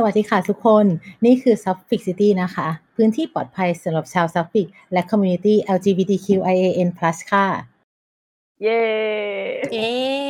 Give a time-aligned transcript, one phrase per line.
[0.00, 0.86] สวัสดีค่ะทุกคน
[1.24, 6.88] นี่คือ Suffolk City นะคะ พื้นที่ปลอดภัยสำหรับชาว Suffolk และ Community LGBTQIAN+
[7.32, 7.46] ค่ะ
[8.62, 8.82] เย้
[9.72, 9.88] เย้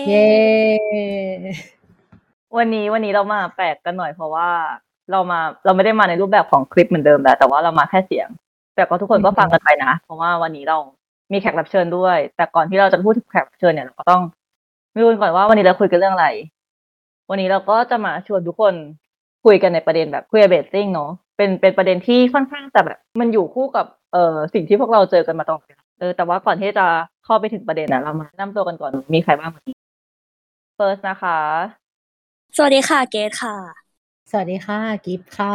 [0.09, 0.27] เย้
[2.57, 4.49] วันนี้วันนี้เรามาแปลกกันหน่อยเพราะว่า
[5.11, 8.29] เรามาเราไม่ได้มาในรูปแบบของคลิปเหมือนเดิมแล้วแต่ว่าเรามาแค่เสียง
[8.75, 10.79] แต่ก็ทุกคนก็ฟังกันไปนะ เพราะว่าวันนี้เรา
[11.32, 14.23] มีแขกรับเชิญด้วย แต่ก่อนที่เราจะพูดถึงแขกรับเชิญเนี่ยเราก็ต้อง
[14.93, 16.29] ไม่รู้ก่อนว่าวันนี้เราคุยกันเรื่องอะไร
[17.30, 18.75] วันนี้เราก็จะมาชวนทุกคน
[19.45, 26.86] คุยกันในประเด็นแบบ queer basing เนาะเป็นเป็นประเด็นที่ค่อนข้างจะแบบมันอยู่คู่กับเอ่อสิ่งที่พวกเราเจอกันมาตลอดเวลาเออแต่ว่าก่อนที่จะ
[27.25, 29.77] เข้าไปถึงประเด็นนะเรามาแนะนำตัวกันก่อนมีใครบ้างเมื่อกี้
[30.79, 31.39] first นะคะ
[32.56, 33.56] สวัสดีค่ะเกดค่ะ
[34.30, 35.55] สวัสดีค่ะกิฟต์ค่ะ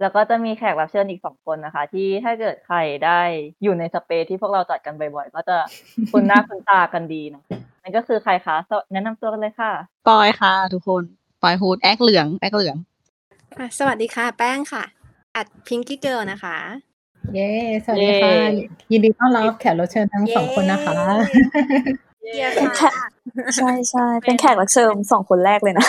[0.00, 3.20] แล้วก็จะมีแขกรับเชิญอีกสองคนนะคะ ที่ถ้าเกิดใครได้
[3.62, 5.56] อยู่ในสเปซที่พวกเราจัดกันบ่อยๆก็จะ
[6.10, 7.44] คุ้นหน้าคุ้นตากันดีเนอะ
[7.82, 9.72] นั่นก็คือใครคะสวแนะนำตัวกันเลยค่ะ
[10.08, 11.02] ปอยค่ะ ทุกคน
[11.42, 12.91] ปอยฮูดแอคเหลืองแอคเหลืองอะ
[13.78, 14.84] สวัสดีค่ะ แป้งค่ะ
[15.36, 16.56] อัดพิงกี้เกิลนะคะ
[17.34, 17.50] เย้
[17.84, 20.96] สวัสดีค่ะเย้ยินดีต้อนรับแขกรับเชิญทั้งสองคนนะคะ
[22.22, 22.94] เย้เป็นแขค่ะก
[23.56, 25.86] ใช่ใช่เป็นแขกรับเชิญสองคนแรกเลยนะ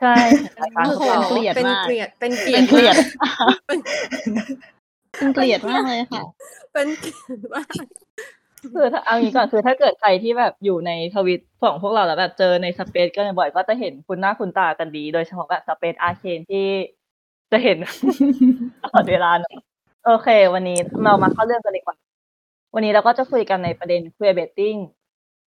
[0.00, 0.16] ใช่
[0.60, 2.96] รายการโอ้พวโหกเราเกลียดเป็นมากเกลียดเป็นเกลียเป็ดนเกลียด
[3.66, 3.78] เป็น
[5.16, 6.22] เป็นเกลียดมากเลยค่ะ
[6.72, 7.74] เป็นเกลียดมาก
[8.74, 16.66] คือถ้าเอางี้ก่อนคือถ้าเกิดใครที่แบบอยู่ในทวิตของพวกเราแล้วแบบเจอในสเปซกันบ่อยก็จะเห็นคุณหน้าคุณตากันดี โดยเฉพาะแบบสเปซอาร์เคนที่
[17.52, 17.78] จะเห็น
[18.82, 19.54] ตลอดเวลาเนอะ
[20.04, 21.96] โอเค วันนี้เรามาเข้าเรื่องกันดีกว่า
[22.74, 24.78] วันนี้เราก็จะคุยกันในประเด็น queer baiting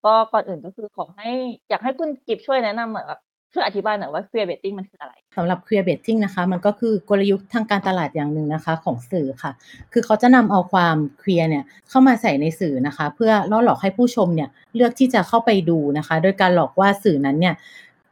[0.06, 1.32] ก็ก่อนอื่นก็คือขอให้
[1.70, 3.20] อยากให้คุณกิฟช่วยแนะนำหน่อยแบบ
[3.54, 9.52] ช่วยอธิบายหน่อยว่า queer baiting มันคืออะไรสำหรับ queer betting นะคะ มันก็คือกลยุทธ์ทางการตลาดอย่างหนึ่งนะคะ ของสื่อค่ะ
[9.94, 17.56] คือเขาจะนำเอาความ queer เนี่ยเข้ามาใส่ในสื่อนะคะ เพื่อล่อหลอกให้ผู้ชมเนี่ยเลือกที่จะเข้าไปดูนะคะ โดยการหลอกว่าสื่อนั้นเนี่ย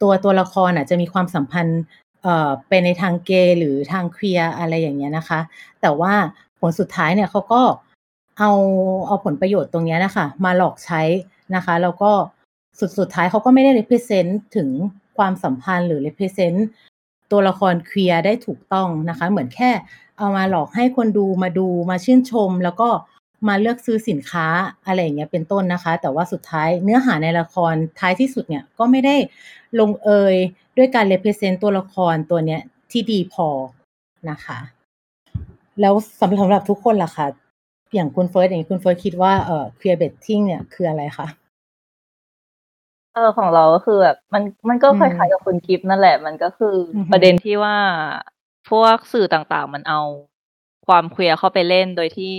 [0.02, 1.82] ตัวตัวละครอะจะมีความสัมพันธ์
[2.24, 5.40] เอ่อเป็นในทางเกย์หรือทางเคลียร์อะไรอย่างเงี้ยนะคะ
[5.82, 6.14] แต่ว่า
[6.60, 7.62] ผลสุดท้ายเนี่ยเขาก็
[8.40, 8.52] เอา
[9.08, 11.02] เอาผลประโยชน์ตรงเนี้ยนะคะ มาหลอกใช้
[11.56, 12.12] นะคะ แล้วก็
[12.80, 14.70] สุดสุดท้ายเขาก็ไม่ได้ represent ถึง
[15.18, 16.60] ความสัมพันธ์หรือ represent
[17.32, 19.72] ตัวละครเคลียร์ได้ถูกต้องนะคะ เหมือนแค่
[20.18, 22.90] เอามาหลอกให้คนดูมาดูมาชื่นชม แล้วก็
[23.48, 24.48] มาเลือกซื้อสินค้า
[24.86, 29.16] อะไรอย่างเงี้ยเป็นต้นนะคะ แต่ว่าสุดท้ายเนื้อหาในละครท้ายที่สุดเนี่ยก็ไม่ได้
[29.80, 30.36] ลงเอย
[30.78, 32.62] ด้วยการ represent ตัวละครตัวเนี้ย
[32.92, 33.48] ที่ดีพอ
[34.30, 34.60] นะคะ
[35.82, 37.28] แล้วสำหรับทุกคนล่ะคะ
[37.94, 41.28] อย่างคุณเฟิร์สอย่างคุณเฟิร์สคิดว่าเอ่อ queer betting เนี่ยคืออะไรคะ
[43.14, 47.76] เออของเราก็คือแบบมันมันก็อืมคล้ายๆกับคุณกิฟต์นั่นแหละ มันก็คือออฮึประเด็นที่ว่า
[48.70, 50.02] พวกสื่อต่างๆ มันเอา
[50.88, 52.36] ความเคลียร์เข้าไปเล่นโดยที่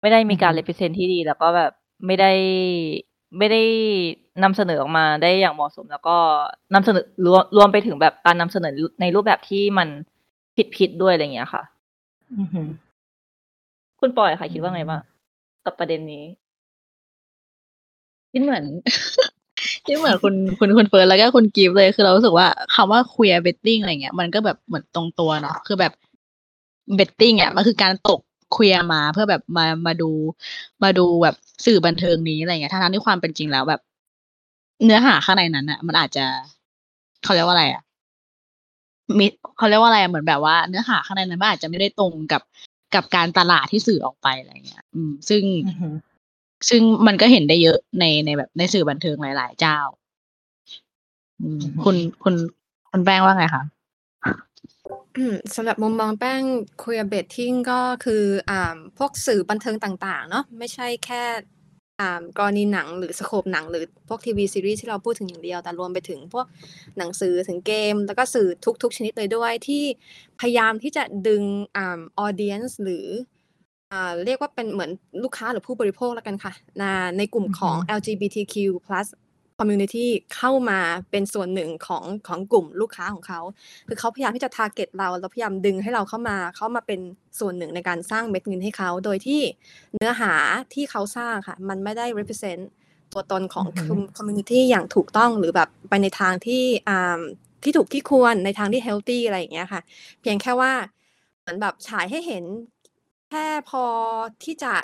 [0.00, 1.72] ไม่ได้มีการ represent ที่ดี แล้วก็แบบ
[2.06, 2.32] ไม่ได้
[3.38, 3.62] ไม่ได้
[4.42, 6.16] นำเสนอออกมาได้อย่างเหมาะสม แล้วก็
[6.74, 9.88] นำเสนอรวมรวมไปถึงแบบการนำเสนอในรูปแบบที่มัน
[10.76, 11.62] ผิดๆด้วยอะไรอย่างเงี้ยค่ะ
[12.38, 12.68] อือหือ
[14.00, 15.00] คุณปอยค่ะ คิดว่าไงบ้าง
[15.64, 16.24] กับประเด็นนี้
[18.32, 18.64] คิดเหมือน
[19.86, 25.92] คิดเหมือนคุณคุณคุณเฟิร์นแล้วก็คุณกิฟเลยคือเรารู้สึกว่าคำว่า queer betting อะไรเงี้ยมันก็แบบเหมือนตรงตัวเนาะคือแบบ
[26.98, 28.20] betting อะมันคือการตก
[28.54, 30.10] queer มาเพื่อแบบมามาดู
[30.82, 33.80] มาดูแบบสื่อบันเทิงนี้อะไรเงี้ยทั้งที่ความเป็นจริงแล้วแบบ
[34.84, 36.24] เนื้อหาข้างในนั้นอะ มันอาจจะ
[37.24, 37.82] เขาเรียกว่าอะไรอะ
[39.18, 39.26] มิ
[39.56, 42.42] เขาเรียกว่าอะไรอะเหมือนแบบว่าเนื้อหาข้างในนั้นมันอาจจะไม่ได้ตรงกับ
[42.94, 45.42] กับการตลาดที่สื่อออกไปอะไรเงี้ย อืม ซึ่ง
[46.68, 49.78] ซึ่งมันก็เห็นได้เยอะในในแบบในสื่อบันเทิงหลาย ๆ เจ้า
[51.40, 52.34] อืมอือฮึคุณคุณ
[52.90, 53.64] คุณแป้งว่าไงคะ
[55.16, 56.42] อืมสำหรับมุมมองแป้ง
[56.82, 61.24] queer betting ก็คืออ่าพวกสื่อบันเทิงต่าง ๆ เนาะไม่ใช่แค่
[62.00, 66.46] อ่ากรณีหนังหรือสโคปหนังหรือพวกทีวีซีรีส์ที่เราพูดถึงอย่างเดียว แต่รวมไปถึงพวก
[66.98, 68.48] หนังสือถึงเกม แล้วก็สื่อ
[68.82, 69.82] ทุก ๆ ชนิดเลยด้วยที่
[70.40, 71.42] พยายามที่จะดึง
[71.76, 73.06] อ่า audience หรือ
[73.92, 74.90] อ่า เรียกว่าเป็นเหมือน
[75.22, 76.82] ลูกค้าหรือผู้บริโภคแล้วกันค่ะใน
[77.18, 78.54] ในกลุ่มของ LGBTQ+
[79.60, 80.06] community
[80.36, 80.80] เข้ามา
[81.10, 83.40] เป็นส่วนหนึ่งของ ของกลุ่มลูกค้าของเขา
[83.88, 87.00] คือเขาพยายามที่จะ target เรา แล้วพยายามดึงให้เราเข้ามา เข้ามาเป็น
[87.40, 89.40] ส่วนหนึ่งในการสร้างเม็ดเงินให้เขา โดยที่
[89.94, 90.32] เนื้อหา
[90.74, 92.62] ที่เขาสร้างค่ะ มันไม่ได้ represent
[93.12, 97.20] ตัวตนของอือฮึ community อย่างถูกต้อง หรือแบบไปในทางที่ อ่า
[97.62, 99.80] ที่ถูกที่ควร ในทางที่ healthy อะไรอย่างเงี้ยค่ะ
[100.20, 100.72] เพียงแค่ว่า
[101.40, 103.84] เหมือนแบบฉายให้เห็นแค่พอ
[104.44, 104.74] ที่จะ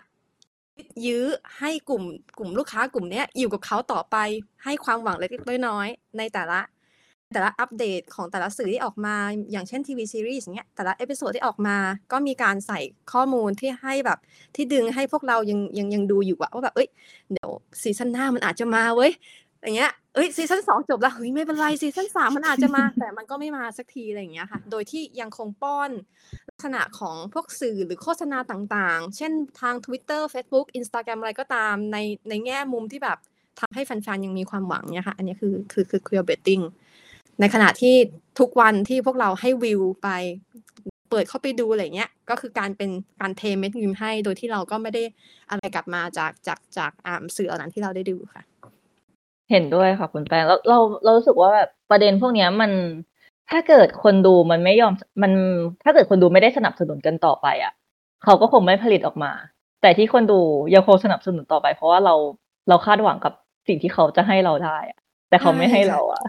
[1.06, 1.24] ยื้อ
[1.58, 2.02] ให้กลุ่ม
[2.38, 4.16] กลุ่มลูกค้ากลุ่มเนี้ยอยู่กับเขาต่อไป
[4.64, 6.60] ให้ความหวังเล็กๆน้อยๆในแต่ละ
[7.32, 9.16] แต่ละอัปเดตของแต่ละสื่อที่ออกมา
[9.52, 11.76] อย่างเช่นทีวีซีรีส์อย่างเงี้ยแต่ละ episode ที่ออกมา
[12.12, 12.80] ก็มีการใส่
[13.12, 14.18] ข้อมูลที่ให้แบบ
[14.54, 16.88] ที่ดึงให้พวกเรายังยังยังดูอยู่ว่าแบบเอ้ย
[17.32, 17.50] เดี๋ยว
[17.82, 19.12] season หน้ามันอาจจะมาเว้ย
[19.62, 25.90] อย่างเงี้ยเอ้ย season สองจบแล้วเฮ้ยไม่เป็นไร season สามมันอาจจะมาแต่มันก็ไม่มาสักทีอะไรอย่างเงี้ยค่ะ โดยที่ยังคงป้อน
[26.48, 31.98] ลักษณะของพวกสื่อหรือโฆษณาต่างๆ เช่นทาง Twitter Facebook Instagram อะไรก็ตามใน
[32.28, 33.18] ในแง่มุมที่แบบ
[33.60, 36.64] ทำให้แฟนๆ ยังมีความหวังเนี่ยค่ะ อันนี้คือคือคือ queerbaiting
[37.40, 37.94] ในขณะที่
[38.40, 40.08] ทุกวันที่พวกเราให้วิวไป
[41.10, 42.90] เปิดเข้าไปดูอะไรเงี้ย ก็คือการเป็น
[43.20, 45.02] การเทเม็ดเงินให้ โดยที่เราก็ไม่ได้
[45.50, 48.42] อะไรกลับมาจากจากจากอ่าสื่อเหล่านั้นที่เราได้ดูค่ะ
[49.50, 52.72] เห็นด้วยค่ะคุณแป้งแล้วเราเรารู้สึกว่าแบบประเด็นพวกเนี้ยมัน
[53.50, 54.92] ถ้าเกิดคนดูมันไม่ยอม
[55.22, 55.32] มัน
[55.84, 57.72] ถ้าเกิดคนดูไม่ได้สนับสนุนกันต่อไปอะ
[58.24, 59.32] เขาก็คงไม่ผลิตออกมา
[59.82, 60.40] แต่ที่คนดู
[60.74, 62.14] ยังคงสนับสนุนต่อไป เพราะว่าเรา
[62.68, 63.32] เราคาดหวังกับ
[63.68, 64.98] สิ่งที่เขาจะให้เราได้อะ
[65.28, 66.22] แต่เขาไม่ให้เราอะ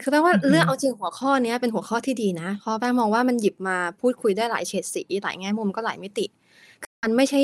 [0.00, 6.26] คือแปลว่าเรื่องเอาจริงหัวข้อเนี้ยเป็นหัวข้อที่ดีนะเพราะแป้งมองว่ามันหยิบมาพูดคุยได้หลายเฉดสีหลายแง่มุมก็หลายมิติ
[7.02, 7.40] มันไม่ใช่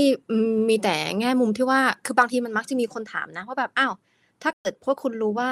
[0.69, 3.93] มีแต่แง่มุมที่ว่าคือบางทีมันมักจะมีคนถามนะว่าแบบอ้าว
[4.43, 5.51] ถ้าเกิดพวกคุณรู้ว่า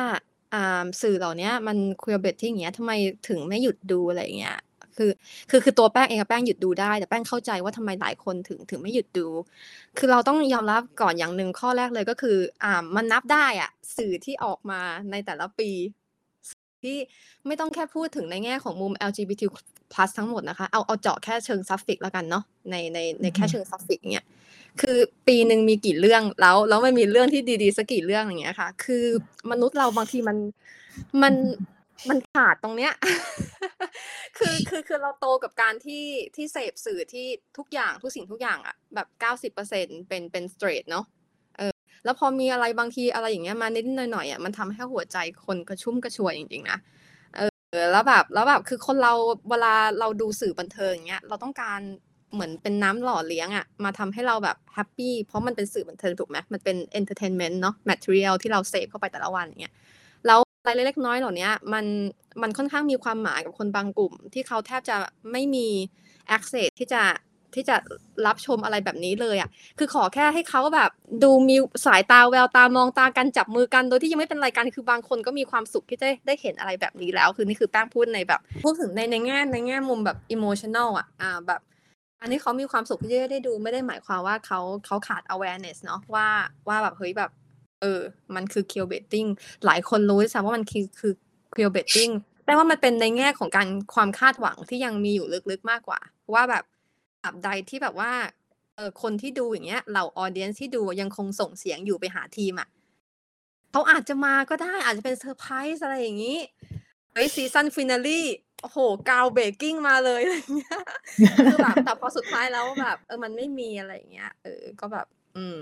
[0.55, 2.93] อ่าสื่อเหล่านี้มันคุยเบทที่อย่างเงี้ยทำไม
[3.29, 4.59] ถึงไม่หยุดดูอะไรอย่างเงี้ย
[4.97, 5.11] คือ
[5.51, 9.27] คือคือตัวแป้งเองแป้งหยุดดูได้ แต่แป้งเข้าใจว่าทำไมหลายคนถึงถึงไม่หยุดดู
[9.99, 14.81] คือเราต้องยอมรับก่อนอย่างหนึ่งข้อแรกเลยก็คืออ่ามันนับได้อะสื่อที่ออกมา
[15.11, 15.71] ในแต่ละปี
[16.83, 16.97] ที่
[17.47, 19.43] ไม่ต้องแค่พูดถึงในแง่ของมุม LGBT+
[20.19, 24.27] ทั้งหมดนะคะ เอาเอาเจาะแค่เชิง sapphic แล้วกันเนาะในในในแค่เชิง sapphic เนี่ย
[24.83, 24.99] คือ
[25.29, 29.05] ปีหนึ่งมีกี่เรื่องแล้วแล้วมันมีเรื่องที่ดีๆสักกี่เรื่องอย่างเงี้ยค่ะ คือ
[29.51, 30.37] มนุษย์เราบางทีมัน
[31.23, 31.35] มัน
[32.09, 32.93] มันขาดตรงเนี้ย
[34.39, 36.05] คือคือคือเราโตกับการที่
[36.37, 37.27] ที่เสพสื่อที่
[37.59, 41.05] ทุกอย่างทุกสิ่งทุกอย่างอะแบบเก้าสิบเปอร์เซ็นต์เป็นเป็น straight เนาะ
[41.59, 41.73] เออ
[42.05, 46.79] แล้วพอมีอะไรบางทีอะไรอย่างเงี้ยมานิดหน่อยๆอะมันทำให้หัวใจคนกระชุ่มกระชวยจริงๆนะ
[47.37, 47.41] เอ
[47.83, 49.13] อแล้วแบบแล้วแบบคือคนเรา
[49.51, 51.81] เวลาเราดูสื่อบันเทิงอย่างเงี้ย เราต้องการ
[52.35, 59.75] เหมือนเป็นน้ำหล่อเลี้ยงอะมาทำให้เราแบบแฮปปี้เพราะมันเป็นสื่อบันเทิงถูกไหมมันเป็น entertainment เนาะ material ที่เราเสพเข้าไปแต่ละวันอย่างเงี้ย
[60.27, 61.85] แล้วอะไรเล็กๆน้อยเหล่านี้มัน
[62.43, 64.97] มันค่อนข้างมีความหมายกับคนบางกลุ่ม ที่เขาแทบจะ
[65.33, 65.67] ไม่มี
[66.37, 67.03] access ที่จะ
[67.55, 67.77] ที่จะ
[68.27, 69.49] รับชมอะไรแบบนี้เลยอะ
[69.79, 70.91] คือขอแค่ให้เขาแบบ
[71.23, 81.61] ดูมีสายตาแววตามองตากันจับมือกัน โดยที่ยังไม่เป็นรายการคือบางคนก็มีความสุขที่ได้ได้เห็นอะไรแบบนี้แล้ว คือนี่คือแป้งพูดในแบบพูดถึงในในแง่ในแง่มุมแบบอิโมชัน a ลอะอ่าแบบ
[82.21, 86.29] อันนี้เขามีความสุขที่ได้ดูไม่ได้หมายความว่าเขาเขาขาด awareness เนาะว่า
[86.69, 87.31] ว่าแบบเฮ้ยแบบ
[87.81, 88.01] เออ
[88.35, 89.29] มันคือ q b e t t i n g
[89.67, 91.13] หลายคนรู้ด้วยซ้ำว่ามันคือคือ
[91.57, 92.13] q b e t t i n g
[92.45, 96.01] แต่ว่ามันเป็นในแง่ของการความคาดหวังที่ยังมีอยู่ลึกๆมากกว่า
[96.35, 96.65] ว่าแบบ
[97.25, 98.13] ตราบใดที่แบบว่า
[98.77, 102.69] เออคนที่ดูอย่างเงี้ยเหล่า audience ที่ดูยังคงส่งเสียงอยู่ไปหาทีมอะ
[103.73, 106.39] เขาอาจจะมาก็ได้อาจจะเป็นเซอร์ไพรส์อะไรอย่างนี้
[107.13, 108.23] เฮ้ย season finale
[108.63, 108.79] โอ้โห
[109.11, 110.81] groundbreaking มาเลยอะไรอย่างเงี้ย
[111.47, 115.07] คือแบบแต่พอสุดท้ายแล้วแบบ เออมันไม่มีอะไรอย่างเงี้ยเออก็แบบ
[115.37, 115.59] อืม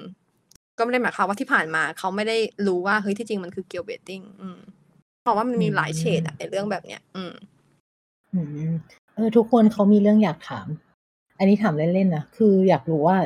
[0.79, 4.59] ก็ไม่ได้หมายความว่าที่ผ่านมาเขาไม่ได้รู้ว่าเฮ้ยที่จริงมันคือ queerbaiting อืม
[5.23, 7.33] เพราะว่ามันมีหลายเฉดอะในเรื่องแบบเนี้ยอืม
[8.35, 8.71] อืม
[9.15, 10.67] เออทุกคนเขามีเรื่องอยากถาม
[11.39, 13.19] อันนี้ถามเล่นๆนะคืออยากรู้ว่า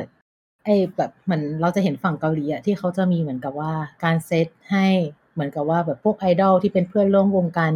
[0.65, 3.73] ไอ้แบบเหมือนเราจะเห็นฝั่งเกาหลีอะที่เขาจะมีเหมือนกับว่า
[4.03, 4.87] การเซตให้
[5.33, 7.73] เหมือนกับว่าแบบพวกไอดอลที่เป็นเพื่อนร่วมวงการ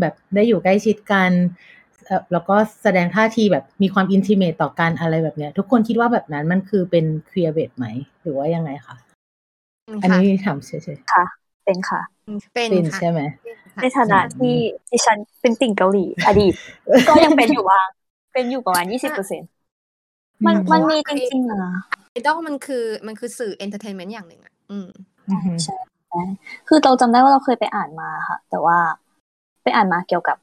[0.00, 1.30] แบบได้อยู่ใกล้ชิดกัน
[2.06, 7.86] เอ่อแล้วก็แสดงท่าทีแบบมีความอินทิเมตต่อกันอะไรแบบเนี้ย ทุกคนคิดว่าแบบนั้นมันคือเป็นเคลียร์เบดไหม
[8.22, 8.96] หรือว่ายังไงคะ
[10.02, 11.24] อันค่ะนี้ถามเฉยค่ะ
[11.64, 12.00] เป็นค่ะ
[12.52, 13.20] เป็นๆเป็นค่ะใช่ไหม
[13.82, 14.54] ในฐานะที่
[14.90, 16.54] ดิฉันเป็นติ่งเกาหลี อดีต
[17.08, 17.88] ก็ยังเป็นอยู่บ้าง
[18.34, 19.42] เป็นอยู่ประมาณยี่สิบเปอร์เซ็น
[20.46, 21.74] มันอืมมันมีจริงๆอะนะ
[22.10, 24.88] ไอดอลมันคือมันคือสื่อ entertainment อย่างหนึ่งอะ อืม
[25.30, 25.76] อือฮึใช่
[26.08, 26.22] ใช่
[26.68, 28.78] คือเราจำได้ว่าเราเคยไปอ่านมาค่ะ แต่ว่า
[29.62, 30.36] ไปอ่านมาเกี่ยวกับ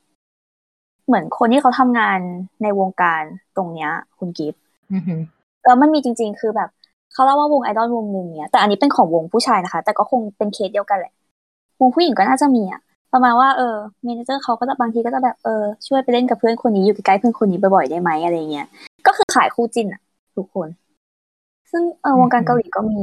[1.07, 2.19] เหมือนคนที่เขาทำงาน
[2.63, 3.21] ในวงการ
[3.55, 4.61] ตรงเนี้ย คุณกิฟต์
[4.93, 5.15] อือฮึ
[5.65, 6.69] แล้วมันมีจริง ๆ คือแบบ
[7.13, 11.13] เขาเล่าว่าวงไอดอลวงหนึ่งเนี้ยแต่อันนี้เป็นของวงผู้ชายนะคะ แต่ก็คงเป็นเคสเดียวกันแหละ
[11.81, 12.81] วงผู้หญิงก็น่าจะมีอะ
[13.13, 18.67] ประมาณว่าเออเมเนเจอร์เขาก็จะบางทีก็จะแบบเออช่วยไปเล่นกับเพื่อนคนนี้อยู่ใกล้ๆเพื่อนคนนี้บ่อยๆได้ไหมอะไรเงี้ย
[19.07, 20.01] ก็คือขายคู่จิ้นอะ
[20.35, 20.67] ทุกคน
[21.71, 23.01] ซึ่งเออวงการเกาหลีก็มี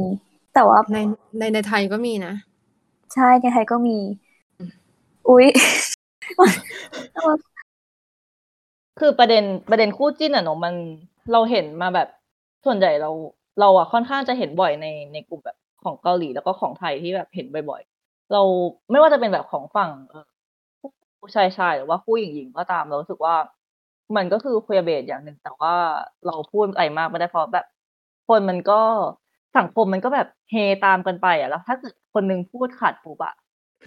[0.55, 0.99] แต่ว่าใน
[1.39, 2.35] ในในไทยก็มีนะ
[3.15, 3.97] ใช่ในไทยก็มี
[5.29, 5.47] อุ๊ย
[8.99, 10.75] คือประเด็นประเด็นคู่จิ้นอะเนาะมัน
[11.33, 12.09] เราเห็นมาแบบ
[12.65, 13.11] ส่วนใหญ่เรา
[13.61, 18.43] เราอะค่อนข้างจะเห็นบ่อยในในกลุ่มแบบของเกาหลีแล้วก็ของไทยที่แบบเห็นบ่อยๆ เรา
[18.91, 19.91] ไม่ว่าจะเป็นแบบของฝั่ง
[21.21, 23.37] ผู้ชายชายหรือว่าผู้หญิงหญิงก็ตามเราสึกว่า
[24.17, 25.75] มันก็คือคุยเบสอย่างหนึ่งแต่ว่า
[26.27, 27.67] เราพูดอะไรมากไม่ได้เพราะแบบ
[28.29, 28.81] คนมันก็
[29.57, 30.55] สังคมมันก็แบบเฮ
[30.85, 33.35] ตามกันไปอะแล้วถ้าเกิดคนนึงพูดขัดปุ๊บอะ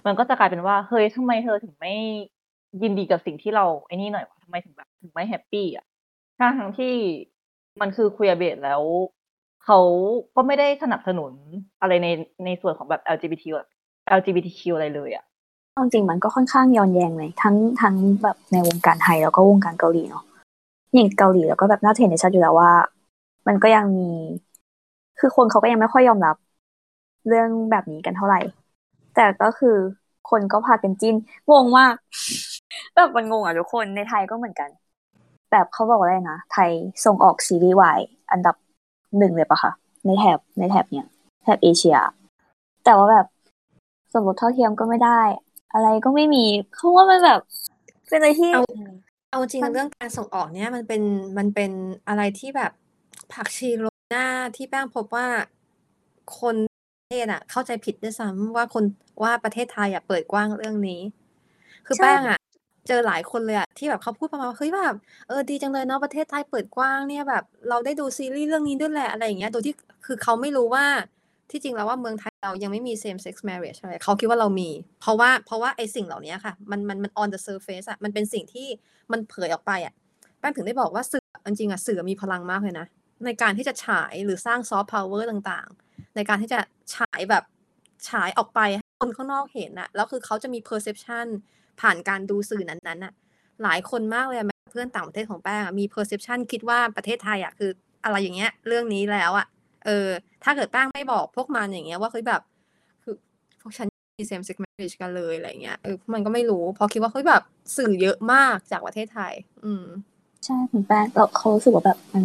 [0.06, 1.94] มันก็จะกลายเป็นว่าเฮ้ยทำไมเธอถึงไม่
[2.82, 5.86] ยินดีกับสิ่งที่เราไอ้นี่หน่อยวะทำไมถึงแบบถึงไม่แฮปปี้อะ
[6.40, 6.94] ทั้งทั้งที่
[7.82, 8.82] มันคือคุยเบสแล้ว
[9.66, 9.80] เขา
[10.36, 11.32] ก็ไม่ได้สนับสนุน
[11.82, 12.08] อะไรใน
[12.46, 13.68] ในส่วนของแบบ LGBT แบบ
[14.18, 15.26] LGBTQ อะไรเลยอะ
[15.74, 20.24] เอาจริงมันก็ค่อนข้างย้อนแยงเลยทั้งทั้งแบบในวงการไทยแล้วก็วงการเกาหลีเนาะ
[20.94, 22.72] อย่างเกาหลีแล้วก็แบบน่าเห็นได้ชัดอยู่แล้วว่า
[23.48, 24.10] มันก็ยังมี
[25.20, 26.36] คือคนเขาก็ยังไม่ค่อยยอมรับ
[27.28, 28.40] เรื่องแบบนี้กันเท่าไหร่
[29.22, 29.78] แต่ก็คือ
[30.30, 31.16] คนก็พากันจิ้น
[31.52, 31.96] งงมาก
[32.96, 34.70] แบบมันงงอะทุกคนในไทยก็เหมือนกัน
[35.52, 36.70] แบบเขาบอกอะไรนะ ไทย
[37.06, 38.00] ส่งออกซีรีส์วาย
[38.32, 38.56] อันดับ
[39.18, 39.72] หนึ่งเลยปะคะ
[40.06, 41.08] ในแถบในแถบเนี้ย
[41.44, 41.98] แถบเอเชีย
[42.86, 43.26] แต่ว่าแบบ
[44.14, 45.22] สมรสเท่าเทียมก็ไม่ได้
[45.74, 47.40] อะไรก็ไม่มีเขาว่ามันแบบ
[48.10, 48.52] เป็นอะไรที่
[49.32, 51.02] เอาจริงเรื่องการส่งออกเนี่ยมันเป็น
[51.38, 51.72] มันเป็น
[52.08, 52.72] อะไรที่แบบ
[53.34, 55.28] ผักชีโรหน้าที่แป้งพบว่า
[56.40, 56.56] คน
[57.12, 58.84] เทศอะเข้าใจผิดด้วยซ้ำว่า คน
[59.24, 61.02] ว่าประเทศไทยอะเปิดกว้างเรื่องนี้
[61.86, 62.40] คือใชแป้งอะ
[62.88, 64.96] เจอหลายคนเลยอะที่แบบเขาพูดประมาณว่า เฮ้ย แบบ
[65.28, 69.74] เออ ดีจังเลยเนาะประเทศไทยเปิดกว้างเนี่ย แบบเราได้ดูซีรีส์เรื่องนี้ด้วยแหละ อะไรอย่างเงี้ย โดยที่
[70.06, 70.86] คือเขาไม่รู้ว่า
[71.52, 74.70] ที่จริงแล้วว่า เมืองไทยเรายังไม่มี same sex marriage อะไร เขาคิดว่าเรามี
[75.02, 78.68] เพราะว่า เพราะว่าไอ้สิ่งเหล่านี้ค่ะ มัน มัน มัน on the surface อะ มันเป็นสิ่งที่
[79.12, 79.94] มันเผยออกไปอะ
[80.40, 82.86] แป้งถึงได้บอกว่า สื่อ จริง ๆ อะ สื่อมีพลังมากเลยนะ
[83.26, 86.60] ในการที่จะฉายหรือสร้าง soft power ต่าง ๆ ในการที่จะ
[86.96, 87.44] ฉายแบบ
[88.10, 91.26] ฉายออกไปให้คนข้างนอกเห็นอะแล้วคือเขาจะมี perception
[91.82, 93.14] ผ่านการดูสื่อนั้นๆอะ
[93.64, 97.72] หลายคนมากเลยแม้เพื่อนต่างประเทศของแป้งมี perception คิดว่าประเทศไทยอะคือ
[98.04, 99.48] อะไรอย่างเงี้ย เรื่องนี้แล้วอะ
[99.86, 100.08] เออ
[100.44, 102.42] ถ้าเกิดแป้งไม่บอกพวกมันอย่างเงี้ยว่าเฮ้ยแบบ
[103.04, 103.16] คือ
[103.62, 103.88] พวกฉัน
[104.20, 107.44] มี same sex marriage กันเลยอะไรเงี้ยเออมันก็ไม่รู้เพราะคิดว่าเฮ้ยแบบ
[107.78, 109.34] สื่อเยอะมากจากประเทศไทย
[109.66, 109.86] อืม
[110.46, 112.24] ใช่คุณแป้งเราเขารู้สึกว่าแบบมัน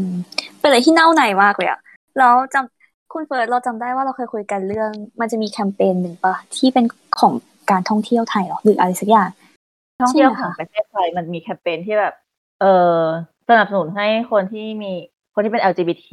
[0.58, 1.80] เป็นอะไรที่เน่าในมากเลยอะ
[2.18, 2.73] แล้วจำ
[3.14, 4.90] คุณเฟิร์สเราจำได้ว่าเราเคยคุยกันเรื่อง
[5.20, 6.84] มันจะมีแคมเปญหนึ่งปะที่เป็น
[7.20, 7.34] ของ
[7.70, 9.30] การท่องเที่ยวไทยเหรอหรืออะไรสักอย่าง
[10.02, 12.14] ท่องเที่ยวใช่ไหมของคะประเทศไทยมันมีแคมเปญที่แบบ
[12.60, 12.64] เอ
[12.96, 12.98] อ
[13.48, 14.92] สนับสนุนให้คนที่มี
[15.34, 16.10] คนที่เป็น LGBTQ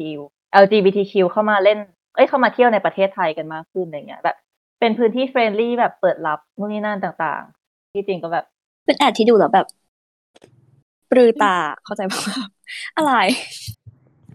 [0.63, 1.79] LGBTQ เข้ามาเล่น
[2.15, 4.37] เอ้ยเข้ามาเที่ยวในประเทศไทยกันมากขึ้นอะไรเงี้ยแบบ
[4.79, 8.45] เป็นพื้นที่เฟรนลี่แบบเปิดรับนู่นนี่นั่นต่างๆ ที่จริงก็แบบ
[8.85, 9.67] เป็นแอดที่ดูแล้วแบบ
[11.11, 11.55] ปรือตา
[11.85, 12.21] เข้าใจปะ
[12.97, 13.13] อะไร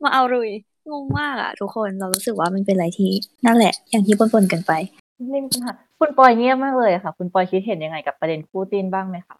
[0.02, 0.50] มาเอารุย
[0.90, 3.10] งงมากอะทุกคนเรารู้สึกว่ามันเป็นอะไรที่
[3.46, 4.72] นั่นแหละ อย่างที่ปนๆกันไป
[5.30, 9.36] ไม่มีปัญหาคุณปอยเงียบมากเลยอะค่ะ คุณปอยคิดเห็นยังไงกับประเด็นคู่จิ้นบ้างไหมคะ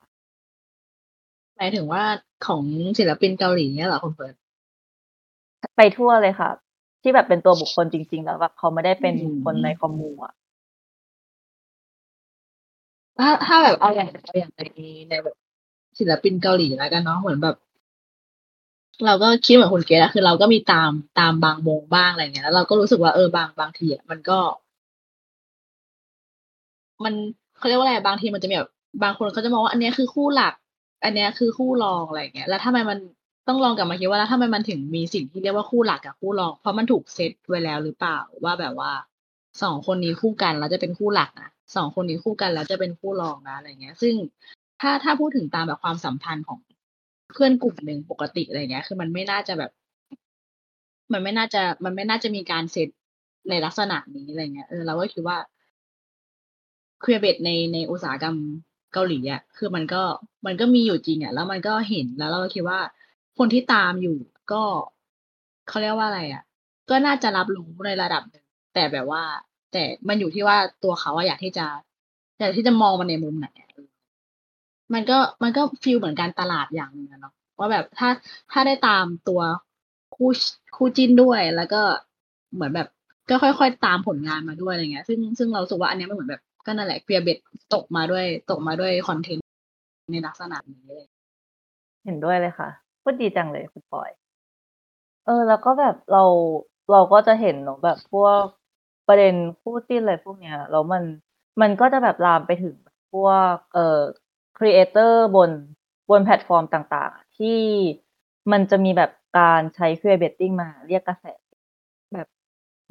[1.57, 2.03] หมายถึงว่า
[2.47, 2.63] ของ
[2.99, 4.35] ศิลปินเกาหลีเนี่ยเหรอคุณเฟิร์ส
[5.77, 6.51] ไปทั่วเลยค่ะ
[7.03, 10.33] ที่แบบเป็นตัวบุคคลจริง ๆ แล้วแบบเขาไม่ได้เป็นอืมคนในคอมมูอะ
[13.19, 14.61] ถ้าถ้าแบบเอาอย่างเอาอย่างใน
[15.09, 15.37] ในแบบ
[15.99, 17.57] ศิลปินเกาหลีแล้วกันเนาะเหมือนแบบ
[19.05, 24.39] เราก็คิดเหมือนคุณเกดอะคือเราก็มีตามตามบางวงบ้างอะไรเงี้ยแล้วเราก็รู้สึกว่าเออบางบางทีอะมันก็
[27.05, 27.15] มัน
[27.57, 28.71] เขาเรียกว่าอะไรบางทีมันจะมีแบบ
[29.03, 30.55] บางคนเขาจะมองว่าอันนี้คือคู่หลัก
[31.05, 32.99] อันนี้คือคู่รองอะไรเงี้ย แล้วทำไมมัน
[33.49, 38.93] ต้องลองกลับมาคิดว่าแล้วทำไมมันถึงมีสิ่งที่เรียกว่าคู่หลักกับคู่รอง เพราะมันถูกเซตไว้แล้วหรือเปล่าว่าแบบว่า
[39.63, 44.15] สองคนนี้คู่กันแล้วจะเป็นคู่หลักนะสองคนนี้คู่กันแล้วจะเป็นคู่รองนะอะไรเงี้ย ซึ่ง
[44.81, 46.59] ถ้าถ้าพูดถึงตามแบบความสัมพันธ์ของ
[47.31, 49.71] เพื่อนกลุ่มหนึ่งปกติอะไรเงี้ย คือมันไม่น่าจะแบบ
[51.13, 52.89] มันไม่น่าจะ มันไม่น่าจะมีการเซต
[53.49, 55.39] ในลักษณะนี้อะไรเงี้ย เออเราก็คิดว่า
[57.01, 58.37] เคลียร์เบดในในอุตสาหกรรม
[58.93, 60.03] เกาหลีอะ คือมันก็
[60.47, 62.81] มันก็มีอยู่จริงอะ แล้วมันก็เห็นแล้วเราก็คิดว่า
[63.39, 64.17] คนที่ตามอยู่
[64.53, 64.63] ก็
[65.69, 66.43] เขาเรียกว่าอะไรอะ
[66.91, 69.23] ก็น่าจะรับรู้ในระดับหนึ่งแต่แบบว่า
[69.73, 71.67] แต่มันอยู่ที่ว่าตัวเขาอะอยากที่จะ
[72.39, 73.49] อยากที่จะมองมันในมุมไหน
[74.95, 78.09] มันก็มันก็ฟีลเหมือนการตลาดอย่างหนึ่งอะเนาะว่าแบบถ้า
[78.53, 79.41] ถ้าได้ตามตัว
[80.15, 80.31] คู่
[80.77, 81.83] คู่จิ้นด้วยแล้วก็
[82.55, 82.89] เหมือนแบบ
[83.29, 87.39] ก็ค่อยๆตามผลงานมาด้วยอะไรเงี้ย ซึ่งซึ่งเราสึกว่าอันเนี้ยมันเหมือนแบบก็นั่นแหละเพียเบ็ด
[87.75, 89.45] ตกมาด้วยตกมาด้วยคอนเทนต์
[90.13, 91.05] ในลักษณะนี้เลย
[92.05, 92.69] เห็นด้วยเลยค่ะ
[93.03, 94.11] พูดดีจังเลยคุณปอย
[95.27, 96.23] เออ แล้วก็แบบเรา
[96.91, 98.43] เราก็จะเห็นเนอะแบบพวก
[99.07, 101.03] ประเด็นคู่จิ้นอะไรพวกเนี้ยแล้วมัน
[101.61, 102.75] มันก็จะแบบลามไปถึง
[103.13, 104.01] พวกเอ่อ
[104.59, 105.51] creator บน
[106.11, 107.61] บนแพลตฟอร์มต่างๆ ที่
[108.53, 111.27] มันจะมีแบบการใช้ queerbaiting มาเรียกกระแส
[112.13, 112.27] แบบ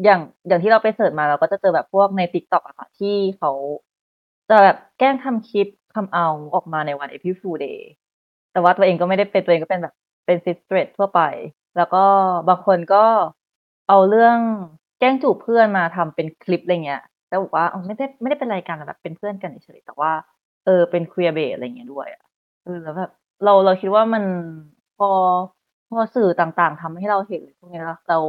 [0.03, 3.51] อย่างอย่างที่เราไปเสิร์ชมาเราก็จะเจอแบบพวกใน t ิ k t o k อะค่ะที่เขา
[4.49, 7.81] จะแบบแกล้งทำคลิปทำเอาออกมาในวัน April Fool Day
[8.51, 9.95] แต่ว่าตัวเองก็ไม่ได้เป็นตัวเองก็เป็นแบบ
[10.25, 11.21] เป็นซิสเตรททั่วไป
[11.77, 12.03] แล้วก็
[12.47, 13.05] บางคนก็
[13.89, 14.37] เอาเรื่อง
[14.99, 20.11] แกล้งจูบเพื่อนมาทำเป็นคลิปอะไรเงี้ยแต่บอกว่าไม่ได้ไม่ได้เป็นรายการแบบเป็นเพื่อนกันเฉยแต่ว่า
[20.65, 22.21] เออเป็นเคลียร์เบสอะไรเงี้ยด้วยอะ
[22.63, 23.11] เออแล้วแบบ
[23.43, 24.23] เราเราคิดว่ามัน
[24.97, 25.09] พอ
[25.89, 28.25] พอสื่อต่างๆทำให้เราเห็นพวกนี้แล้วแล้ว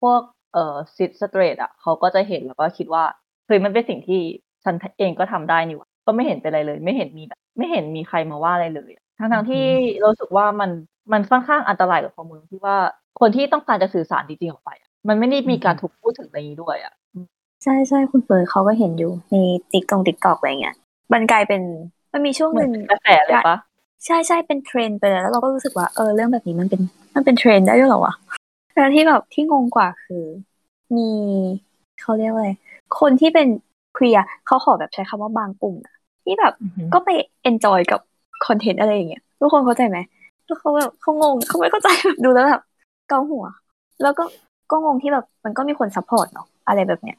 [0.00, 0.20] พวก
[0.52, 3.04] เอ่อ cis straight อะเขาก็จะเห็นแล้วก็คิดว่า
[3.46, 4.20] เฮ้ยมันเป็นสิ่งที่
[4.64, 9.64] ฉันเองก็ทำได้นี่หว่าก็ไม่เห็นเป็นอะไรเลย ไม่เห็นมีแบบไม่เห็นมีใครมาว่าอะไรเลยอะทั้งๆที่
[10.00, 10.70] เรารู้สึกว่ามัน
[11.12, 12.76] มันค่อนข้างอันตรายกับข้อมูลที่ว่า
[13.20, 16.94] คนที่ต้องการจะสื่อสารจริงๆออกไปอะมันไม่ได้มีการถูกพูดถึงในนี้ด้วยอะ
[17.64, 19.34] ใช่ใช่คุณเฟิร์นเขาก็เห็นอยู่ใน
[19.72, 20.76] ติ๊กตรงติ๊กตอกอะไรเงี้ย
[21.12, 21.62] มันกลายเป็น
[22.12, 23.56] มันมีช่วงเหมือนหนึ่งกระแสเลยปะ
[24.06, 26.80] ใช่ใช่เป็นเทรนด์ไปเลยแล้วเราก็รู้สึกว่าเออเรื่องแบบนี้มันเป็น
[27.14, 28.14] มันเป็นเทรนด์ได้ด้วยเหรอวะ
[28.74, 30.24] แต่ที่แบบที่งงกว่าคือ
[30.96, 31.08] มี
[32.00, 32.50] เขาเรียกว่าอะไร
[33.00, 33.48] คนที่เป็น
[33.94, 37.08] queer เขาขอแบบใช้คำว่าบางกลุ่มอะที่แบบอือหือก็ไป
[37.42, 38.00] enjoy กับ
[38.46, 39.98] คอนเทนต์อะไรอย่างเงี้ยทุกคนเข้าใจไหม
[40.46, 42.62] แล้วเขาแบบเขางงเขาไม่เข้าใจแบบดูแล้วแบบ
[43.08, 43.44] เกาหัว
[44.02, 44.24] แล้วก็
[44.70, 47.18] ก็งงที่แบบมันก็มีคน support เนาะอะไรแบบเนี้ย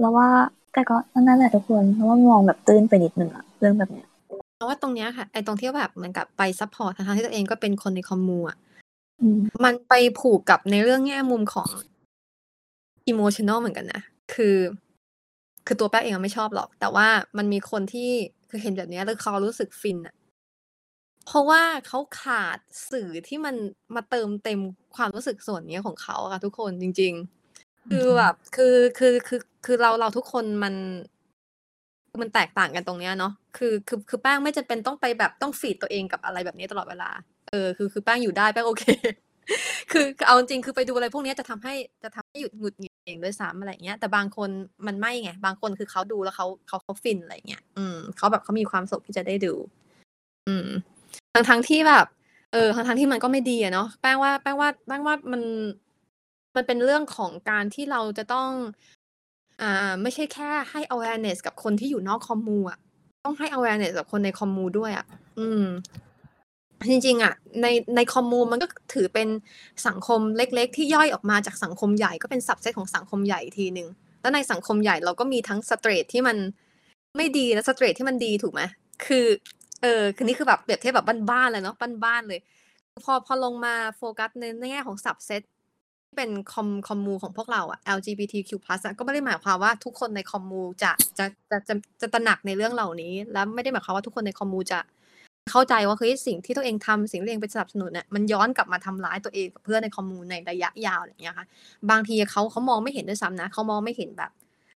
[0.00, 0.28] แล้วว่า
[0.72, 4.08] แต่ก็นั่นแหละทุกคนเพราะว่ามองแบบตื้นไปนิดนึงอะเรื่องแบบเนี้ย
[4.56, 8.58] เพราะว่าตรงเนี้ยค่ะไอ้ตรงที่แบบเหมือนกับไป support ทั้งๆที่ตัวเองก็เป็นคนใน commu อะ
[9.20, 11.68] อืมมันไปผูกกับในเรื่องแง่มุมของ
[13.08, 14.02] อิโมชัน a ลเหมือนกันนะ
[14.34, 14.56] คือ
[15.66, 18.10] คือตัวแป้งเองอะไม่ชอบหรอก แต่ว่ามันมีคนที่
[18.50, 20.14] คือเห็นแบบเนี้ยแล้วเขารู้สึกฟินอะ
[21.26, 22.58] เพราะว่าเขาขาด
[22.90, 23.54] สื่อที่มัน
[23.94, 24.60] มาเติมเต็ม
[24.96, 27.41] ความรู้สึกส่วนนี้ของเขาอะค่ะทุกคนจริง ๆ
[27.90, 30.74] คือแบบคือคือคือคือเราเราทุกคนมัน
[32.22, 37.10] มันแตกต่างกันตรงเนี้ยเนาะคือคือคือแป้งไม่จำเป็นต้องไปแบบต้องฟีดตัวเองกับอะไรแบบนี้ตลอดเวลา
[37.50, 38.84] เออคือคือแป้งอยู่ได้แป้งโอเค
[39.92, 44.50] คือเอาจริงคือไปดูอะไรพวกเนี้ยจะทำให้จะทำให้หยุดหงุดหงิดเองด้วยซ้ำอะไรเงี้ยแต่บางคน
[44.86, 49.54] มันไม่ไงบางคนคือเขาดูแล้วเขาเขาเขาฟินอะไรเงี้ยอืมเขาแบบเขามีความสุขที่จะได้ดู
[50.48, 50.68] อืม
[51.34, 52.06] ทั้งทั้งที่แบบ
[52.52, 55.42] เออทั้งทั้งที่มันก็ไม่ดีอะเนาะแป้งว่าแป้งว่าแป้งว่ามัน
[56.56, 58.50] มันเป็นเรื่องของการที่เราจะต้อง
[59.62, 62.78] อ่า ไม่ใช่แค่ให้ awareness กับคนที่อยู่นอกคอมมูอะ
[63.24, 65.06] ต้องให้ awareness กับคนในคอมมูด้วยอะ
[65.38, 65.64] อืม
[66.90, 67.66] จริงๆอะใน
[67.96, 69.28] ในคอมมูมันก็ถือเป็น
[69.86, 73.88] สังคมเล็ก ๆ ที่ย่อยออกมาจากสังคมใหญ่ก็เป็น subset ของสังคมใหญ่อีกทีหนึ่ง
[74.20, 76.36] แล้วในสังคมใหญ่เราก็มีทั้งสเตรทที่มัน
[77.16, 78.62] ไม่ดีและสเตรทที่มันดีถูกไหม
[79.06, 79.26] คือ
[79.82, 82.40] เออคือนี่คือแบบเปรียบเทียบแบบบ้านๆเลยเนาะบ้านๆเลย
[83.04, 88.50] พอพอลงมาโฟกัสในแง่ของ subset ที่เเป็นคอมคอมมูของพวกเราอะ LGBTQ+
[88.84, 94.78] อะก็ไม่ได้หมายความว่าทุกคนในคอมมูจะจะจะจะจะตระหนักในเรื่องเหล่านี้ แล้วไม่ได้หมายความว่าทุกคนในคอมมูจะ
[95.50, 101.46] เข้าใจว่าเฮ้ยสิ่งที่ตัวเองทำสิ่งที่ตัวเองไปสนับสนุนเนี่ยมันย้อนกลับมาทำร้ายตัวเองกับเพื่อนในคอมมูในระยะยาวอะไรอย่างเงี้ยค่ะ
[101.90, 104.30] บางทีเขาเขามองไม่เห็นด้วยซ้ำนะเขามองไม่เห็นแบบ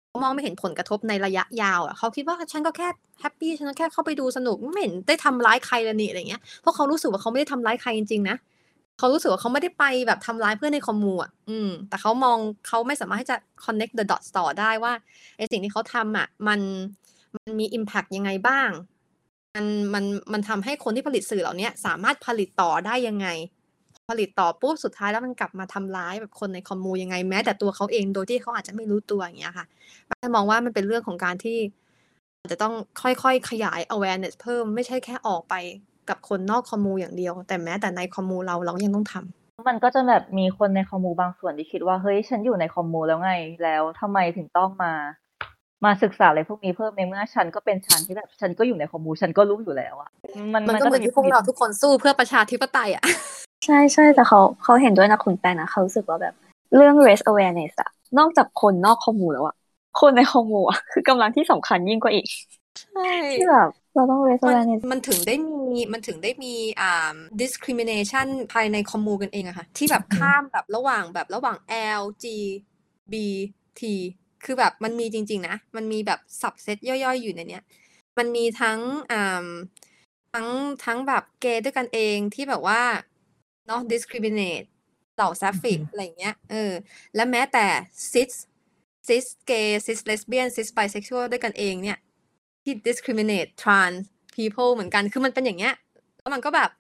[0.09, 2.89] เขามองไม่เห็นผลกระทบในระยะยาวอะเขาคิดว่าฉันก็แค่
[3.21, 14.93] แฮปปี้ฉันก็แค่เข้าไปดูสนุกไม่เห็นได้ทำร้ายใครเลยนี่อะไรเงี้ยเพราะเขารู้สึกว่าเขาไม่ได้ทำร้ายใครจริงๆนะเเขารู้สึกว่าเขาไม่ได้ไปแบบทำร้ายเพื่อนใน commu อะ อืม แต่เขามองเขาไม่สามารถที่จะ connect the dots ต่อได้ว่า
[15.37, 16.61] ไอสิ่งที่เขาทำอะ มัน
[17.35, 18.71] มันมี impact ยังไงบ้าง
[19.55, 23.29] มันมันมันทำให้คนที่ผลิตสื่อเหล่านี้สามารถผลิตต่อได้ยังไง
[24.11, 29.67] ผลิตต่อปุ๊บสุดท้ายแล้วมันกลับมาทำร้ายแบบคนใน commu ยังไงแม้แต่ตัวเขาเองโดยที่เขาอาจจะไม่รู้ตัวอย่างเงี้ยค่ะ
[30.07, 31.59] แป้งมองว่ามันเป็นเรื่องของการที่
[32.47, 35.55] จจะต้องค่อยๆขยาย awareness เพิ่มไม่ใช่แค่ออกไป
[36.09, 44.93] กับคนนอกคอมมูอย่างเดียว แต่แม้แต่ในคอมมูเราเราก็ยังต้องทำมันก็จะแบบมีคนในคอมมูบางส่วนที่คิดว่าเฮ้ยฉันอยู่ในคอมมูแล้วไงแล้วทำไมถึงต้องมา
[45.85, 50.11] มาศึกษาอะไรพวกนี้เพิ่มในเมื่อฉันก็เป็นฉันที่แบบฉันก็อยู่ในคอมมูฉันก็รู้อยู่แล้วอะ
[50.55, 53.05] มันมันก็เหมือนที่พวกเราทุกคนสู้เพื่อประชาธิปไตยอะ
[53.65, 56.35] ใช่ใช่แต่เขาเขาเห็นด้วยนะคุณแป้งนะเขารู้สึกว่าแบบ
[56.77, 59.57] เรื่อง race awareness อะนอกจากคนนอกคอมมูแล้วอะ
[60.01, 62.27] คนในคอมมูอะคือกำลังที่สำคัญยิ่งกว่าอีก
[62.81, 71.57] ใช่ที่แบบ เราต้อง raise มัน awareness มันถึงได้มีมันถึงได้มีอ่า discrimination ภายในคอมมูกันเองอะค่ะ ที่แบบข้ามแบบระหว่างแบบระหว่าง
[72.01, 72.25] L G
[73.13, 73.15] B
[73.79, 73.81] T
[74.45, 77.63] คือแบบมันมีจริง ๆ นะ มันมีแบบ subset ย่อย ๆ อยู่ในเนี้ย
[78.19, 78.79] มันมีทั้ง
[79.13, 79.47] อ่า
[80.33, 80.49] ทั้ง
[80.85, 82.83] ทั้งแบบเกย์ด้วยกันเองที่แบบว่า
[83.67, 84.67] เนาะ discriminate
[85.15, 86.73] เหล่า sapphic อะไรอย่างเงี้ย เออ
[87.15, 87.67] และแม้แต่
[88.13, 88.33] cis
[89.07, 91.99] cis gay cis lesbian cis bisexual ด้วยกันเองเนี่ย
[92.67, 93.99] ที่ discriminate trans
[94.37, 95.75] people เหมือนกัน คือมันเป็นอย่างเงี้ย
[96.21, 96.71] แล้วมันก็แบบ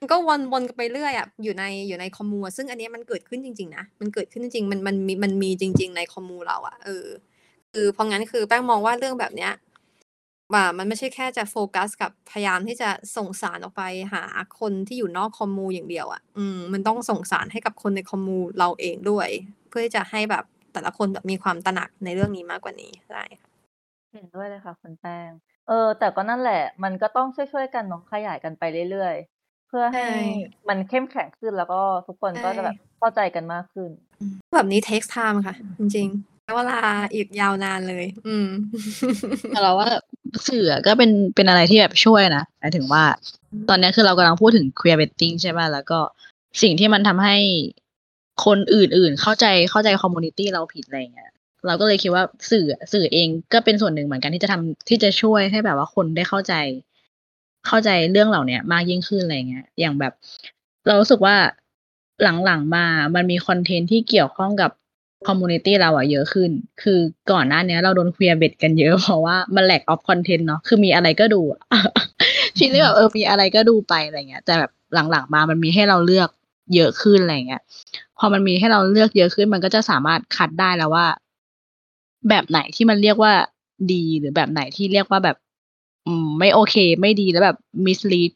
[0.00, 7.06] มันก็วนวนกันไปเรื่อยอะ อยู่ในอยู่ในคอมมูซึ่งอันนี้มันเกิดขึ้นจริง ๆ นะ มันเกิดขึ้นจริงๆมันมันมีมันมีจริง ๆ ในคอมมูเราอะ เออ
[7.72, 9.52] คือเพราะงั้นคือแป้งมองว่าเรื่องแบบเนี้ย
[10.52, 14.22] ว่ามันไม่ใช่แค่จะโฟกัสกับพยายามที่จะส่งสารออกไปหา
[14.60, 19.28] คนที่อยู่นอกคอมมูอย่างเดียวอะ อืม มันต้องส่งสารให้กับคนในคอมมูเราเองด้วย
[19.68, 23.47] เพื่อที่จะให้แบบแต่ละคนแบบมีความตระหนักในเรื่องนี้มากกว่านี้ใช่ค่ะ
[24.12, 25.30] เห็นด้วยเลยค่ะคุณแป้ง
[25.68, 30.18] เออ แต่ก็นั่นแหละ มันก็ต้องช่วย ๆ กันเน้องขยายกันไปเรื่อย ๆ เพื่อให้ใช่
[30.68, 33.90] มันเข้มแข็งขึ้นแล้วก็ทุกคนก็จะแบบเข้าใจกันมากขึ้น
[34.54, 36.80] แบบนี้ takes time ค่ะ จริงๆใช้เวลา
[37.14, 38.48] อีกยาวนานเลย อืม
[39.50, 39.88] แต่เราว่า
[40.48, 43.04] สื่ออะก็เป็นเป็นอะไรที่แบบช่วยนะหมายถึงว่า
[43.68, 45.98] ตอนเนี้ยคือเรากำลังพูดถึง queerbaiting ใช่ป่ะแล้วก็
[46.62, 47.36] สิ่งที่มันทำให้
[48.44, 51.30] คนอื่นๆ เข้าใจเข้าใจ community เราผิดอะไรเงี้ย
[51.66, 56.54] เราก็เลยคิดว่าสื่อสื่อเองก็เป็นส่วนหนึ่งเหมือนกันที่จะทำที่จะช่วยให้แบบว่าคนได้เข้าใจ
[57.66, 60.12] เข้าใจเรื่องเหล่าเนี้ยมากยิ่งขึ้นอะไรเงี้ย อย่างแบบ
[60.86, 61.36] เรารู้สึกว่า
[62.22, 64.70] หลังๆมามันมีคอนเทนต์ที่เกี่ยวข้องกับ
[65.26, 66.50] community เราอะเยอะขึ้น
[66.82, 66.98] คือ
[67.32, 71.60] ก่อนหน้านี้เราโดน queerbait กันเยอะ เพราะว่ามัน lack of content เนาะ คือมีอะไรก็ดูอะ
[72.58, 76.28] ชีวิตแบบเออมีอะไรก็ดูไปอะไรเงี้ย แต่แบบหลังๆมามันมีให้เราเลือก
[76.74, 77.62] เยอะขึ้นอะไรเงี้ย
[78.18, 81.06] พอมันมีให้เราเลือกเยอะขึ้น มันก็จะสามารถคัดได้แล้วว่า
[82.28, 83.32] แบบไหนที่มันเรียกว่า
[83.92, 85.36] ดีหรือแบบไหนที่เรียกว่าแบบ
[86.06, 88.32] อืม ไม่โอเค ไม่ดีแล้วแบบ mislead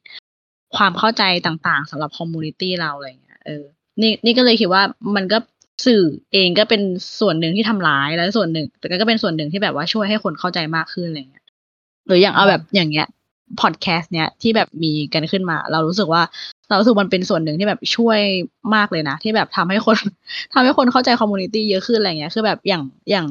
[0.77, 3.65] ความเข้าใจต่างๆสำหรับ community เราอะไรเงี้ยเออ
[4.01, 4.83] นี่นี่ก็เลยคิดว่า
[5.17, 5.39] มันก็
[5.87, 6.83] สื่อเองก็เป็น
[7.21, 11.45] ส่วนหนึ่งที่ทำร้ายแล้วส่วนหนึ่ง แต่ก็เป็นส่วนหนึ่งที่แบบว่าช่วยให้คนเข้าใจมากขึ้นอะไรเงี้ย
[12.07, 13.07] หรืออย่างเอาแบบอย่างเงี้ย
[13.61, 16.23] พอดแคสต์เนี้ยที่แบบมีกันขึ้นมา เรารู้สึกว่า
[16.69, 18.21] รู้สึกมันเป็นส่วนหนึ่งที่แบบช่วย
[18.75, 19.97] มากเลยนะ ที่แบบทำให้คน
[20.53, 23.27] ทำให้คนเข้าใจ community เยอะขึ้นอะไรเงี้ย คือแบบอย่างอย่าง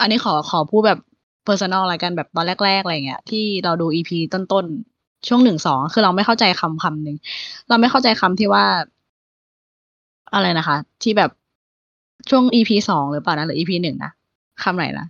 [0.00, 1.00] อันนี้ขอขอพูดแบบ
[1.44, 7.16] personal อะไรกันแบบตอนแรก ๆ อะไรเงี้ยที่เราดู EP ต้นๆ ช่วงหนึ่งสองคือเราไม่เข้าใจคำคำหนึ่ง
[7.68, 8.64] เราไม่เข้าใจคำที่ว่า
[10.34, 11.30] อะไรนะคะ ที่แบบ
[12.30, 14.12] ช่วง EP สองหรือเปล่านะหรือ EP หนึ่งนะ
[14.62, 15.06] คำไหนนะ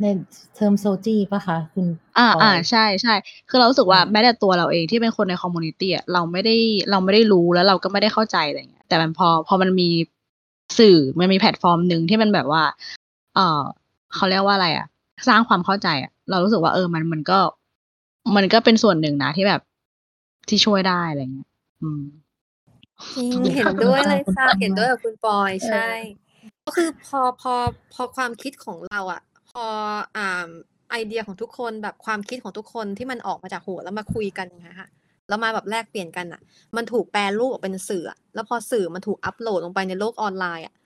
[0.00, 0.06] ใน
[0.54, 1.86] term SOGIE ป่ะคะคุณ
[2.18, 3.14] อ่าปยอ่าใช่ใช่
[3.48, 6.56] คือเรารู้สึกว่าอืมแม้แต่ตัวเราเองที่เป็นคนใน community อะเราไม่ได้
[6.90, 9.88] เราไม่ได้รู้แล้วเราก็ไม่ได้เข้าใจอะไรเงี้ยแต่มันพอพอมันมี
[10.78, 12.62] สื่อมันมีแพลตฟอร์มหนึ่งที่มันแบบว่า
[13.34, 13.62] เออ
[14.16, 14.86] เขาเรียกว่าอะไรอะ
[15.28, 17.38] สร้างความเข้าใจอะเรารู้สึกว่าเออมันมันก็
[18.36, 19.60] มันก็เป็นส่วนหนึ่งนะที่แบบ
[20.48, 21.48] ที่ช่วยได้อะไรเงี้ย
[21.82, 22.02] อืม
[23.16, 25.88] จริงขอบคุณเห็นค่ะด้วยคุณเลยปอยค่ะคุณปอยเห็นด้วยกับคุณปอยเออใช่
[26.66, 27.54] ก็คือพอพอ
[27.94, 29.64] พอความคิดของเราอะ พอ
[30.16, 30.48] อ่า
[30.90, 34.88] ไอเดียของทุกคนแบบความคิดของทุกคนที่มันออกมาจากหัวแล้วมาคุยกันอย่างเงี้ยค่ะ
[35.28, 36.40] แล้วมาแบบแลกเปลี่ยนกันอะ
[36.76, 40.76] มันถูกแปลรูปออกเป็นสื่ออะแล้วพอสื่อมันถูกอัปโหลดลงไปในโลกออนไลน์อะม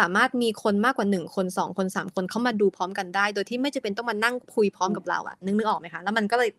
[0.00, 6.50] สามารถมีคนมากกว่าหนึ่งคนสองคนสามคนเข้ามาดูพร้อมกันได้ โดยที่ไม่จำเป็นต้องมานั่งคุยพร้อมกับเราอะนึกนึกออกไหมคะ แล้วมันก็เลย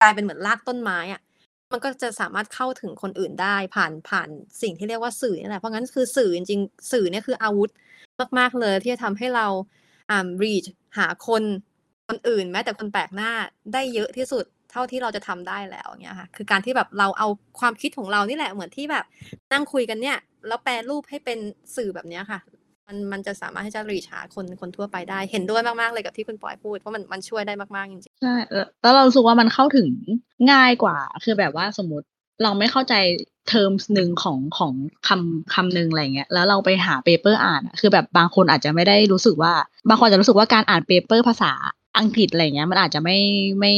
[0.00, 1.20] กลายเป็นเหมือนรากต้นไม้อะ
[1.72, 4.28] มันก็จะสามารถเข้าถึงคนอื่นได้ผ่านผ่าน
[4.62, 7.70] สิ่งที่เรียกว่าสื่อนี่แหละเพราะงั้นคือสื่อจริงๆสื่อเนี่ยคืออาวุธ
[8.38, 9.46] มาก ๆเลยที่จะทำให้เรา
[10.10, 10.68] อ่า reach
[10.98, 11.42] หาคน
[12.08, 13.30] คนอื่น แม้แต่คนแปลกหน้า
[13.72, 17.28] ได้เยอะที่สุดเท่าที่เราจะทำได้แล้วเงี้ยค่ะคือการที่แบบเราเอา
[17.60, 19.04] ความคิดของเรานี่แหละเหมือนที่แบบ
[19.52, 20.18] นั่งคุยกันเนี่ย
[20.48, 21.38] แล้วแปลรูปให้เป็น
[21.76, 22.40] สื่อแบบเนี้ยค่ะ
[22.88, 29.88] มันมันจะสามารถที่จะ reach หาคนคนทั่วไปได้ เห็นด้วยมาก ๆ เลยกับที่คุณปอยพูด เพราะมันมันช่วยได้มาก ๆ จริงใช่แล้วแล้วเราสึกว่ามันเข้าถึง
[30.52, 32.06] ง่ายกว่า คือแบบว่าสมมติ
[32.42, 32.94] เราไม่เข้าใจ
[33.48, 34.72] เทอมหนึ่งของของ
[35.08, 39.52] คำคำหนึ่งอะไรเงี้ย แล้วเราไปหา paper อ่านคือแบบบางคนอาจจะไม่ได้รู้สึกว่า
[39.88, 41.52] บางคนจะรู้สึกว่าการอ่าน paper ภาษา
[41.98, 43.18] อังกฤษอะไรเงี้ย มันอาจจะไม่
[43.60, 43.72] ไม่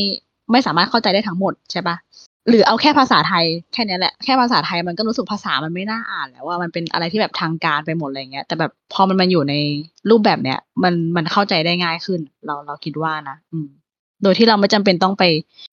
[0.51, 1.97] ไม่สามารถเข้าใจได้ทั้งหมดใช่ปะ
[2.49, 9.55] หรือเอาแค่ภาษาไทยแค่นี้แหละแค่ภาษาไทยมันก็รู้สึกภาษามันไม่น่าอ่านแล้วว่ามันเป็นอะไรที่แบบทางการไปหมดอะไรเงี้ย แต่แบบพอมันมาอยู่ใน
[10.11, 13.69] รูปแบบเนี้ยมันมันเข้าใจได้ง่ายขึ้น เราเราคิดว่านะอืม
[14.23, 15.25] โดยที่เราไม่จำเป็นต้องไป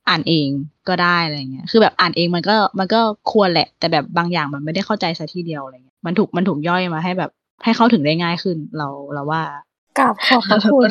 [0.09, 0.49] อ่านเอง
[0.88, 2.99] ก็ได้อะไรเงี้ยคือแบบอ่านเองมันก็มันก็
[3.31, 7.31] ควรแหละ แต่แบบบางอย่างมันไม่ได้เข้าใจซะทีเดียวอะไรเงี้ยมันถูกมันถูกย่อยมาให้แบบ
[7.63, 9.41] ให้เข้าถึงได้ง่ายขึ้น เราเราว่า
[9.97, 10.89] กราบขอบพระคุณ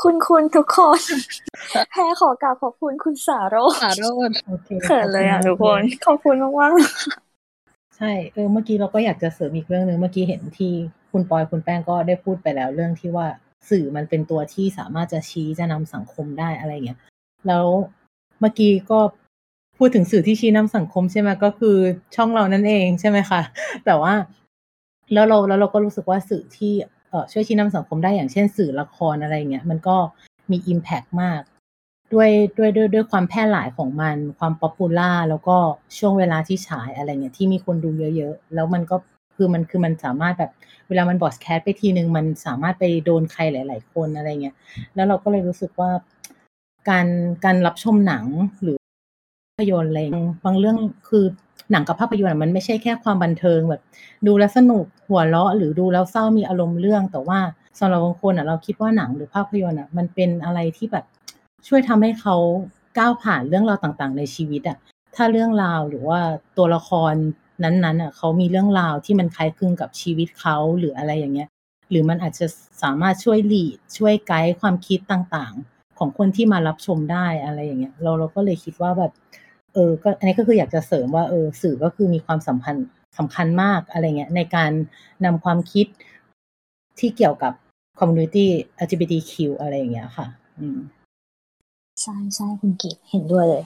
[0.00, 1.00] คุณคุณทุกคน
[1.90, 6.72] แพ้ขอกราบขอบคุณคุณสาโรจน์สาโรจน์โอเคเขินเลยอะขบทุกณคน ขอบคุณมากมาก
[7.96, 10.72] ใช่เออเมื่อกี้เราก็อยากจะเสริมอีกเรื่องหนึ่งเมื่อกี้เห็นที่
[11.12, 13.26] คุณปอยคุณแป้งก็ได้พูดไปแล้วเรื่องที่ว่า
[13.70, 16.98] สื่อมันเป็นตัวที่สามารถจะชี้จะนำสังคมได้อะไรเงี้ย
[17.46, 17.66] แล้ว
[18.40, 19.00] เมื่อกี้ก็
[19.78, 21.76] พูดถึงสื่อที่ชี้นำสังคมใช่ไหมก็คือ
[22.16, 23.40] ช่องเรานั่นเองใช่ไหมคะ
[23.84, 24.14] แต่ว่า
[25.12, 26.92] แล้วเราแล้วเราก็รู้สึกว่าสื่อที่เอ่อ
[27.32, 29.96] ช่วยชี้นำสังคมได้อย่างเช่นสื่อละครอะไรเงี้ยมันก็
[30.50, 31.40] มี Impact มาก
[32.12, 35.56] ด้วยด้วยด้วยด้วยความแพร่หลายของมันความ popular แล้วก็
[35.98, 38.96] ช่วงเวลาที่ฉายอะไรเงี้ยที่มีคนดูเยอะๆ แล้วมันก็
[39.34, 40.50] คือมันคือมันสามารถแบบ
[40.88, 44.54] เวลามัน broadcast ไปทีนึง มันสามารถไปโดนใครหลาย ๆ คนอะไรเงี้ย
[44.94, 45.90] แล้วเราก็เลยรู้สึกว่า
[46.88, 47.06] การ
[47.44, 48.24] การรับชมหนัง
[48.62, 48.76] หรือ
[49.46, 50.00] ภาพยนตร์อะไร
[50.44, 50.76] บางเรื่อง
[51.08, 51.24] คือ
[51.70, 53.82] หนังกับภาพยนตร์มันไม่ใช่แค่ความบันเทิงแบบ
[54.26, 57.38] ดูแล้วสนุกหัวเราะหรือดูแล้วเศร้ามีอารมณ์เรื่อง แต่ว่า
[57.78, 61.04] สำหรับบางคนอะเราคิดว่าหนังหรือภาพยนตร์อะมันเป็นอะไรที่แบบ
[61.68, 62.36] ช่วยทำให้เขา
[62.98, 64.78] ก้าวผ่านเรื่องราวต่างๆ ในชีวิตอะ
[65.16, 66.20] ถ้าเรื่องราวหรือว่า
[66.56, 67.14] ตัวละคร
[67.64, 71.48] นั้นๆอะเขามีเรื่องราวที่มันคล้ายคลึงกับชีวิตเขาหรืออะไรอย่างเงี้ย
[71.90, 72.46] หรือมันอาจจะ
[72.82, 79.12] สามารถช่วยหลีดช่วยไกด์ความคิดต่างๆ ของคนที่มารับชมได้อะไรอย่างเงี้ยเราเราก็เลยคิดว่าแบบ
[79.76, 82.86] เออก็อันนี้ก็คืออยากจะเสริมว่าเออสื่อก็คือมีความสัมพันธ์
[83.18, 84.70] สำคัญมากอะไรเงี้ยในการ
[85.24, 85.86] นำความคิด
[86.98, 87.52] ที่เกี่ยวกับ
[87.98, 88.46] community
[88.84, 90.26] LGBTQ อะไรอย่างเงี้ยค่ะ
[90.58, 90.78] อืม
[92.02, 93.64] ใช่ใช่คุณกิจเห็นด้วยเลย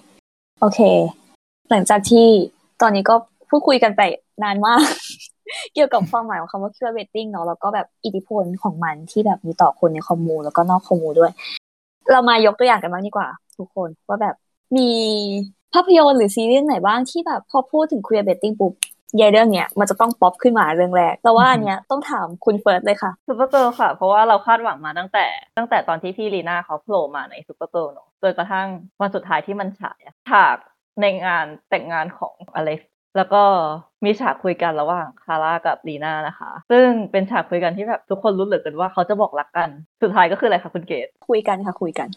[0.61, 0.81] โอเค
[1.71, 2.27] หลังจากที่
[2.83, 3.15] ตอนนี้ก็
[3.51, 4.01] พูดคุยกันไป
[4.43, 4.83] นานมาก
[5.75, 11.33] เกี่ยวกับความหมายของคำว่า queer betting เนาะแล้วก็แบบอิทธิพลของมันที่แบบมีต่อคนในคอมมูแล้วก็นอกคอมมูด้วย
[12.11, 14.35] เรามายกตัวอย่างกันบ้างดีกว่า ทุกคนว่าแบบ
[14.77, 14.89] มี
[15.75, 18.73] ภาพยนตร์หรือซีรีส์ไหนบ้างที่แบบพอพูดถึง queerbaiting ปุ๊บ
[19.19, 28.69] ยายเรื่องเนี้ยมันจะต้องป๊อปขึ้นมาเรื่องแรก แต่ว่าอันเนี้ยต้องถามคุณเฟิร์สเลยค่ะ Supergirl ค่ะ เพราะว่าเราคาดหวังมาตั้งแต่ ตั้งแต่ตอนที่พี่ลีน่าเขาโผล่มาใน Supergirl เนอะจนกระทั่ง
[29.01, 30.57] วันสุดท้ายที่มันฉายอะฉาก
[31.01, 33.43] ในงานแต่งงานของอเล็กซ์แล้วก็
[34.05, 39.69] มีฉากคุยกันระหว่างคาร่ากับลีน่านะคะ ซึ่งเป็นฉากคุยกันที่แบบทุกคนรู้เหลือเกินว่าเขาจะบอกรักกัน
[40.03, 42.09] สุดท้ายก็คืออะไรคะคุณเกดคุยกันค่ะคุยกัน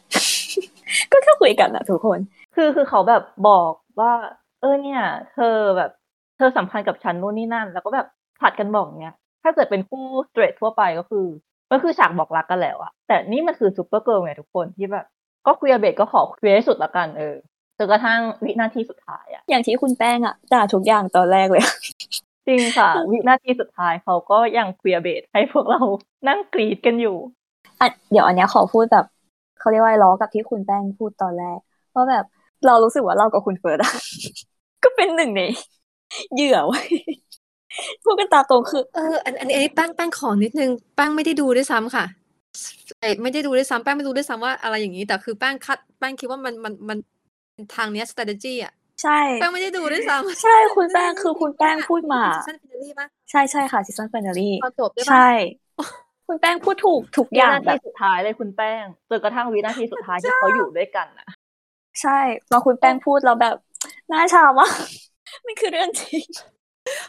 [1.12, 2.20] ก็แค่คุยกันอะทุกคน
[2.56, 4.14] คือคือเขาแบบบอกว่า
[4.62, 5.02] เออเนี่ย
[5.34, 5.92] เธอแบบ
[6.38, 8.08] เธอสัมพันธ์กับฉันนู่นนี่นั่น แล้วก็แบบ
[8.42, 11.26] ผลัดกันบอกเนี้ยถ้าเกิดเป็นคู่ straight ทั่วไปก็คือ
[11.72, 15.06] ก็คือฉากบอกรักกันแล้วอะแต่นี่มันคือ Supergirl ไงทุกคนที่แบบ
[15.48, 17.36] ก็ queerbait ก็ขอคุยให้สุดละกันเออ
[17.78, 21.64] จนกระทั่งวินาทีสุดท้ายอะอย่างที่คุณแป้งอะด่าทุกอย่างตอนแรกเลย
[22.48, 25.82] จริงค่ะ วินาทีสุดท้ายเขาก็ยังคุยกับเบสให้พวกเรา
[26.28, 27.18] นั่งกรีดกันอยู่
[27.80, 29.06] อะเดี๋ยวอันเนี้ยขอพูดแบบ
[29.60, 31.60] เขาเรียกว่าอะไรล้อกับที่คุณแป้งพูดตอนแรก
[31.96, 32.26] ว่าแบบ
[32.66, 33.94] เรารู้สึกว่าเรากับคุณเฟิร์สอะ
[34.84, 35.42] ก็เป็นหนึ่งใน
[36.34, 36.88] เหยื่อไว้ย
[38.04, 42.06] พูดกันตามตรงคือเอออันอันนี้อันนี้แป้งแป้งขอนิดนึงแป้งไม่ได้ดูด้วยซ้ำค่ะ
[43.02, 46.98] เอ้ยไม่ได้ดูด้วยซ้ำแป้งไม่รู้ด้วยซ้ำว่าอะไรอย่างนี้ แต่คือแป้งคัดแป้งคิดว่ามันมันมัน
[47.76, 48.74] ทางเนี้ย strategy อะ
[49.04, 55.30] ใช่แป้งไม่ได้ดูด้วยซ้ำใช่คุณแป้งคือคุณแป้งพูดมา season finale ป่ะใช่ใช่ค่ะ season finale ตอนจบด้วยป่ะใช่
[56.28, 61.28] คุณแป้งพูดถูกทุกอวิย่างนาแบทีบสุดท้ายเลยคุณแป้งจนกระทั่งวินาทีสุดท้ายที่เขาอยู่ด้วยกันอะ
[62.02, 62.20] ใช่
[62.52, 63.56] ตอนคุณแป้งพูดเราแบบ
[64.12, 64.74] หน้าชามาก
[65.46, 66.24] มันคือเรื่องจริง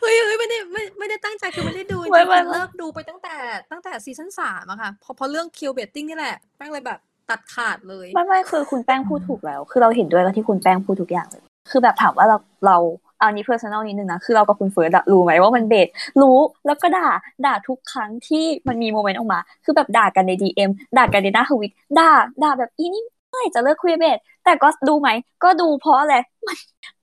[0.00, 3.36] เฮ้ยเฮ้ยไม่ได้ไม่ไม่ได้ตั้งใจคือไม่ได้ดูจริงไม่ๆไม่คือเลิกดูไปตั้งแต่
[3.70, 6.98] ตั้งแต่ซีซั่นสามอะค่ะพอพอเรื่อง queerbaiting นี่แหละแป้งเลยแบบ
[7.30, 12.76] ตัดขาดเลยไม่ไม่คือคุณแป้งพูดถูกแล้ว คือเราเห็นด้วยกับที่คุณแป้งพูดทุกอย่างเลย คือแบบถามว่าเราเรา
[13.18, 15.88] เอานี้ personal นิดนึงนะ คือเรากับคุณเฟิร์สอะรู้ไหมว่ามัน bait
[16.20, 17.08] รู้แล้วก็ด่า
[17.46, 22.10] ด่าทุกครั้งที่มันมี moment ออกมา คือแบบด่ากันใน DM ด่ากันในหน้าทวิตด่า
[22.42, 25.08] ด่าแบบอีนี่ ไม่จะเลิก queerbait แต่ก็ดูไหม
[25.44, 26.14] ก็ดูเพราะอะไร
[26.46, 26.56] มัน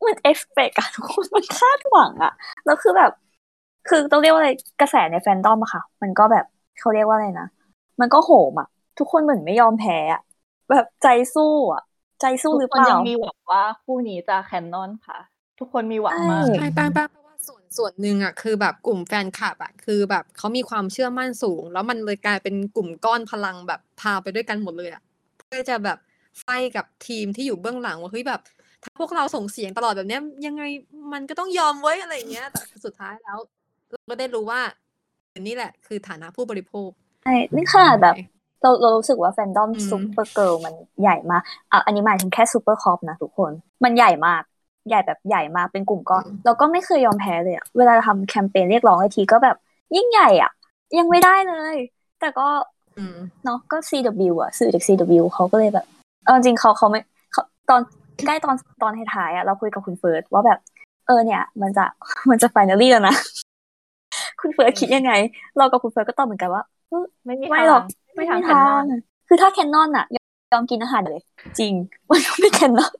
[0.06, 2.34] มัน expect อะทุกคนมันคาดหวังอะ
[2.66, 3.12] แล้วคือแบบ
[3.90, 6.46] คือต้องเรียกว่าอะไรกระแสในแฟนดอมอะค่ะ มันก็แบบ
[6.80, 7.48] เขาเรียกว่าอะไรนะ
[8.00, 8.68] มันก็โหมอะ
[9.00, 10.22] ทุกคนเหมือนไม่ยอมแพ้อะ
[10.72, 11.84] แบบใจสู้อะ
[12.22, 15.18] ใจสู้หรือทุกเปคนล่ายังมีหวังว่าคู่นี้จะแคนนอนค่ะ
[15.60, 25.02] ทุกคนมีหวังมากใช่ใช่แป้งแป้งเพราะว่าส่วนส่วนหนึ่งอะคือแบบกลุ่มแฟนคลับอะคือแบบเขามีความเชื่อมั่นสูง แล้วมันเลยกลายเป็นกลุ่มก้อนพลังแบบพาไปด้วยกันหมดเลยอะ
[25.38, 25.98] เพื่อจะแบบ
[26.40, 28.42] ไฟกับทีมที่อยู่เบื้องหลังว่าเฮ้ยแบบ
[28.84, 30.64] ถ้าพวกเราส่งเสียงตลอดแบบเนี้ย ยังไง
[31.14, 33.38] มันก็ต้องยอมไว้ยอะไรอย่างเงี้ย แต่สุดท้ายแล้ว
[33.90, 34.62] เราก็ได้รู้ว่า
[35.40, 36.90] นี่แหละ คือฐานะผู้บริโภค
[37.24, 38.16] ใช่นี่ขนาดแบบ
[38.62, 41.42] เราเรารู้สึกว่าแฟนดอมอืม Supergirl มันใหญ่มาก
[41.72, 43.52] อะอันนี้หมายถึงแค่ Supercorp นะทุกคน
[43.84, 44.42] มันใหญ่มาก
[44.90, 49.58] ใหญ่แบบใหญ่มากเป็นกลุ่มก้อนเราก็ไม่เคยยอมแพ้เลยอะเวลาทำแคมเปญเรียกร้องไอทีก็แบบ
[49.96, 50.52] ยิ่งใหญ่อะ
[50.98, 51.76] ยังไม่ได้เลย
[52.20, 52.48] แต่ก็
[52.98, 55.86] อืมเนาะก็ CW อะสื่อจาก CW เขาก็เลยแบบ
[56.24, 57.00] เอาจริงเขาเขาไม่
[57.32, 57.82] เขาตอน
[58.26, 60.60] ใกล้ตอนตอนท้ายๆอะเราคุยกับคุณเฟิร์สว่าแบบ
[61.08, 61.86] เออเนี่ย มันจะ
[62.30, 63.16] มันจะ finally แล้วนะ
[64.42, 65.12] คุณเฟิร์สคิดยังไง
[65.58, 67.84] เรากับคุณเฟิร์สก็ตอบเหมือนกันว่าเออไม่มีไม่ทางหรอก
[68.16, 68.86] ไม่มีทางไม่ canon
[69.28, 71.24] คือถ้า canon อะยอมยอมกินอาหารเลย
[71.60, 71.74] จริง
[72.10, 72.96] มันก็ไม่ canon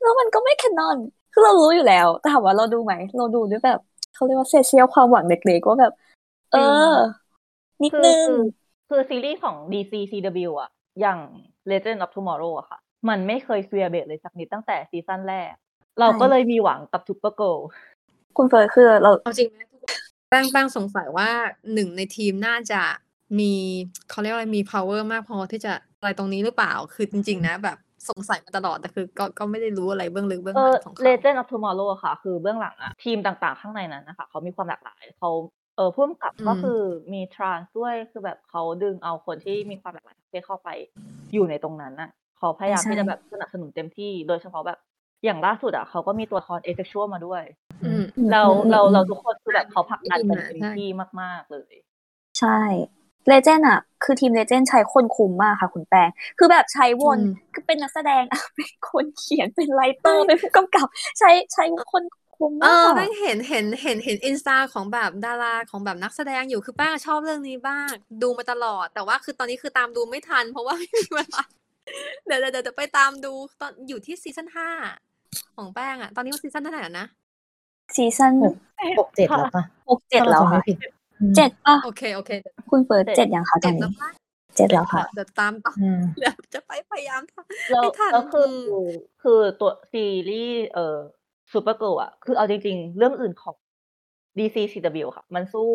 [0.00, 0.96] แล้วมันก็ไม่ canon
[1.32, 3.80] คือเรารู้อยู่แล้ว แต่ถามว่าเราดูไหมเราดูด้วยแบบ
[4.14, 5.92] เขาเรียกว่าเศษเสี้ยวความหวังเล็กๆว่าแบบ
[6.52, 6.56] เอ
[6.92, 6.94] อ
[7.82, 8.40] นิดคือนึงคือ
[8.88, 11.18] คือซีรีส์ของ DC CW อะ อย่าง
[11.70, 15.52] Legend of Tomorrow อะค่ะ มันไม่เคยเคลียร์เบสเลยสักนิดตั้งแต่ซีซั่นแรก
[16.00, 17.60] เราก็เลยมีหวังกับ Super Girl
[18.36, 19.58] คุณเฟิร์สคือเราเอาจริงไหม
[20.30, 21.30] แป้งแป้งสงสัยว่า
[21.74, 22.82] หนึ่งในทีมน่าจะ
[23.38, 23.52] มี
[24.10, 27.76] เขาเรียกว่าอะไรมี power มากพอที่จะอะไรตรงนี้หรือเปล่า คือจริง ๆ นะ แบบ
[28.08, 35.30] สงสัยมาตลอดแต่คือก็ก็ไม่ได้รู้อะไรเบื้องลึกเบื้องเอหลัองของเขา Legend of Tomorrow อะค่ะ คือเบื้องหลังอะทีมต่างๆ ข้างในนั้นนะคะ เขามีความหลากหลาย เขา
[35.76, 36.78] เออพ่วงกับก็อืมคือ
[37.12, 40.68] มีทรานส์ด้วยคือแบบเขาดึงเอาคนที่มีความหลากหลายทางเพศเข้าไป
[41.32, 44.78] อยู่ในตรงนั้นน่ะเขาพยายามใช่ที่จะแบบสนับสนุนเต็มที่ โดยเฉพาะแบบ
[45.24, 47.42] อย่างล่าสุดอะเขาก็มีตัวละครเอเซ็กชวลมาด้วย
[47.82, 50.86] อืมเราอืมเราอืมเราทุกคนคือแบบเขาผลักดันกันได้ยินมาเต็มใช่ที่
[51.20, 51.74] มาก ๆ เลย
[52.38, 52.48] ใช่
[53.28, 56.08] เลเจนอะคือทีมเลเจนใช้คนคุมมากค่ะ คุณแปง
[56.38, 60.86] คือแบบใช้วนอืมคือเป็นนักแสดงอะเป็นคนเขียนเป็นไรเตอร์เป็นผู้กำกับ
[61.18, 62.02] ใช้ใช้คน
[62.38, 67.88] คุมเอมาอกแป้งเห็นเห็นเห็นเห็นอินสตาของแบบดาราของแบบนักแสดงอยู่คือแป้งชอบเรื่องนี้บ้าง
[68.22, 71.42] ดูมาตลอด แต่ว่าคือตอนนี้คือตามดูไม่ทัน เพราะว่าไม่มีเวลา
[72.26, 74.68] เดี๋ยวเดี๋ยวเดี๋ยวไปตามดูตอนอยู่ที่ซีซั่นห้า
[75.56, 77.06] ของแป้งอะตอนนี้มันซีซั่นเท่าไหร่แล้วนะ
[77.94, 78.54] ซีซั่นหก
[78.98, 80.76] หกเจ็ดแล้วปะหกเจ็ดแล้วถ้าเราจำไม่ค่ะผิด
[81.20, 84.10] อืมเจ็ดป่ะโอเคโอเคเดี๋ยวคุณเฟิร์สเจ็ดเจ็ดยังคะตอเจ็ดนแล้วนี้ปะ
[84.56, 88.90] เจ็ดแล้วค่ะเดี๋ยวตามต่ออืมเดี๋ยวจะไปพยายามทำแล้วไม่ทันแล้วคืออืม
[89.22, 90.98] คือตัวซีรีส์เอ่อ
[91.52, 93.56] Supergirl อะคือเอาจริง ๆ เรื่องอื่นของ
[94.38, 95.68] DC CW ค่ะ มันสู้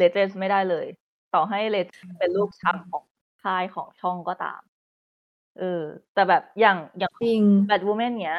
[0.00, 0.86] Legends ไม่ได้เลย
[1.34, 3.04] ต่อให้ Legends เป็นลูกชักของ
[3.42, 4.60] ค่ายของช่องก็ตาม
[5.58, 5.82] เออ
[6.14, 8.38] แต่แบบอย่างอย่างจริงแบทวูแมนเนี้ย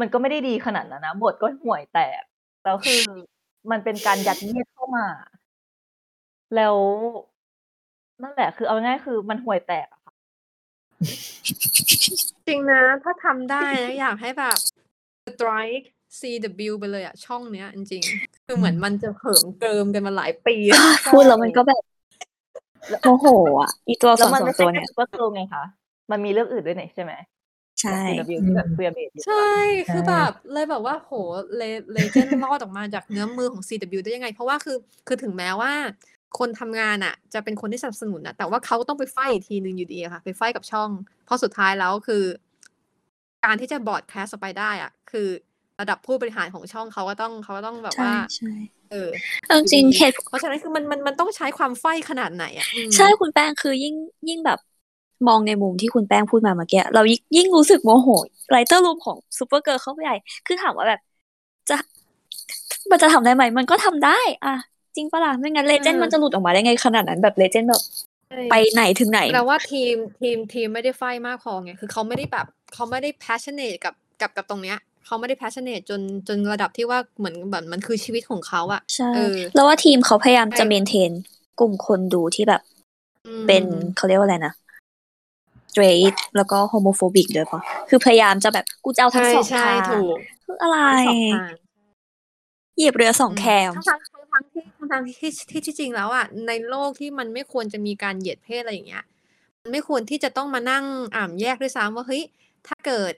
[0.00, 2.22] มันก็ไม่ได้ดีขนาดนั้นนะ บทก็ห่วยแตก
[2.64, 3.00] แล้วคือ
[3.70, 5.06] มันเป็นการยัดเยียดเข้ามา
[6.54, 6.76] แล้ว
[8.22, 10.14] นั่นแหละ คือเอาง่ายๆคือมันห่วยแตกอะค่ะ
[12.48, 14.58] จริงนะ ถ้าทำได้นะอยากให้แบบ
[15.32, 15.86] strike
[16.18, 20.56] CW ไปเลยอะช่องเนี้ยจริงๆคือเหมือนมันจะเหิมเกริมกันมาหลายปี
[21.14, 21.82] พูดแล้วมันก็แบบ
[23.02, 23.26] โมโห
[23.60, 25.64] อะ อีตัวสแล้วองมันสอไม่งใช่ตัวแค่เนี่ยซูเปอร์เกิร์ลไงคะ
[26.10, 27.12] มันมีเรื่องอื่นด้วยนี่ใช่ไหม
[27.80, 29.50] ใช่ CW ที่แบบเพื่อเบสใช่
[29.92, 31.12] คือแบบเลยแบบว่าโห
[31.56, 31.62] เล
[31.92, 35.72] เลเจนรอดออกมาจากเนื้อมือของ CW ได้ยังไง เพราะว่าคือคือถึงแม้ว่า
[36.38, 40.90] คนทำงานอะจะเป็นคนที่สนับสนุนนะแต่ว่าเขาต้องไปไฟอีกทีหนึ่งอยู่ดีอะค่ะ ไปไฟกับช่อง
[41.26, 42.22] เพราะสุดท้ายแล้วคือ
[43.44, 45.28] การที่จะ broadcast ออกไปได้อะคือ
[45.80, 48.50] ระดับผู้บริหารของช่องเขาก็ต้องเขาก็ต้องแบบใช่ว่าใช่
[48.90, 49.08] เออ
[49.46, 53.94] เอาจริงเหตุเพราะฉะนั้นคือมันมันมันต้องใช้ความ fight ขนาดไหนอะอืมใช่คุณแป้งคือยิ่ง
[54.28, 54.58] ยิ่งแบบ
[55.28, 58.08] มองในมุมที่คุณแป้งพูดมาเมื่อกี้เรายิ่งยิ่งรู้สึกโมโห
[58.50, 61.00] writer room ของ Supergirl เข้าไปใหญ่คือถามว่าแบบ
[61.70, 61.76] จะ
[62.90, 64.54] มันจะทำได้ไหมมันก็ทำได้ อะ
[64.96, 68.15] จริงปะล่ะไม่งั้น Legends มันจะหลุดออกมาได้ไงขนาดนั้นแบบเลเจนด์แบบใช่
[68.50, 81.12] ไปไหนถึงไหนแปลว่าทีมทีมทีมไม่ได้ไฟมากพอไงคือเขาไม่ได้แบบเขาไม่ได้ passionate กับกับกับตรงเนี้ยเขาไม่ได้ passionate จนจนระดับที่ว่าเหมือนแบบมันคือชีวิตของเขาอะใช่เออแล้วว่าทีมเขาพยายามจะใช่เมนเทน
[81.60, 82.62] กลุ่มคนดูที่แบบ
[83.26, 83.64] อืมเป็น
[83.96, 84.54] เขาเรียกว่าอะไรนะ
[85.70, 91.52] straight แล้วก็ homophobic ด้วยปะคือพยายามจะแบบกูจะเอาทั้งใช่สองใช่ทางถูกคืออะไรทั้งสองทาง
[92.76, 93.98] เหยียบเรือสองแคมทั้ง
[94.36, 94.46] ทั้ง
[94.78, 99.04] ทั้งทั้งที่ทั้งทั้งที่ที่ที่จริงแล้วอะในโลกที่มันไม่ควรจะมีการเหยียดเพศอะไรอย่างเงี้ย
[99.62, 102.22] มันไม่ควรที่จะต้องมานั่งอ่าแยกด้วยซ้ำว่าเฮ้ย
[102.66, 103.12] ถ้าเกิด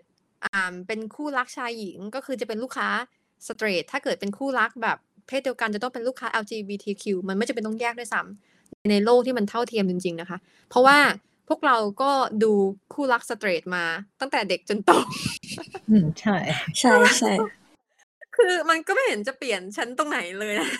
[0.45, 2.89] อ่าเป็นคู่รักชายหญิงก็คือจะเป็นลูกค้า
[3.47, 10.99] สเตรทถ้าเกิดเป็นคู่รักแบบเพศเดียวกันจะต้องเป็นลูกค้า LGBTQ มันไม่จะเป็นต้องแยกด้วยซ้ำในโลกที่มันเท่าเทียมจริง ๆนะคะ เพราะว่า
[11.49, 12.11] พวกเราก็
[12.43, 12.53] ดู
[12.95, 13.85] คู่รักสเตรทมา
[14.21, 14.91] ตั้งแต่เด็กจนโต
[15.91, 16.37] อืมใช่
[16.81, 17.33] ใช่ใช่
[18.39, 20.71] คือมันก็ไม่เห็นจะเปลี่ยนชั้นตรงไหนเลยนะ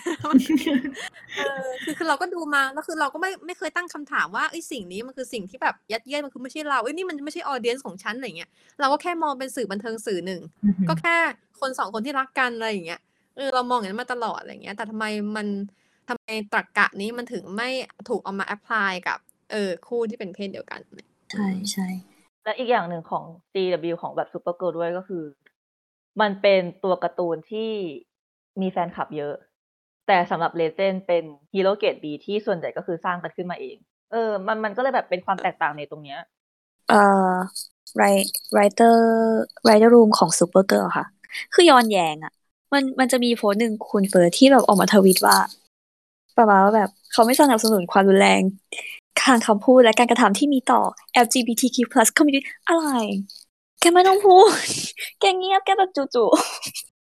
[1.37, 10.41] เออคือคือเราก็ดูมาแล้วคือเราก็ไม่ไม่เคยตั้งคำถามว่าไอ้สิ่งนี้มันคือสิ่งที่แบบยัดเยียดมันคือไม่ใช่เราเอ้ยนี่มันไม่ใช่ audience ของฉันอะไรเงี้ยเราก็แค่มองเป็นสื่อบันเทิงสื่อหนึ่ง
[10.89, 11.15] ก็แค่
[11.59, 13.01] คนสองคนที่รักกันอะไรอย่างเงี้ย
[13.35, 15.47] เออเรามองอย่างนั้นมาตลอดอะไรเงี้ย แต่ทำไมมัน
[16.09, 17.69] ทำไมตรรกะนี้มันถึงไม่
[18.09, 19.19] ถูกเอามา apply กับ
[19.51, 20.79] เออคู่ที่เป็นเพศเดียวกัน
[21.31, 21.87] ใช่ใช่
[22.43, 25.23] และอีกอย่างหนึ่งของ CW ของแบบ Supergirl ด้วยก็คือ
[26.21, 27.71] มันเป็นตัวการ์ตูนที่
[28.61, 29.35] มีแฟนคลับเยอะ
[30.07, 33.77] แต่สำหรับ Legends เป็นฮีโร่เกรด B ที่ส่วนใหญ่ก็คือสร้างกันขึ้นมาเอง
[34.11, 36.19] เออ มันมันก็เลยแบบเป็นความแตกต่างในตรงเนี้ย
[36.87, 36.95] เอ่อ
[37.97, 38.03] ไร
[38.53, 41.05] writer writer room ของ Supergirl ค่ะ
[41.53, 42.33] คือย้อนแย้งอะ
[42.73, 45.37] มันมันจะมีโพสต์หนึ่งคุณเฟิร์สที่แบบออกมาทวีตว่า
[46.37, 48.41] ประมาณว่าแบบเขาไม่สนับสนุนความรุนแรง
[49.23, 50.81] ทางคำพูดและการกระทำที่มีต่อ
[51.25, 51.77] LGBTQ+
[52.17, 52.87] community อะไร
[53.79, 54.51] แกไม่ต้องพูด
[55.19, 56.29] แกเงียบแกแบบชู่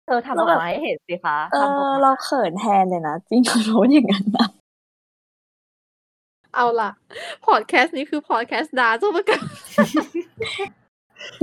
[0.06, 4.48] เธอทำออกมาให้เห็นสิคะๆเอทำออกมาเราเขินแทนเลยนะจริงเขาโน้อย่างนั้นนะ
[6.54, 6.90] เอาล่ะ
[7.46, 9.44] พอดแคสต์นี้คือพอดแคสต์ด่า Supergirl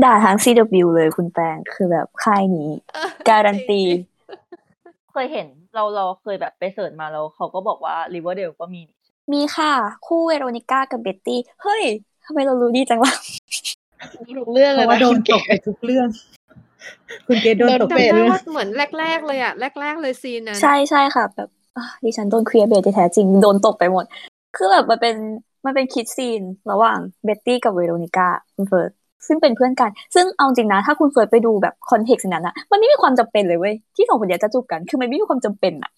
[0.04, 2.70] ด่าทั้ง CW เลยคุณแปงคือแบบค่ายนี้
[3.30, 3.82] การันตี
[5.12, 8.82] เคยเห็นเราเราเคยแบบไปเสิร์ชมาแล้วเขาก็บอกว่า Riverdale ก็มี
[9.34, 9.74] มีค่ะ
[10.06, 11.84] คู่เวโรนิก้ากับเบ็ตตี้ เฮ้ย
[12.26, 13.14] ทำไมเรารู้ดีจังวะ
[14.16, 16.08] ทุกเรื่องเพเลยราะว่านะโดนคุณตเก๋กไปทุกเรื่อง
[17.28, 24.06] คุณเกดโดนตกจำไปได้เรื่องว่าเหมือนแรก ๆ เลยอะแรก ๆ เลยซีนนั้นใช่ใช่ค่ะ แบบอะดิฉันโดนเคลียร์เบทที่แท้จริงโดนตกไปหมด
[24.58, 25.16] คือแบบมันเป็น
[25.66, 28.92] มันเป็นคิดซีนระหว่างเบ็ตตี้กับเวโรนิก้าคุณเฟิร์ส
[29.28, 35.92] ซึ่งเป็นเพื่อนกัน ซึ่งเอาจริงนะ ถ้าคุณเฟิร์สไปดูแบบ context นั้นอะมันไม่มีความจำเป็นเลยเว้ย ที่สองคนเนี้ยจะจูบกัน คือมันไม่มีความจำเป็นอะ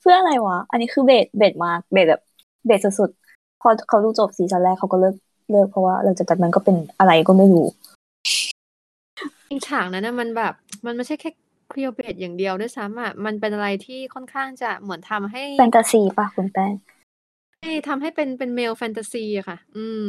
[0.00, 2.22] เพื่ออะไรวะ อันนี้คือ bait bait มาก bait แบบ
[2.66, 5.14] bait สุดๆ พอเขาดูจบซีซั่นแรกเขาก็เลิก
[5.50, 7.66] เลิกเพราะว่าหลังจากนั้นมันก็เป็นอะไรก็ไม่รู้
[9.48, 10.54] จริงฉากนั้นนะมันแบบ
[10.86, 11.30] มันไม่ใช่แค่
[11.68, 16.72] queerbait อย่างเดียวด้วยซ้ำอะมันเป็นอะไรที่ค่อนข้างจะเหมือนทำให้แฟนตาซีป่ะคุณแป้ง
[17.62, 20.06] ให้ทำให้เป็นเป็น male fantasy อะค่ะ อืม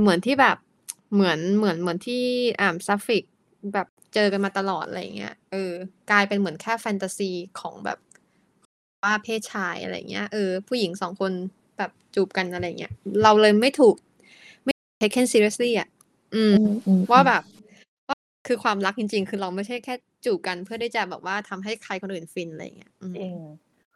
[0.00, 0.56] เหมือนที่แบบ
[1.14, 2.22] เหมือนเหมือนเหมือนที่
[2.60, 3.24] อ่า sapphic
[3.74, 5.72] แบบเจอกันมาตลอดอะไรอย่างเงี้ยเออ
[6.10, 7.98] กลายเป็นเหมือนแค่แฟนตาซีของแบบ
[9.02, 11.32] ว่าเพศชายอะไรเงี้ยเออผู้หญิงสองคน
[11.78, 14.05] แบบจูบกันอะไรเงี้ยเราเลยไม่ถูกไม่
[15.00, 15.88] taken seriously อะ
[16.34, 17.42] อืมอืมอืม ว่าแบบ
[18.08, 18.16] ว่า
[18.46, 19.94] คือความรักจริง ๆ คือเราไม่ใช่แค่
[20.24, 23.34] จูบกันเพื่อได้จะแบบว่าทำให้ใครคนอื่นฟินอะไรอย่างเงี้ยอืมจริง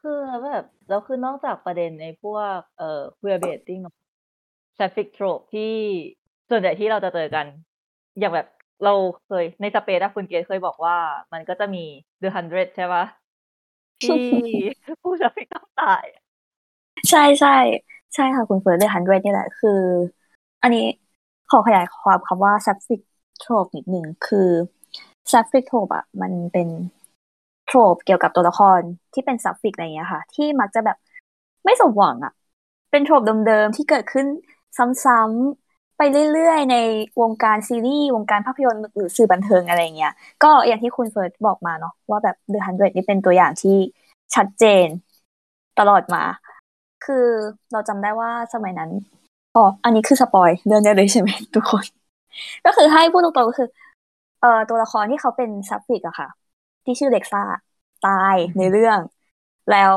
[0.01, 3.82] คือแบบแล้วคือนอกจากประเด็นในพวกเอ่อ queer baiting
[4.76, 5.72] traffic trope ที่
[6.51, 7.46] ส่วนใหญ่ที่เราจะเจอกัน
[8.18, 8.46] อย่างแบบ
[8.84, 8.94] เรา
[9.26, 10.96] เคยในสเปซอะคุณเกศเคยบอกว่า
[11.32, 11.84] มันก็จะมี
[12.22, 13.05] the hundred ใช่ปะ
[14.03, 14.24] ที่
[15.03, 16.05] ผู้ชายต้องตาย
[17.11, 17.57] ใช่ใช่
[18.14, 19.80] ใช่ค่ะ คุณเฟิร์สเดอะฮันเดรนี่แหละคือ
[20.62, 20.86] อันนี้
[21.50, 23.00] ขอขยายความคำว่า sapphic
[23.42, 24.48] trope นิดหนึ่งคือ
[25.30, 26.68] sapphic trope อะมันเป็น
[27.66, 28.80] trope เกี่ยวกับตัวละคร
[29.12, 30.96] ที่เป็น sapphic อะไรเงี้ยค่ะ ที่มักจะแบบ
[31.64, 32.32] ไม่สมหวังอะ
[32.90, 34.26] เป็น trope เดิมๆที่เกิดขึ้น
[35.04, 36.02] ซ้ำๆไป
[36.32, 36.76] เรื่อยๆ ใน
[37.20, 43.76] วงการซีรีส์ วงการภาพยนตร์หรือสื่อบันเทิงอะไรเงี้ย ก็อย่างที่คุณเฟิร์สบอกมาเนาะว่าแบบ The Hundred นี่เป็นตัวอย่างที่
[44.34, 44.86] ชัดเจน
[45.78, 46.22] ตลอดมา
[47.04, 47.26] คือ
[47.72, 48.90] เราจำได้ว่าสมัยนั้น
[49.55, 51.84] อ๋ออันนี้คือ spoil เรื่องนี้เลยใช่ไหมทุกคน
[52.64, 53.68] ก็คือให้พูดตรงๆก็คือ
[54.38, 56.28] เอ่อตัวละครที่เขาเป็นซับฟิกอะค่ะ
[56.84, 57.40] ที่ชื่อเล็กซ่า
[58.01, 59.01] ตายในเรื่อง
[59.68, 59.96] แล้ว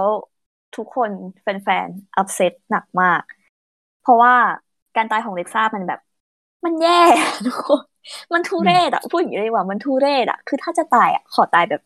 [0.75, 3.21] ทุกคนแฟนๆ อับเซตหนักมาก
[3.99, 4.35] เพราะว่า
[4.95, 5.99] การตายของเล็กซ่ามันแบบ
[6.65, 6.91] มันแย่
[7.45, 7.83] ทุกคน
[8.33, 11.81] มันทุเรศอะพูดอย่างนี้เลยว่ามันทุเรศอะคือถ้าจะตายอะขอตายแบบ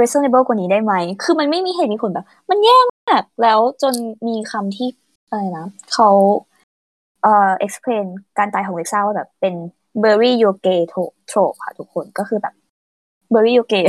[0.00, 3.94] reasonable กว่านี้ได้ไหม คือมันไม่มีเหตุมีผลแบบ มันแย่มาก แล้วจน
[4.28, 4.88] มีคำที่
[5.28, 6.06] อะไรนะเขา
[7.26, 8.06] เอ่อ explain
[8.38, 9.54] การตายของเล็กซ่าว่าแบบเป็น
[10.02, 10.82] bury your gay
[11.30, 12.54] trope ค่ะทุกคนก็คือแบบ
[13.32, 13.86] bury your gay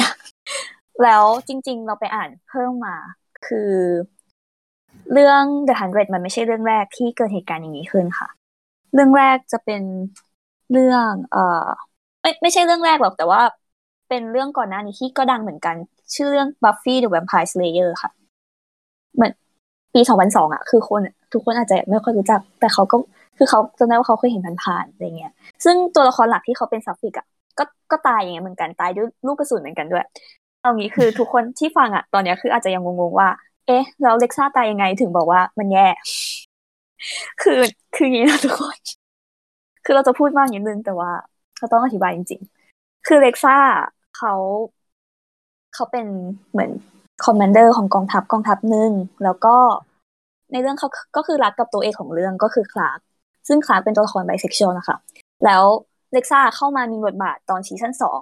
[1.04, 2.96] แล้วจริง ๆ เราไปอ่านเพิ่มมา
[3.48, 3.72] คือ
[5.14, 8.28] เรื่อง The Hundred มันไม่ใช่เรื่องแรกที่เกิดเหตุการณ์อย่างนี้ขึ้นค่ะ
[8.94, 9.84] เรื่องแรกจะเป็น
[10.72, 11.68] เรื่อง เอ่อ
[12.22, 13.42] ไม่ไม่ใช่เรื่องแรกหรอกแต่ว่า
[14.10, 15.76] เป็นเรื่องก่อนหน้านี้ที่ก็ดังเหมือนกัน
[16.16, 18.12] ชื่อเรื่อง Buffy the Vampire Slayer ค่ะ
[19.16, 19.34] เหมือน
[19.94, 21.02] ปีสองพันสองอะ คือคน
[21.34, 22.98] ทุกคนอาจจะไม่ค่อยรู้จัก แต่เขาก็
[23.38, 25.34] คือเขาจำได้ว่าเขาเคยเห็นผ่านๆอะไรเงี้ย
[25.64, 27.28] ซึ่งตัวละครหลักที่เขาเป็น sapphic อะ
[27.58, 30.06] ก็ก็ตายอย่างเงี้ยเหมือนกันตายด้วยลูกกระสุนเหมือนกันด้วย
[30.62, 33.30] เอางี้คือทุกคนที่ฟังอะตอนเนี้ยคืออาจจะยังงงๆว่า
[33.68, 35.88] เอ๊ะแล้วเล็กซ่าตายยังไงถึงบอกว่ามันแย่
[37.42, 37.60] คือ
[37.96, 38.78] คืออย่างนี้นะทุกคน
[39.86, 41.12] คือเราจะพูดมากนิดนึงแต่ว่า
[41.58, 42.42] เราต้องอธิบายจริง
[42.74, 43.58] ๆ คือเล็กซ่า
[44.18, 44.34] เขา
[45.74, 46.06] เขาเป็น
[46.52, 46.72] เหมือน
[47.26, 48.92] commander ของกองทัพกองทัพหนึ่ง
[49.24, 49.56] แล้วก็
[50.52, 53.00] ในเรื่องเขาก็คือรักกับตัวเอกของเรื่องก็คือคลาร์ก
[53.48, 54.98] ซึ่งคลาร์กเป็นตัวละครไบเซ็กชวลนะคะ
[55.46, 55.64] แล้ว
[56.14, 58.22] เล็กซ่าเข้ามามีบทบาทตอนซีซั่นสอง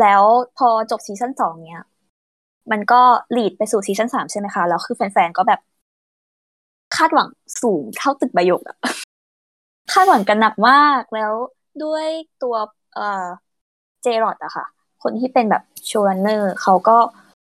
[0.00, 0.22] แล้ว
[0.58, 1.82] พอจบซีซั่นสองเนี้ย
[2.70, 3.02] มันก็
[3.36, 5.60] lead ไปสู่ซีซั่นสามใช่ไหมคะ แล้วคือแฟนๆ ก็แบบ
[6.96, 7.28] คาดหวัง
[7.62, 8.76] สูงเท่าตึกใบหยกอะ
[9.92, 11.32] คาดหวังกันหนักมากแล้ว
[11.84, 12.06] ด้วย
[12.42, 12.54] ตัว
[12.94, 13.26] เอ่อ
[14.02, 14.64] เจรอดอะค่ะ
[15.02, 16.98] คนที่เป็นแบบโชว์รันเนอร์เขาก็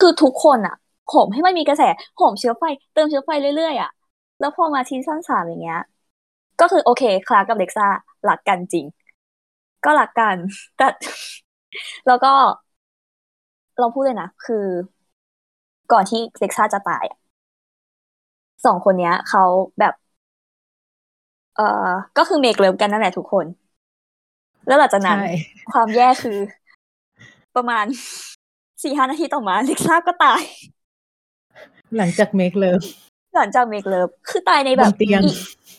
[0.01, 0.75] คือทุกคนอะ
[1.09, 1.83] โหมให้มันมีกระแส
[2.17, 3.91] โหมเชื้อไฟ เติมเชื้อไฟเรื่อยๆอะ
[4.39, 5.79] แล้วพอมาซีซั่นสามอย่างเงี้ย
[6.61, 7.87] ก็คือโอเคคลากับเล็กซ่า
[8.25, 8.85] หลักกันจริง
[9.85, 10.37] ก็หลักกัน
[10.77, 10.87] แต่
[12.07, 12.33] แล้วก็
[13.79, 14.65] เราพูดเลยนะ คือ
[15.91, 17.05] ก่อนที่เล็กซ่าจะตาย
[18.65, 19.43] สองคนเนี้ยเขา
[19.79, 19.93] แบบ
[21.55, 21.63] เอ่อ
[22.17, 23.45] ก็คือ make love กันนั่นแหละทุกคน
[24.67, 25.19] แล้วหลังจากนั้น
[25.71, 26.37] ความแย่คือ
[27.55, 27.85] ประมาณ
[28.83, 30.41] สี่ห้านาทีต่อมาเล็กซ่าก็ตาย
[31.97, 32.81] หลังจากเมกเลิฟ
[33.35, 35.23] หลังจากเมกเลิฟคือตายในแบบเตียง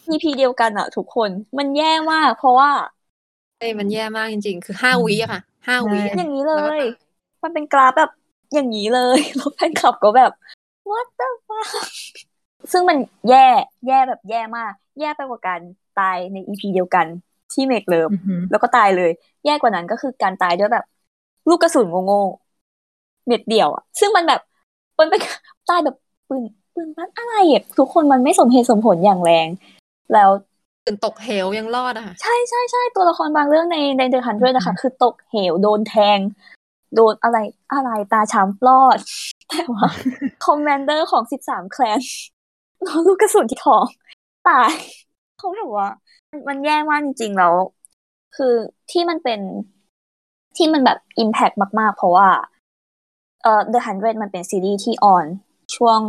[0.08, 2.70] EP เดียวกันอะทุกคน มันแย่มาก เพราะว่า
[3.58, 6.90] เอ้ยมันแย่มากจริง ๆ คือห้าวิอะค่ะห้าวิอะอย่างนี้เลแล้วก็ยตาย
[7.42, 8.10] มันเป็นกราฟแบบ
[8.54, 10.32] อย่างนี้เลยแล้วแฟนคลับก็แบบ
[10.90, 11.70] what the fuck
[12.72, 12.98] ซึ่งมัน
[13.28, 13.46] แย่
[13.86, 15.60] แย่แบบแย่มาก แย่ไปกว่าการ
[16.00, 17.06] ตายใน EP เดียวกัน
[17.52, 19.10] ที่ make love อือหือแล้วก็ตายเลย
[19.44, 20.84] แย่กว่านั้นก็คือการตายด้วยแบบ
[21.48, 24.40] ลูกกระสุนโง่ๆเม็ดเดียวอะซึ่งมันแบบ
[24.98, 25.20] มันเป็น
[25.68, 25.96] ตายแบบ
[26.28, 26.42] ปืน
[26.74, 29.48] ปืนมันอะไรอะทุกคนมันไม่สมเหตุสมผลอย่างแรง
[30.12, 30.30] แล้ว
[30.86, 36.18] ตื่นตกเหวยังรอดอะค่ะใช่ใช่ใช่ตัวละครบางเรื่องในใน The Hundred ด้วยนะคะ คือตกเหวโดนแทง
[36.94, 37.38] โดนอะไร
[37.72, 38.98] อะไรตาช้ำรอด
[39.48, 39.88] แต่ว่า
[40.44, 41.98] commander ของสิบสาม clan
[42.84, 43.84] โดนลูกกระสุนที่ท้อง
[44.48, 44.70] ตาย
[45.38, 45.88] เขาแบบว่า
[46.30, 47.54] มันมันแย่มากจริงๆแล้ว
[48.36, 48.54] คือ
[48.90, 49.40] ที่มันเป็น
[50.56, 51.50] ที่มันแบบอิมแพ t
[51.80, 52.28] มาก ๆ เพราะว่า
[53.42, 55.26] เอ่อ The Hundred มันเป็นซีรีส์ที่ on
[55.76, 56.00] ช่วง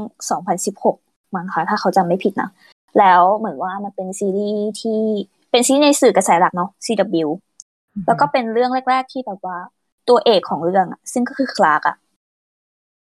[0.59, 2.49] 2016 มั้งคะถ้าเขาจำไม่ผิดนะ
[2.99, 5.01] แล้วเหมือนว่ามันเป็นซีรีส์ที่
[5.51, 7.27] เป็นซีรีส์ในสื่อกระแสหลักเนาะ CW
[8.07, 9.57] แล้วก็เป็นเรื่องแรก ๆ ที่แบบว่า
[10.09, 11.95] ตัวเอกของเรื่องอะซึ่งก็คือคลาร์กอะ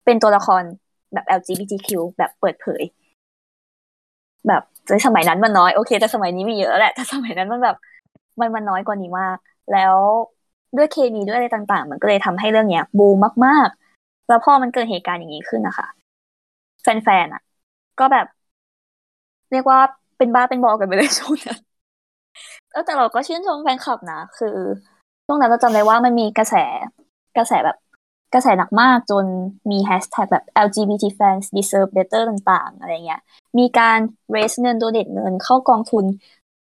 [0.05, 0.63] เป็นตัวละคร
[1.13, 1.89] แบบ LGBTQ
[2.19, 2.83] แบบเปิดเผย
[4.49, 7.77] แบบในสมัยนั้นมันน้อยโอเค แต่สมัยนี้มีเยอะแหละแต่สมัยนั้นมันแบบ
[8.41, 9.37] มันมันน้อยกว่านี้มาก
[9.73, 9.97] แล้ว
[10.77, 13.17] ด้วยเคมีด้วยอะไรต่างๆ มันก็เลยทำให้เรื่องเนี้ยบูม
[13.47, 13.69] มาก
[13.99, 15.87] ๆ แล้วพอมันเกิดเหตุการณ์อย่างนี้ขึ้นนะคะ
[16.83, 17.43] แฟนๆอะ
[18.01, 18.27] ก็แบบ
[19.53, 19.79] เรียกว่า
[20.19, 21.59] เป็นบ้าเป็นบอกันไปเลยช่วงนั้น
[22.73, 24.57] เออแต่เราก็ชื่นชมแฟนคลับนะ คือ
[25.27, 26.55] ช่วงนั้นเราจำได้ว่ามันมีกระแส
[27.37, 27.77] กระแสแบบ
[28.35, 29.25] กระแสหนักมากจน
[29.71, 33.21] มีแฮชแท็กแบบ LGBT fans deserve better ต่าง ๆ อะไรเงี้ย
[33.59, 33.99] มีการ
[34.35, 36.05] raise เงิน donate เงินเข้ากองทุน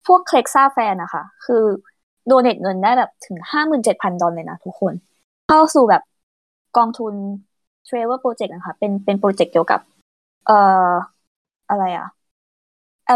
[0.06, 1.64] พวกเคล็กซ่าแฟนนะคะ คือ
[2.30, 4.94] donate เงินได้แบบถึงห้าหมื่นเจ็ดพันดอลเลยนะทุกคน
[5.48, 6.02] เข้าสู่แบบ
[6.76, 7.14] กองทุน
[7.88, 9.80] Travel Project นะคะ เป็นเป็นโปรเจกต์เกี่ยวกับ
[10.46, 10.58] เอ่
[10.88, 10.90] อ
[11.70, 12.08] อะไรอะ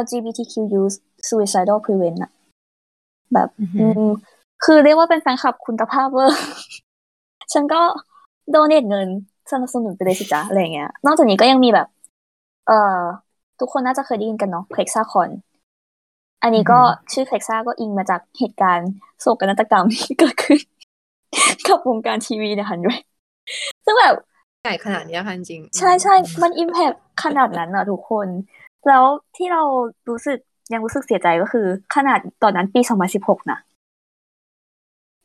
[0.00, 0.96] LGBTQ youth
[1.28, 2.30] suicidal prevent อะ
[3.34, 4.12] แบบอือหือือม
[4.64, 6.38] คือเรียกว่าเป็นแฟนคลับคุณภาพเวอร์
[7.52, 7.80] ฉันก็
[8.50, 9.08] โดเนทเงิน
[9.50, 11.86] สนับสนุนไปเลยสิจ๊ะอะไรเงี้ย นอกจากนี้ก็ยังมีแบบ
[12.66, 13.00] เอ่อ
[13.60, 15.30] ทุกคนน่าจะเคยได้ยินกันเนาะเพล็กซ่าคอน
[16.42, 16.80] อันนี้ก็
[17.12, 18.90] ชื่อเพล็กซ่าก็อิงมาจากเหตุการณ์
[19.20, 20.60] โศกนาฏกรรมที่เกิดขึ้น
[21.68, 22.98] กับวงการทีวีในฮันด้วย
[23.84, 24.14] ซึ่งแบบ
[24.62, 26.92] ใหญ่ขนาดเนี้ยค่ะจริงๆใช่ใช่ มัน impact
[27.22, 28.26] ขนาดนั้นอะทุกคน
[28.86, 29.04] แล้ว
[29.36, 29.62] ที่เรา
[30.08, 30.38] รู้สึก
[30.72, 33.58] ยังรู้สึกเสียใจก็คือ ขนาดตอนนั้นปี 2016 นะ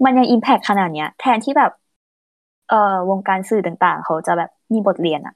[0.06, 1.72] มันยัง impact ขนาดเนี้ย แทนที่แบบ
[2.68, 2.76] เอ่อ
[3.10, 5.34] วงการสื่อต่างๆ เขาจะแบบมีบทเรียนอะ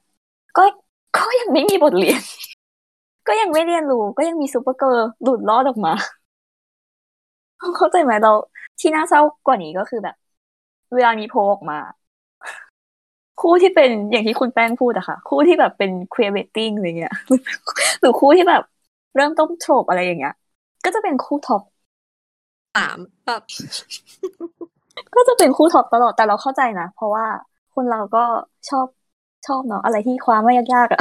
[0.56, 0.62] ก็
[1.14, 2.20] ก็ยังไม่มีบทเรียน
[3.26, 5.92] ก็ยังไม่เรียนรู้ ก็ยังมี Supergirl หลุดรอดออกมา
[7.76, 8.30] เข้าใจไหมเรา
[8.80, 10.14] ที่น่าเศร้ากว่านี้ก็คือแบบ
[10.94, 11.76] เวลามีโพลออกมา
[13.46, 17.14] คู่ที่เป็นอย่างที่คุณแป้งพูดอะค่ะ คู่ที่แบบเป็น queer betting อะไรเงี้ย
[18.00, 18.62] หรือคู่ที่แบบ
[19.16, 20.34] เริ่มต้นโฉบอะไรอย่างเงี้ย
[20.84, 21.62] ก็จะเป็นคู่ท็อป
[22.76, 23.42] สามแบบ
[25.14, 27.26] ก็จะเป็นคู่ท็อปตลอดแต่เราเข้าใจนะเพราะว่า
[27.74, 28.24] คนเราก็
[28.68, 28.86] ชอบ
[29.46, 31.00] ชอบเนาะอะไรที่คว้าไม่ยากๆอะ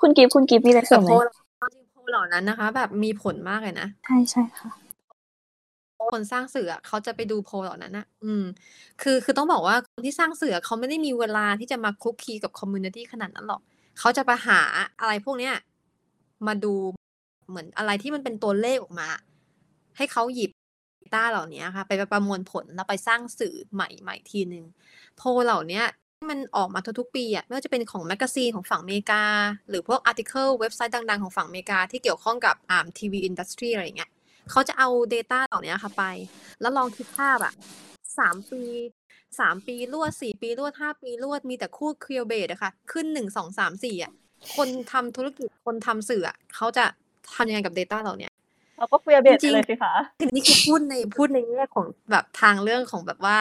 [0.00, 1.26] คุณกิฟต์คุณกิฟต์มีอะไรเสริแต่มไหโพมล
[1.74, 4.83] จริงโพลเหล่านั้นนะคะ แบบมีผลมากเลยนะใช่ใช่ค่ะ
[6.12, 8.44] คนสร้างสื่ออะเขาจะไปดูโพลเหล่านั้นนะอืม
[9.02, 13.60] คือ คือต้องบอกว่าคนที่สร้างสื่อเขาไม่ได้มีเวลาที่จะมาคลุกคลีกับ community ขนาดนั้นหรอก
[13.98, 14.60] เขาจะไปหา
[15.00, 15.54] อะไรพวกเนี้ย
[16.46, 16.74] มาดู
[17.48, 19.08] เหมือนอะไรที่มันเป็นตัวเลขออกมา
[19.96, 20.50] ให้เขาหยิบ
[21.14, 24.64] data เหล่านี้ค่ะ ไปประมวลผลแล้วไปสร้างสื่อใหม่ใหม่ทีหนึ่ง
[25.16, 25.82] โพลเหล่านี้
[26.30, 29.22] มันออกมาทุกๆปีอะไม่ว่าจะเป็นของ magazine ของฝั่งอเมริกา
[29.68, 34.10] หรือพวก article เว็บไซต์ดังๆ ของฝั่งอเมริกาที่เกี่ยวข้องกับอ่าทีวี industry อะไรอย่างเงี้ย
[34.50, 36.04] เขาจะเอา Data เหล่านี้ค่ะไป
[36.60, 37.52] แล้วลองคิดภาพอะ
[38.18, 38.62] สามปี
[39.40, 44.12] สามปีรวดสี่ปีรวดห้าปีรวดมีแต่คู่ queerbait อะค่ะ ขึ้นหนึ่งสองสามสี่อะ
[44.56, 46.84] คนทำธุรกิจคนทำสื่ออะเขาจะ
[47.34, 48.28] ทำยังไงกับ Data เหล่านี้
[48.78, 53.38] เราก็ queerbait จริงๆเลยสิคะคือนี่คือพูดในพูดในแง่ของแบบทางเรื่องของแบบว่า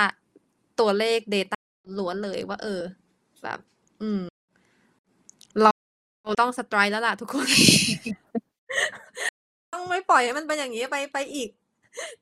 [0.80, 1.58] ตัวเลข Data
[2.00, 2.82] ล้วนเลยว่า เออ
[3.44, 3.60] แบบ
[4.02, 4.22] อืม
[5.62, 5.72] เรา
[6.24, 7.48] เราต้องสไตร์แล้วล่ะทุกคน
[9.74, 11.50] ต้องไม่ปล่อยให้มันเป็นอย่างนี้ไปไปอีก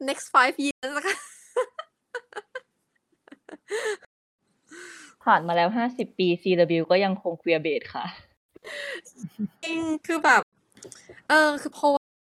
[0.07, 1.15] next five years นะคะ
[5.23, 8.05] ผ่านมาแล้วห้าสิบปี CW ก็ยังคงคุยเบสค่ะ
[9.63, 10.41] จริงคือแบบ
[11.29, 11.85] เออ คือโพล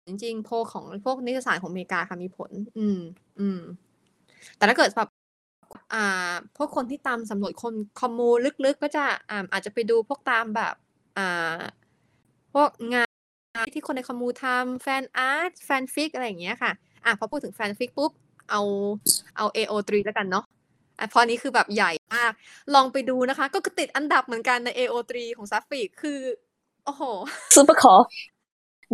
[0.07, 2.99] จริงๆ โพลของพวกนิตยสารของอเมริกาค่ะมีผล อืม
[3.39, 3.59] อืม
[4.57, 5.09] แต่ถ้าเกิดแบบ
[5.93, 8.29] อ่า พวกคนที่ตามสำรวจคน commu
[8.65, 10.75] ลึกๆ ก็จะอ่าอาจจะไปดูพวกตามแบบ
[11.17, 11.59] อ่า
[12.53, 13.08] พวกงาน
[13.73, 16.71] ที่คนใน commu ทำ fanart fanfic อะไรอย่างเงี้ยค่ะ
[17.05, 18.11] อะพอพูดถึงแฟนฟิกปุ๊บ
[18.51, 18.61] เอา
[19.37, 20.45] เอา AO3 แล้วกันเนาะ
[20.99, 22.31] อะพอนนี้คือแบบใหญ่มาก
[22.75, 26.19] ลองไปดูนะคะ ก็ติดอันดับเหมือนกันใน AO3 ของ sapphic คือ
[26.85, 27.01] โอ้โห
[27.55, 28.07] Supercorp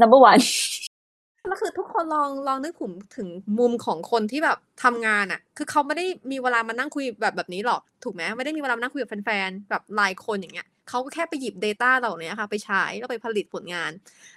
[0.01, 0.43] number one
[1.47, 3.29] แล้วคือทุกคนลองลองนึกถึงถึง
[3.59, 13.91] มุมของคนที่แบบทำงานอะ่ะ คือเขาไม่ได้มีเวลามานั่งคุยแบบแบบนี้หรอก ถูกไหมไม่ได้มีเวลามานั่งคุยกับแฟนๆ แบบรายคนอย่างเงี้ยเขาก็แค่ไปหยิบ Data เหล่านี้ค่ะ ไปใช้แล้วไปผลิตผลงาน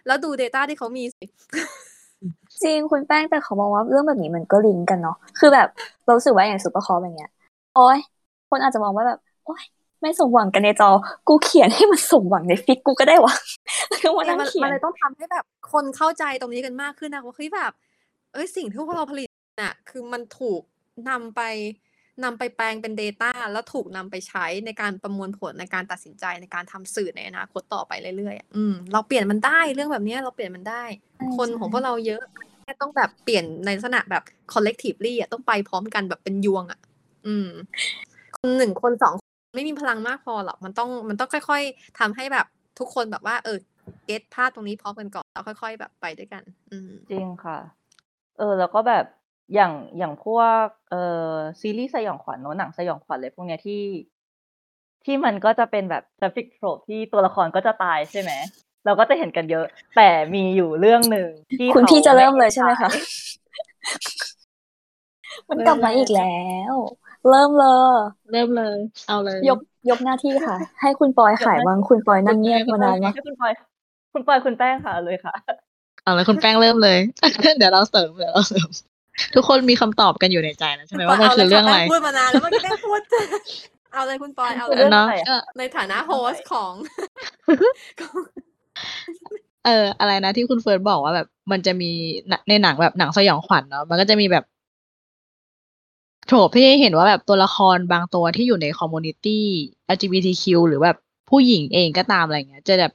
[0.07, 1.25] แล้วดู Data ที่เขามีสิ
[2.63, 5.69] จริงคุณแป้งแต่เขาบอกว่าเรื่องแบบนี้มันก็ลิงก์กันเนาะคือแบบ
[6.05, 7.31] เราสึกว่าอย่าง Supercorp อย่างเงี้ย
[7.75, 7.99] โอ้ย
[8.51, 9.63] คนอาจจะมองว่าแบบโอ้ย
[10.01, 10.91] ไม่สมหวังกันในจอ
[11.29, 13.35] กูเขียนให้มันสมหวังในฟิกกูก็ได้วะ
[14.03, 17.73] แล้วมานั่งมันเขียมันนเลยต้องทำให้แบบคนเข้าใจตรงนี้กันมากขึ้นนะว่าเฮ้ยแบบ
[18.33, 19.29] เอ้ยสิ่งที่พวกเราผลิต
[19.63, 20.61] น่ะ คือมันถูก
[21.09, 21.41] นำไป
[22.25, 30.85] นำไปแปลงเป็น Data แล้วถูกนำไปใช้ในการประมวลผลในการตัดสินใจในการทำสื่อในอนาคตต่อไปเรื่อยๆอะอืมเราเปลี่ยนมันได้เรื่องแบบเนี้ยเราเปลี่ยนมันได้
[31.17, 32.23] ใช่คนใช่ของพวกเราเยอะ
[32.63, 34.23] แค่ต้องแบบเปลี่ยนในลักษณะแบบ
[34.53, 36.81] collectively อะต้องไปพร้อมกันแบบเป็นยวงอะ
[37.27, 37.49] อืม
[38.37, 42.47] คนหนึ่งคนสองคน ไม่มีพลังมากพอหรอกมันต้องมันต้องค่อย ๆทำให้แบบ
[42.79, 43.59] ทุกคนแบบว่า เออ
[44.07, 47.59] เก็ตภาพตรงนี้พร้อมกันก่อนแล้วค่อย ๆ แบบไปด้วยกัน อืมจริงค่ะ
[48.39, 49.05] เออ แล้วก็แบบ
[49.55, 53.83] อย่างอย่างพวกเอ่อซีรีส์สยองขวัญเนอะหนังสยองขวัญเลยพวกเนี้ยที่
[55.05, 58.33] ที่มันก็จะเป็นแบบทราฟิกโ o ปที่ตัวละครก็จะตายใช่ไหม
[58.85, 61.29] เราก็จะเห็นกันเยอะ แต่มีอยู่เรื่องหนึ่ง
[61.59, 62.99] ที่คุณขาพี่จะเริ่มเลยด้ใช่ไหมคะฉาย
[65.51, 66.39] มันกลับมาอีกแล้
[66.73, 66.75] ว
[67.29, 67.95] เริ่มเลย
[68.31, 69.59] เริ่มเลย เอาเลย ยก
[69.91, 73.53] ยกหน้าที่ค่ะ ให้คุณปอยขายบ้างคุณปอยนั่งเงียบมานานมากให้คุณปอย
[74.13, 75.35] คุณปอยคุณแป้งค่ะเลยค่ะ
[76.03, 76.99] เอาเลยคุณแป้งเริ่มเลย
[77.59, 78.69] เดี๋ยวเราเสริมเดี๋ยวเราเสริม
[79.35, 83.01] ทุกคนมีคำตอบกันอยู่ในใจแล้วใช่ไหมว่ามันคือเรื่องอะไรพูดมานานแล้วเมื่อกี้ได้พูด
[83.93, 86.75] เอาเลยคุณปอยเอาเลเรื่ยองเนาะอะไรอะก็ในฐานะโฮสต์ของ
[89.65, 91.87] เอออะไรนะที่คุณเฟิร์นบอกว่าแบบ มันจะมี
[92.29, 94.45] หนังในหนังแบบหนังสยองขวัญเนาะมันก็จะมีแบบ
[96.29, 99.45] โถบที่เห็นว่าแบบตัวละครบางตัวที่อยู่ในคอมมูนิตี้
[99.95, 100.97] LGBTQ หรือแบบ
[101.31, 102.93] ผู้หญิงเองก็ตามอะไรเงี้ย จะแบบ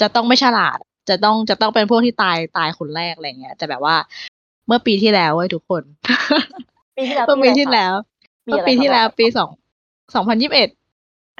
[0.00, 0.78] จะต้องไม่ฉลาด
[1.08, 3.96] จะต้องจะต้องเป็นพวกที่ตายตายคนแรกอะไรเงี้ยแต่แบบว่า
[4.66, 5.82] เมื่อปีที่แล้วเว้ยทุกคน
[6.96, 7.94] ปีที่แล้วเมื่อปีที่อะไรคะแล้ว
[8.46, 9.50] ปีเมื่ออะไรปีคะที่แล้วบอกปีสอง
[10.14, 10.68] สองพันยิบเอ็ด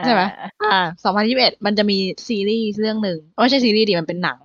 [0.05, 1.99] ใช่ไหมอ่าอ่าสองพันยิบเอ็ดมันจะมี
[2.29, 4.39] ซีรีส์เรื่องหนึ่งไม่ใช่ซีรีส์ดิมันเป็นหนัง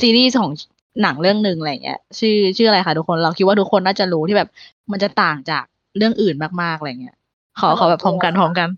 [0.00, 0.50] ซีรีส์ของ
[1.02, 4.48] หนังเรื่องหนึ่งอะไรเงี้ย ชื่อชื่ออะไรคะทุกคน เราคิดว่าทุกคนน่าจะรู้ที่แบบ
[4.92, 5.64] มันจะต่างจาก
[5.96, 7.16] เรื่องอื่นมากๆอะไรเงี้ย
[7.60, 8.68] ขอขอแบบพร้อมกันพร้อมกัน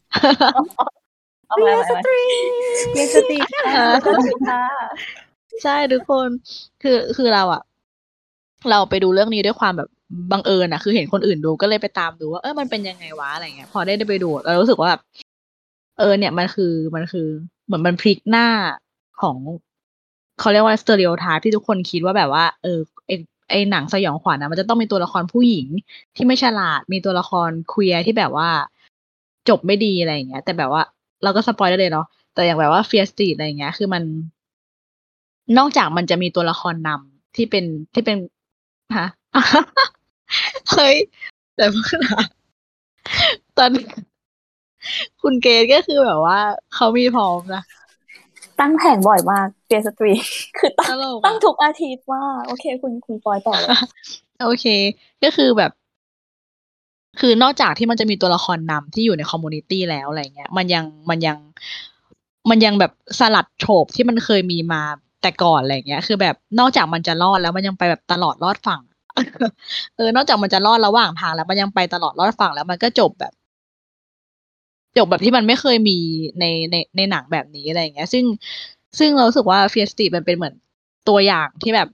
[1.48, 2.08] เอาไปเอาไป
[2.92, 4.62] เรียนสติค่ะเออสวัสดีค่ะ
[5.62, 6.28] ใช่ทุกคน
[6.82, 7.62] คือคือเราอะ
[8.70, 9.88] เราไปดูเรื่องนี้ด้วยความแบบ
[10.32, 15.00] บังเอิญอะคือเห็นคนอื่นดูก็เลยไปตามดูว่าเออมันเป็นยังไงวะอะไรเงี้ย พอได้ได้ไปดูเรารู้สึกว่าแบบ
[15.98, 17.26] เออ เนี่ยมันคือมันคือ
[17.66, 18.46] เหมือนมันพลิกหน้า
[19.22, 19.36] ของ
[20.40, 25.68] เขาเรียกว่า stereotype ที่ทุกคนคิดว่าแบบว่า เออไอไอหนังสยองขวัญนะมันจะต้องมีตัวละครผู้หญิง
[26.16, 28.48] ที่ไม่ฉลาดมีตัวละคร queer ที่แบบว่า
[29.48, 30.82] จบไม่ดีอะไรอย่างเงี้ย แต่แบบว่า
[31.22, 34.02] เราก็ spoil ได้เลยเนาะแต่อย่างแบบว่า Fear Street อะไรอย่างเงี้ย คือมัน
[35.58, 38.16] นอกจากมันจะมีตัวละครนำที่เป็นที่เป็น
[38.98, 39.08] ฮะ
[40.72, 40.96] เฮ้ย
[41.56, 42.24] แต่เพื่อนะ
[43.56, 43.70] ตอน
[45.22, 46.38] คุณเกดก็คือแบบว่า
[46.74, 47.62] เขามีพร้อมนะ
[48.60, 50.12] ตั้งแผงบ่อยมาก Fear Street
[50.58, 53.68] คือตั้งตลกอะตั้งทุกอาทิตย์ว่า โอเค คุณคุณปอยต่อเลย
[54.44, 54.66] โอเค
[55.24, 55.72] ก็คือแบบ
[57.20, 61.38] คือนอกจากที่มันจะมีตัวละครนำที่อยู่ใน community แล้วอะไรเงี้ย มันยังมันยัง
[62.50, 64.82] มันยังแบบสลัดโฉบที่มันเคยมีมา
[65.22, 68.82] แต่ก่อนอะไรเงี้ย คือแบบนอกจากมันจะรอดแล้วมันยังไปแบบตลอดรอดฝั่ง
[69.96, 73.32] เออ นอกจากมันจะรอดระหว่างทางแล้วมันยังไปตลอดรอดฝั่งแล้วมันก็จบแบบ
[74.96, 75.98] จบแบบที่มันไม่เคยมี
[76.40, 78.24] ในในในหนังแบบนี้อะไรอย่างเงี้ย ซึ่ง
[78.98, 80.54] ซึ่งเราสึกว่า Fear Street มันเป็นเหมือน
[81.08, 81.88] ตัวอย่างที่แบบ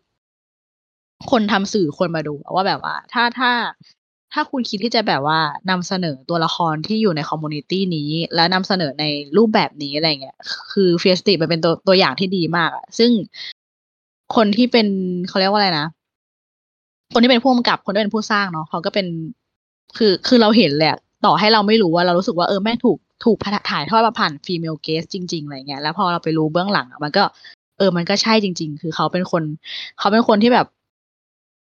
[1.31, 3.53] คนทำสื่อคนมาดูว่าแบบว่า ถ้าถ้า
[4.33, 5.41] ถ้าคุณคิดที่จะแบบว่า
[5.71, 9.05] นำเสนอตัวละครที่อยู่ใน community นี้ และนำเสนอใน
[9.37, 10.39] รูปแบบนี้อะไรเงี้ย
[10.73, 13.11] คือ Fear Street มันเป็นตัวตัวอย่างที่ดีมากอะซึ่ง
[14.37, 14.87] คนที่เป็น
[15.29, 15.87] เขาเรียกว่าอะไรนะ
[17.13, 19.07] คนที่เป็นผู้กำกับคนที่เป็นผู้สร้างเนาะเขาก็เป็น
[19.97, 23.37] คือคือเราเห็นเละ ต่อให้เราไม่รู้ว่าเรารู้สึกว่าเออแม่งถูกถูก
[23.71, 27.23] ถ่ายทอดมาผ่านฟีเมลเกสจริง ๆอะไรเงี้ยแล้วพอเราไปรู้เบื้องหลังอะมันก็
[27.79, 29.43] เออมันก็ใช่จริง ๆ คือเขาเป็นคน
[29.99, 30.67] เขาเป็นคนที่แบบ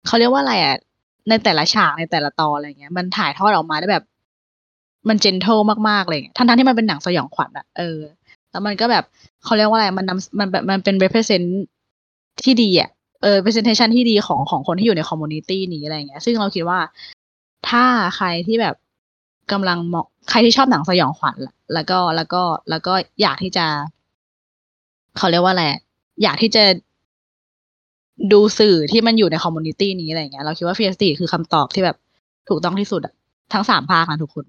[0.08, 0.76] เขาเรียกว่าอะไรอะ
[1.30, 4.04] ในแต่ละฉากในแต่ละตอนอะไรเงี้ย มันถ่ายทอดออกมาได้แบบ
[5.10, 8.00] มันเจนเทลมากๆเลยทั้งทั้งๆที่มันเป็นหนังสยองขวัญอะเออ
[8.52, 9.04] แล้วมันก็แบบ
[9.44, 11.48] เขาเรียกว่าอะไรมันนำมันแบบมันเป็น represent
[12.44, 12.90] ที่ดีอะ
[13.24, 16.80] เออ representation ที่ดีของของคนที่อยู่ใน community นี้อะไรเงี้ย ซึ่งเราคิดว่า
[17.70, 17.84] ถ้า
[18.16, 18.76] ใครที่แบบ
[19.52, 21.38] กำลังมองใครที่ชอบหนังสยองขวัญ
[21.74, 23.66] แล้วก็แล้วก็แล้วก็อยากที่จะ
[25.18, 25.66] เขาเรียกว่าอะไร
[26.24, 26.64] อยากที่จะ
[28.34, 31.98] ดูสื่อที่มันอยู่ใน community นี้อะไรเงี้ยเราคิดว่า Fear Street คือคำตอบที่แบบ
[32.50, 33.14] ถูกต้องที่สุดอะ
[33.54, 34.46] ทั้งสามภาคนะทุกคน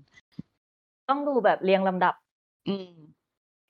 [1.10, 2.14] ต้องดูแบบเรียงลำดับ
[2.68, 2.90] อืม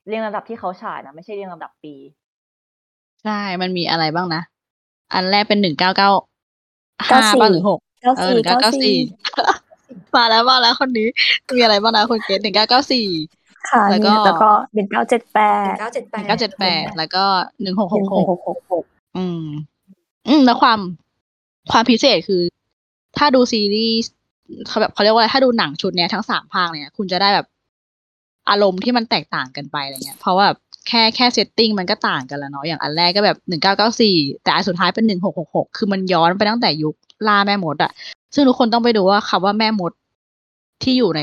[0.07, 1.93] เรียงลำดับที่เขาฉายนะไม่ใช่เรียงลำดับปี
[3.23, 4.41] ใช่ มันมีอะไรบ้างนะ
[5.13, 6.09] อันแรกเป็นหนึ่งเก้าเก้า
[7.09, 8.97] ห้า94บ้างหรือหกเก้าเออสี่หนึ่งเก้าเก้าเก้าสี่สี่
[10.17, 11.07] มาแล้วมาแล้วคนนี้
[11.55, 13.07] มีอะไรบ้างนะคนเกตหนึ่งเก้าเก้าสี่
[13.69, 15.39] ค่ะแล้วก็นี่แล้วก็หนึ่งเก้าเจ็ดแป
[15.71, 17.23] ดเก้าเจ็ดแปหนึ่ดงเก้าเจ็ดแปดแล้วก็
[17.61, 18.83] หนึ่งหกหหนึ่กงหหกกหกหกหก
[19.17, 19.43] อืม
[20.27, 20.79] อืมแล้วความ
[21.71, 22.41] ความพิเศษคือ
[23.17, 24.11] ถ้าดูซีรีส์
[24.67, 27.47] เขาแบบเขาเรียกว่าอะไรถ้าดูหนังชุดเนี้ยทั้งสามภาคเนี่ยคุณจะได้แบบ
[28.49, 30.57] อารมณ์ที่มันแตกต่างกันไปอะไรเงี้ย เพราะว่าแบบ
[30.87, 36.95] แค่แค่เซตติ้งมันก็ต่างกันแล้วเนาะอย่างอันแรกก็แบบหนึ่งเก้าเก้าสี่แต่อันสุดท้ายเป็นหนึ่งหกหกหกคือมันย้อนไปตั้งแต่ยุค
[37.27, 37.91] ล่าแม่มดอะ
[38.33, 39.91] ซึ่งทุกคนต้องไปดูว่าคำว่าแม่มด
[40.83, 41.21] ที่อยู่ใน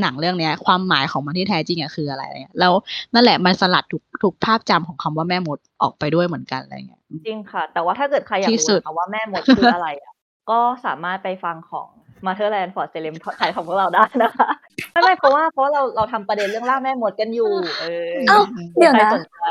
[0.00, 2.72] หนังเรื่องเนี้ย ความหมายของมันที่แท้จริงอะคืออะไรอะไรเงี้ยแล้ว
[3.14, 10.12] นั่นแหละมันสลัดทุกทุกภาพจำของคำว่าแม่มดออกไปด้วยเหมือนกันอะไรเงี้ยจริงค่ะ แต่ว่าถ้าเกิดใครอยากที่รู้สุดนะคะว่าแม่มดคืออะไรอะ
[10.50, 11.88] ก็สามารถไปฟังของ
[12.26, 14.48] Motherland for Celeb ถ่ายของพวกเราได้นะคะ
[14.90, 17.50] ไม่ไม่เพราะว่าเพราะเราเราทำประเด็นเรื่องล่าแม่มดกันอยู่
[17.80, 18.40] เออเอ้า
[18.76, 19.44] เดี๋ยวใครนะสนใจ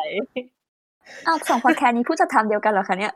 [1.27, 3.13] อ้าวสองพอดแคสต์นี้ผู้จัดทำเดียวกันเหรอคะเนี่ย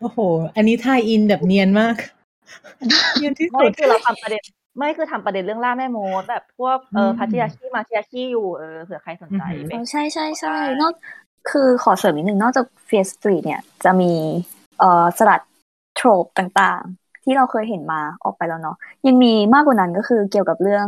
[0.00, 0.18] โอ้โห
[0.56, 1.96] อันนี้ทายอินแบบเนียนมาก
[3.18, 4.42] เนียนที่ไม่สุดคือเราทำประเด็น
[4.78, 10.92] ไม่คือทำประเด็นเรื่องล่าแม่มดแบบพวกเอออืมพัทยาชีมาทยาชีอยู่เออเผื่อใครสนใจอือหือไปอ๋อใช่ใช่ใช่นอก
[11.50, 14.12] คือขอเสริมนิดนึงนอกจากเฟียสตรีเนี่ยจะมี
[14.78, 15.40] เอ่อสลัด
[15.96, 18.76] โทรปต่างๆ ที่เราเคยเห็นมาออกไปแล้วเนาะ
[19.06, 20.86] ยังมีมากกว่านั้นก็คือเกี่ยวกับเรื่อง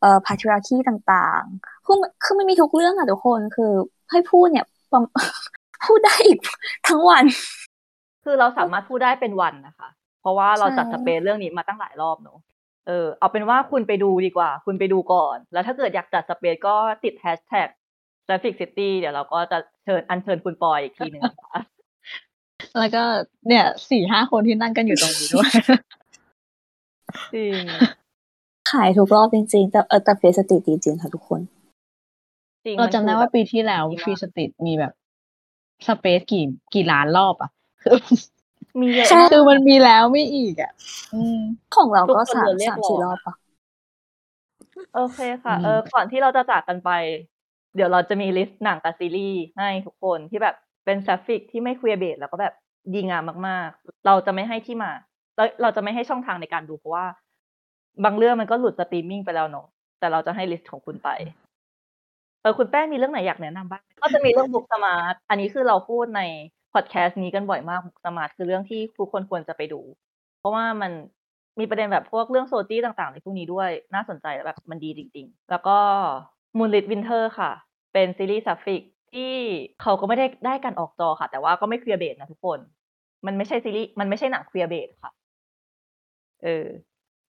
[0.00, 3.72] เอ่อพาทริอาคีต่างๆคือคือมันมีทุกเรื่องอะทุกคนคือ
[4.10, 5.00] ให้พูดเนี่ยประ
[5.86, 6.38] พูดได้อีก
[6.88, 7.24] ทั้งวัน
[8.24, 9.88] คือเราสามารถพูดได้เป็นวันนะคะ
[10.20, 12.38] เพราะว่าเราจัดใช่สเปซเรื่องนี้มาตั้งหลายรอบเนอะ
[12.86, 17.68] เออเอาเป็นว่าคุณไปดูดีกว่า คุณไปดูก่อน แล้วถ้าเกิดอยากจัดสเปซก็ติดแฮชแท็ก
[18.26, 21.58] Traffic City เดี๋ยวเราก็จะเชิญอัญเชิญคุณปอยอีกทีหนึ่งนะคะ
[22.78, 23.02] แล้วก็
[23.48, 25.50] เนี่ยสี่ห้าคนที่นั่งกันอยู่ตรงนี้ด้วย
[27.34, 27.62] จริง
[28.70, 31.40] ขายทุกรอบจริงๆ แต่เออแต่เฟียสตรีจริงๆค่ะทุกคน
[32.64, 34.92] จริงเราจำได้มันคือว่าแบบปีที่แล้วดีมากฟรีสติดมีแบบ
[35.86, 36.44] สเปซกี่
[36.74, 37.50] กี่ล้านรอบอะ
[37.82, 37.94] คือ
[38.80, 40.72] มีเยอะใช่มากคือมันมีแล้วไม่อีกอะ
[41.14, 41.38] อืม
[41.76, 43.34] ของเราก็ทุกคนสามโดนเรียกสามสี่ร้องรอบปะ
[44.94, 46.90] โอเคค่ะอืมเออ ก่อนที่เราจะจากกันไป
[47.74, 52.54] เดี๋ยวเราจะมีลิสต์หนังกับซีรีส์ให้ทุกคนที่แบบเป็น sapphic ที่ไม่ queerbait แล้วก็แบบ
[52.92, 54.92] ดีงามมาก ๆ เราจะไม่ให้ที่มา
[55.36, 57.06] เราเราจะไม่ให้ช่องทางในการดูเพราะว่า
[58.04, 59.66] บางเรื่องมันก็หลุดสตรีมมิ่งไปแล้วเนาะ
[59.98, 61.08] แต่เราจะให้ลิสต์ของคุณไป
[62.42, 66.22] เออคุณแป้งมีเรื่องไหนอยากแนะนำบ้างก็จะมีเรื่อง Booksmart อันนี้คือเราพูดใน
[66.74, 69.80] พอดแคสต์นี้กันบ่อยมาก Booksmart คือเรื่องที่ทุกคนควรจะไปดู
[70.40, 70.92] เพราะว่ามัน
[71.60, 75.76] มีประเด็นแบบพวกเรื่อง SOGI ต่างๆในพวกนี้ด้วยน่าสนใจแบบมันดีจริง ๆ แล้วก็
[76.56, 77.50] Moonlit Winter ค่ะ
[77.92, 79.32] เป็นซีรีส์ sapphic ที่
[79.82, 82.58] เขาก็ไม่ได้ได้การออกจอค่ะ แต่ว่าก็ไม่ queerbait นะทุกคน
[83.26, 85.12] มันไม่ใช่ซีรีส์มันไม่ใช่หนัง queerbait ค่ะ
[86.44, 86.66] เออ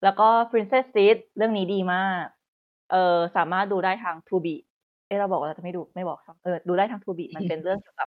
[0.03, 2.25] แล้วก็ Princess Cyd เรื่องนี้ดีมาก
[2.91, 4.55] เออสามารถดูได้ทาง t ูบี
[5.07, 8.07] เออเราบอกว่าเราจะไม่ดูไม่บอกช่องเออดูได้ทาง t ูบีมันเป็นเรื่องเกี่ยวกับ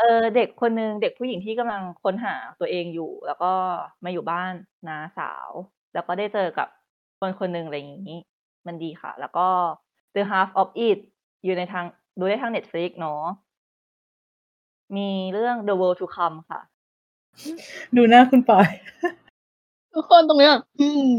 [0.00, 3.52] เออเด็กคนหนึ่งเด็กผู้หญิงที่กำลังค้นหาตัวเองอยู่ แล้วก็
[4.04, 4.52] มาอยู่บ้าน
[4.88, 5.48] นาสาว
[5.94, 6.68] แล้วก็ได้เจอกับ
[7.20, 8.18] คนคนหนึ่งอะไรอย่างนี้
[8.66, 9.46] มันดีค่ะ แล้วก็
[10.14, 10.98] The Half of It
[11.44, 11.84] อยู่ในทาง
[12.18, 13.24] ดูได้ทาง Netflix เนาะ
[14.96, 16.60] มีเรื่อง The World to Come ค่ะ
[17.96, 18.68] ดูหน้าคุณปอย
[19.94, 21.10] ทุกคนตรงนี้แบบอืม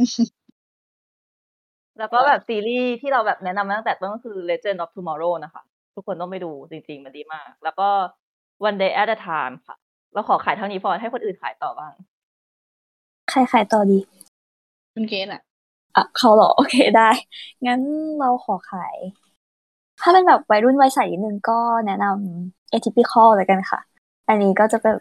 [1.99, 5.63] แล้วก็แบบซีรีส์ที่เราแบบแนะนำมาตั้งแต่ต้นก็คือ Legend of Tomorrow นะคะ
[5.95, 7.89] ทุกคนต้องไปดูจริง ๆ มันดีมาก แล้วก็
[8.67, 9.75] One Day at a Time ค่ะ
[10.13, 11.93] เราขอขายเท่านี้พอให้คนอื่นขายต่อบ้าง
[13.29, 13.99] ใครขายต่อดี
[14.93, 15.41] คุณเกศอะ
[15.95, 17.09] อะเขาเหรอ โอเคได้
[17.67, 17.81] งั้น
[18.19, 18.95] เราขอขาย
[20.01, 23.79] ถ้าเป็นแบบวัยรุ่นวัยใสนิดนึงก็แนะนำ atypical เลยกันค่ะ
[24.27, 24.95] อันนี้ก็จะเป็น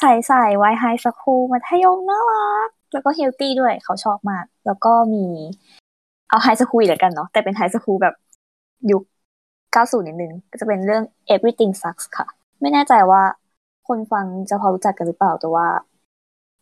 [0.00, 5.24] ใส่ใส่วัยไฮสคูลมัธยมน่ารัก แล้วก็เฮลตี้ด้วยเขาชอบมาก แล้วก็มี
[6.28, 8.14] เอา high school เลยกันเนาะแต่เป็น high school แบบ
[8.90, 9.02] ยุค
[9.74, 11.02] 90 นิดนึง ก็จะเป็นเรื่อง
[11.34, 12.26] everything sucks ค่ะ
[12.60, 13.22] ไม่แน่ใจว่า
[13.88, 15.66] คนฟังจะพอรู้จักกันหรือเปล่าแต่ว่า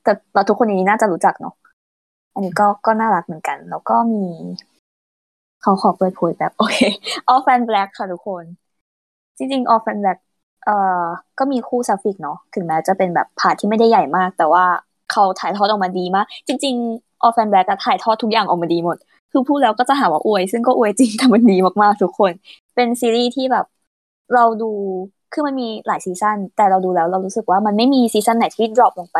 [0.02, 1.54] แต่เราทุกคนนี้น่าจะรู้จักเนาะ
[2.34, 4.26] อันนี้ก็ก็น่ารักเหมือนกัน แล้วก็มี
[5.62, 6.78] เขาขอเปิดเผยแบบโอเค
[7.32, 8.44] Orphan Black ค่ะทุกคน
[9.36, 10.18] จริงๆ Orphan Black
[10.64, 11.04] เอ่อ
[11.38, 14.64] ก็มีคู่ sapphic เนาะถึงแม้จะเป็นแบบพาที่ไม่ได้ใหญ่มาก แต่ว่า
[15.12, 18.96] เขาถ่ายทอดออกมาดีมาก จริงๆ All Fan Black อะถ่ายทอดทุกอย่างออกมาดีหมด
[19.32, 22.32] คือพูดแล้วก็จะหาว่าอวย ซึ่งก็อวยจริงแต่มันดีมากๆทุกคน
[22.74, 23.66] เป็นซีรีส์ที่แบบ
[24.34, 24.70] เราดู
[25.34, 29.18] คือมันมีหลายซีซั่นแต่เราดูแล้ว เรารู้สึกว่ามันไม่มีซีซั่นไหนที่ drop ลงไป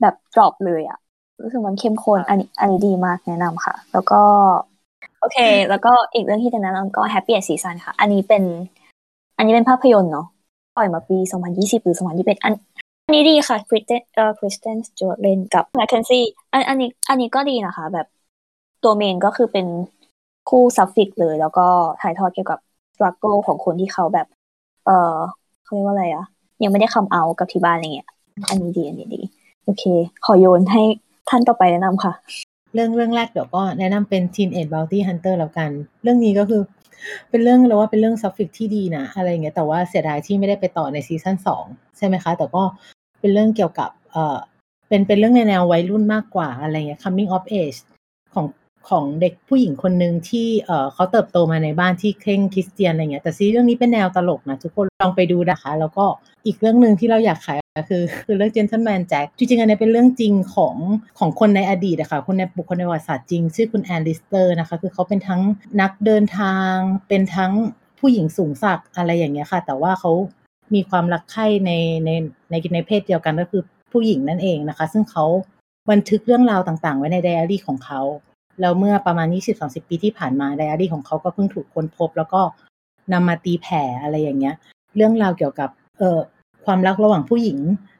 [0.00, 0.98] แบบ drop เลยอะ
[1.42, 4.20] รู้สึกมันเข้มข้นอันนี้อันนี้ดีมากแนะนำค่ะ แล้วก็
[5.20, 5.38] โอเค
[5.70, 8.42] แล้วก็อีกเรื่องที่จะแนะนำก็ Happy at Season ค่ะ อันนี้เป็น
[9.36, 10.26] อันนี้เป็นภาพยนตร์เนาะ
[10.76, 11.18] ปล่อยมาปี
[11.52, 12.54] 2020 หรือ 2021 อัน
[13.04, 18.06] อันนี้ดีค่ะคริสเตนเอ่อคริสเตนสจวตเลนกับแมคเคนซี่อันอันนี้อันนี้ก็ดีนะคะ แบบ
[18.84, 19.66] ตัว main ก็คือเป็น
[20.48, 21.66] คู่ sapphic เลย แล้วก็
[22.00, 22.58] ถ่ายทอดเกี่ยวกับ
[22.96, 24.26] ส t รั g เกิลของคนที่เขาแบบ
[24.86, 25.16] เออ
[25.64, 26.24] เขาเรียกว่าอะไรอะ
[26.62, 28.08] ยังไม่ได้ come out กับที่บ้านอะไรเงี้ย
[28.48, 29.20] อันนี้ดีอันนี้ดี
[29.64, 29.84] โอเค
[30.24, 30.82] ขอโยนให้
[31.28, 32.12] ท่านต่อไปแนะนำค่ะ
[32.74, 35.70] เรื่องเรื่องแรกเดี๋ยวก็แนะนำเป็น Teenage Bounty Hunters แล้วกัน
[36.02, 36.60] เรื่องนี้ก็คือ
[37.30, 41.64] เป็นเรื่องเราว่าเป็นเรื่อง sapphic ที่ดีนะ อะไรอย่างเงี้ยแต่ว่าเสียดายที่ไม่ได้ไปต่อในซีซั่นสอง
[41.96, 42.62] ใช่ไหมคะ แต่ก็
[43.20, 44.36] เป็นเรื่องเกี่ยวกับเอ่อ
[44.88, 47.78] เป็นเป็นเรื่องในแนววัยรุ่นมากกว่าอะไรเงี้ย coming of age
[48.34, 48.46] ของ
[48.90, 56.04] ของเด็กผู้หญิงคนหนึ่งที่เออเขาเติบโตมาในบ้านที่เคร่งคริสเตียนอะไรเงี้ยแต่ซีรีส์เรื่องนี้เป็นแนวตลกนะทุกคนลองไปดูนะคะ แล้วก็
[56.46, 57.58] อีกเรื่องหนึ่งที่เราอยากขาย
[57.88, 60.76] คือคือเรื่อง Gentleman Jack จริงๆอันนี้เป็นเรื่องจริงของ
[61.18, 65.40] ของคนในอดีตอะค่ะคนในบุคคลในประวัติศาสตร์จริง ชื่อคุณแอนลิสเตอร์นะคะคือเขาเป็นทั้ง
[65.80, 66.72] นักเดินทาง
[67.08, 67.52] เป็นทั้ง
[67.98, 70.12] ผู้หญิงสูงศักดิ์อะไรอย่างเงี้ยค่ะ แต่ว่าเขา
[70.74, 71.70] มีความรักใคร่ใน
[72.04, 72.10] ใน
[72.50, 73.62] ในในเพศเดียวกันก็คือ
[73.92, 75.24] ผู้หญิงนั่นเองนะคะ ซึ่งเขา
[75.90, 78.00] บันทึกเรื่องราวต่างๆ ไว้ในไดอารี่ของเขา
[78.60, 79.26] แล้วเมื่อประมาณ
[79.58, 82.40] 20-30 ปีที่ผ่านมาไดอารี่ของเขาก็เพิ่งถูกค้นพบ แล้วก็
[83.12, 84.54] นำมาตีแผ่อะไรอย่างเงี้ย
[84.96, 86.20] เรื่องราวเกี่ยวกับเอ่อ
[86.64, 87.58] ความรักระหว่างผู้หญิง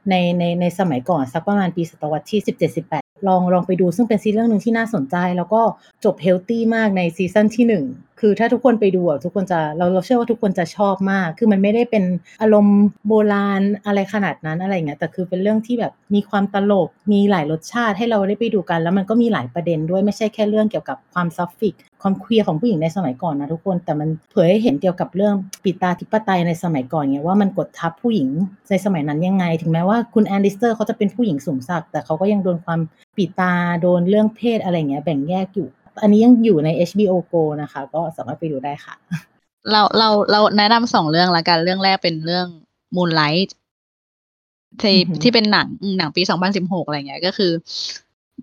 [0.09, 2.39] ในในในสมัยก่อนสักประมาณปีศตวรรษที่
[2.83, 5.61] 17-18 ลองลองไปดูซึ่งเป็นซีรีส์เรื่องหนึ่งที่น่าสนใจ แล้วก็
[6.05, 7.85] จบ healthy มากในซีซั่นที่หนึ่ง
[8.19, 12.03] คือถ้าทุกคนไปดูอะทุกคนจะเราเราเชื่อว่าทุกคนจะชอบมาก คือมันไม่ได้เป็น
[12.41, 28.29] อารมณ์โบราณอะไรขนาดนั้นอะไรเงี้ยแต่คือเป็นเรื่องที่แบบมีความตลกมีหลายรสชาติให้เราได้ไปดูกัน แล้วมันก็มีหลายประเด็นด้วยไม่ใช่แค่เรื่องเกี่ยวกับความ sapphic ความ queer ของผู้หญิงในสมัยก่อนนะทุกคนแต่มันเผยให้เห็นเกี่ยวกับเรื่องปิตาธิปไตยในสมัยก่อนไงว่ามันกดทับผู้หญิง
[28.69, 32.79] ในสมัยนั้นยังไง ถึงแม้ว่าคุณแอนลิสเตอร์เขาจะเป็นผู้หญิงสูงศักดิ์แต่เขาก็ยังโดนความ
[33.17, 35.67] ปิตาโดนเรื่องเพศอะไรเงี้ยแบ่งแยกอยู่
[36.01, 38.95] อันนี้ยังอยู่ใน HBO Go นะคะ ก็สามารถไปดูได้ค่ะ
[39.71, 42.47] เราเราเราแนะนำสองเรื่องละกัน เรื่องแรกเป็นเรื่อง
[42.95, 43.49] Moonlight
[44.81, 47.51] ที่อือหือที่เป็นหนังอืมหนังปีสองพันสิบหกอะไรเงี้ย ก็คือ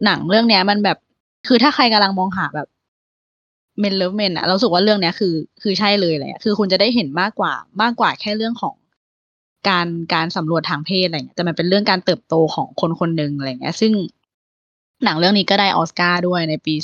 [0.05, 0.99] หนังเรื่องเนี้ยมันแบบ
[1.49, 2.69] คือถ้าใครกำลังมองหาแบบ
[3.81, 7.53] men love men อะเราสึกว่าเรื่องเนี้ยคือ คือใช่เลยแหละคือคุณจะได้เห็นมากกว่า
[7.83, 8.75] มากกว่าแค่เรื่องของ
[9.69, 13.93] การการสำรวจทางเพศอะไรเงี้ยแต่มันเป็นเรื่องการเติบโตของคนคนหนึ่งอะไรเงี้ย ซึ่ง
[15.05, 16.75] หนังเรื่องนี้ก็ได้ออสการ์ด้วยในปี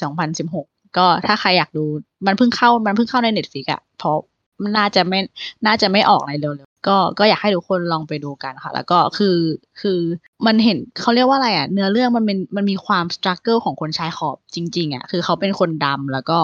[0.42, 0.64] 2016
[0.98, 1.84] ก็ถ้าใครอยากดู
[2.26, 4.16] มันเพิ่งเข้ามันเพิ่งเข้าใน Netflix อะเพราะ
[4.62, 5.18] มันน่าจะไม่
[5.66, 9.36] น่าจะไม่ออกอะไรเร็วๆก็ก็อยากให้ทุกคนลองไปดูกันค่ะ แล้วก็คือ
[9.80, 9.98] คือ
[10.46, 16.38] มันเห็นเขาเรียกว่าอะไรอะเนื้อเรื่องมันเป็นมันมีความ struggle ของคนชายขอบจริง ๆอะคือเขาเป็นคนดำแล้วก็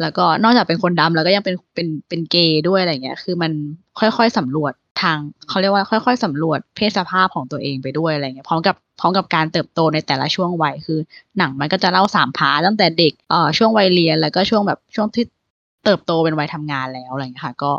[0.00, 3.52] แล้วก็นอกจากเป็นคนดำแล้วก็ยังเป็นเป็นเป็นเกย์ด้วยอะไรเงี้ย คือมัน
[3.98, 4.72] ค่อยๆสำรวจ
[5.02, 5.18] ทาง
[5.48, 10.98] เขาเรียกว่าค่อยๆสำรวจเพศสภาพของตัวเองไปด้วยอะไรเงี้ยพร้อมกับพร้อมกับการเติบโตในแต่ละช่วงวัยคือ
[11.38, 15.24] หนังมันก็จะเล่าสาม part ตั้งแต่เด็กเอ่อช่วงวัยเรียนแล้วก็ช่วงแบบช่วงที่
[15.84, 17.72] เติบโตเป็นวัยทำงานแล้วอะไรเงี้ยค่ะ ก็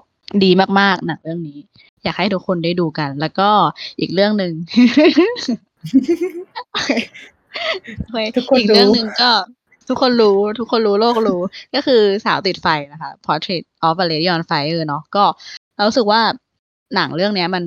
[0.43, 1.59] ดีมากๆหนังเรื่องนี้
[2.03, 3.49] อยากให้ทุกคนได้ดูกัน แล้วก็
[3.99, 4.53] อีกเรื่องหนึ่ง
[8.35, 9.31] ทุกคนอีกเรื่องรู้หนึ่งก็
[9.89, 11.41] ทุกคนรู้ ทุกคนรู้โลกรู้
[11.75, 15.23] ก็คือสาวติดไฟนะคะ Portrait of a Lady on Fire เนาะก็
[15.75, 16.21] เรารู้สึกว่า
[16.95, 17.63] หนังเรื่องเนี้ยมัน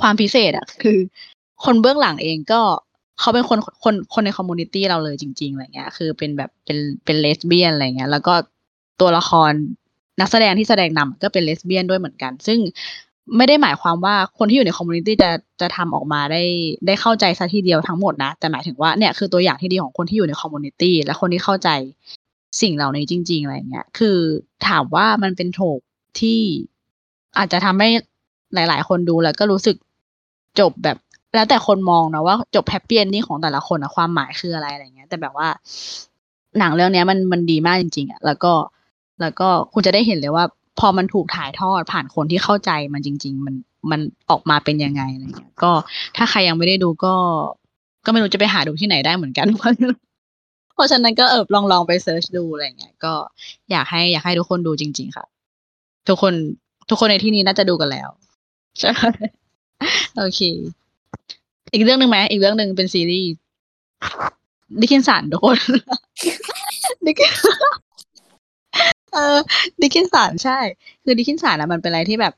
[0.00, 0.98] ความพิเศษอะคือ
[1.64, 2.60] คนเบื้องหลังเองก็
[3.20, 8.34] เขาเป็นคนคนคนใน community เราเลยจริงๆอะไรเงี้ย คือเป็นแบบเป็นเป็นเลสเบี้ยนอะไรเงี้ย แล้วก็
[9.00, 9.52] ตัวละคร
[10.20, 12.58] นักแสดงที่แสดงนำก็เป็นเลสเบี้ยนด้วยเหมือนกัน ซึ่ง
[13.36, 16.42] ไม่ได้หมายความว่าคนที่อยู่ใน community จะจะทำออกมาได้
[16.86, 21.68] ได้เข้าใจซะทีเดียวทั้งหมดนะ แต่หมายถึงว่าเนี่ยคือตัวอย่างที่ดีของคนที่อยู่ใน community และคนที่เข้าใจ
[22.60, 24.18] สิ่งเหล่านี้จริง ๆ อะไรเงี้ย คือ
[24.68, 25.80] ถามว่ามันเป็นโถก
[26.20, 26.40] ที่
[27.38, 27.88] อาจจะทำให้
[28.54, 29.76] หลาย ๆ คนดูแล้วก็รู้สึก
[30.60, 30.96] จบแบบ
[31.34, 35.48] แล้วแต่คนมองนะว่าจบ happy ending ของแต่ละคนอะความหมายคืออะไรอะไรเงี้ย แต่แบบว่า
[36.58, 38.52] หนังเรื่องนี้มันมันดีมากจริง ๆอะแล้วก็
[39.20, 40.44] แล้วก็คุณจะได้เห็นเลยว่า
[40.78, 43.54] พอมันถูกถ่ายทอดผ่านคนที่เข้าใจมันจริง ๆ มัน
[43.90, 44.00] มัน
[44.30, 45.72] ออกมาเป็นยังไงอะไรเงี้ยก็
[46.16, 47.14] ถ้าใครยังไม่ได้ดูก็
[48.04, 49.72] ก็ไม่รู้จะไปหาดูที่ไหนได้เหมือนกันเพราะ
[50.74, 53.12] เพราะฉะนั้นก็เออลองลองไปเซิร์ชดูอะไรเงี้ยก็
[53.70, 55.26] อยากให้อยากให้ทุกคนดูจริง ๆ ค่ะ
[56.08, 56.34] ทุกคน
[56.88, 58.08] ทุกคนในที่นี้น่าจะดูกันแล้ว
[58.78, 58.90] ใช่
[60.18, 60.40] โอเค
[61.72, 63.30] อีกเรื่องหนึ่งไหมอีกเรื่องหนึ่งเป็นซีรีส์
[64.80, 65.56] ดิคินสันทุกคน
[67.06, 67.32] Dickin
[69.12, 69.38] เออ
[69.80, 70.58] Dickinson ใช่
[71.04, 72.34] คือ Dickinson อะมันเป็นอะไรที่แบบ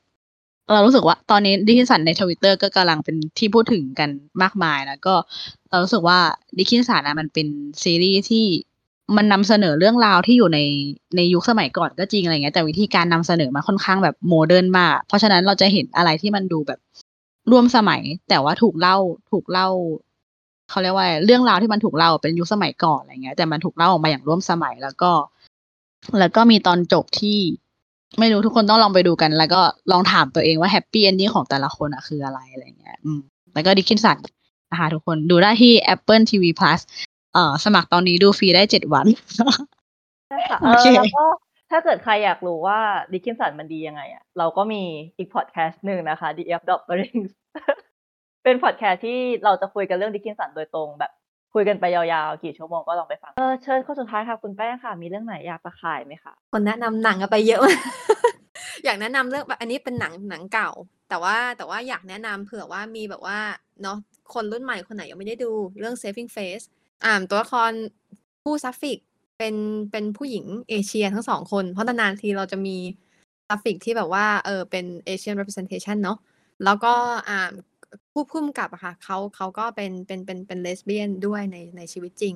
[0.73, 4.11] เรารู้สึกว่า ตอนนี้ Dickinson ในทวิตเตอร์ก็กำลังเป็นที่พูดถึงกัน
[4.43, 5.15] มากมายแล้วก็
[5.71, 6.19] เรารู้สึกว่า
[6.59, 7.47] Dickinson อะมันเป็น
[7.83, 8.45] ซีรีส์ที่
[9.17, 10.59] มันนำเสนอเรื่องราวที่อยู่ใน
[11.17, 16.81] ในยุคสมัยก่อนก็จริงอะไรเงี้ยแต่วิธีการนำเสนอมันค่อนข้างแบบ modern มาก เพราะฉะนั้นเราจะเห็นอะไรที่มันดูแบบ
[17.51, 18.97] ร่วมสมัย แต่ว่าถูกเล่า
[19.31, 19.69] ถูกเล่า
[20.71, 25.11] เขาเรียกว่าเรื่องราวที่มันถูกเล่าเป็นยุคสมัยก่อนอะไรเงี้ยแต่มันถูกเล่าออกมาอย่างร่วมสมัยแล้วก็
[26.19, 27.39] แล้วก็มีตอนจบที่
[28.19, 29.61] ไม่รู้ทุกคนต้องลองไปดูกัน แล้วก็
[29.93, 33.21] ลองถามตัวเองว่า happy ending ของแต่ละคนอะคืออะไรอะไรเงี้ย อืม
[33.55, 34.19] แล้วก็ Dickinson
[34.71, 36.81] นะคะทุกคนดูได้ที่ Apple TV Plus
[37.35, 39.07] เอ่อสมัครตอนนี้ดูฟรีได้เจ็ดวัน
[40.29, 41.25] ใช่ค่ะโอเออเคแล้วก็
[41.71, 42.79] ถ้าเกิดใครอยากรู้ว่า
[43.13, 44.83] Dickinson มันดียังไงอะเราก็มี
[45.19, 47.25] อีกพอดแคสต์หนึ่งนะคะ DF d o p p e r i n g
[48.45, 51.13] เป็นพอดแคสต์ที่เราจะคุยกันเรื่อง Dickinson โดยตรงแบบ
[51.55, 57.79] คุยกันไปยาวๆ กี่ชั่วโมงก็ลองไปฟัง เออเชิญข้อสุดท้ายค่ะคุณแป้งค่ะ มีเรื่องไหนอยากจะขายไหมคะ คนแนะนำหนังกันไปเยอะมาก
[58.85, 60.71] อยากแนะนำเรื่องแบบอันนี้เป็นหนังหนังเก่า
[61.09, 63.39] แต่ว่าแต่ว่าอยากแนะนำเผื่อว่ามีแบบว่า
[63.83, 63.99] เนาะ
[64.35, 66.65] คนรุ่นใหม่คนไหนยังไม่ได้ดูเรื่อง Saving Face
[67.05, 67.73] อ่าตัวละคร
[68.43, 68.99] คู่ sapphic
[69.39, 69.55] เป็น
[69.93, 72.77] เป็นผู้หญิงเอเชียทั้งสองคน เพราะนานๆทีเราจะมี
[73.49, 76.19] sapphic ที่แบบว่าเออเป็นเอเชียน representation เนาะ
[76.65, 76.95] แล้วก็
[77.29, 77.41] อ่า
[78.13, 82.35] ผู้พุ่มกับอะค่ะเขาเขาก็เป็นเป็นเป็นเป็นเลสเบี้ยนด้วยในในชีวิตจริง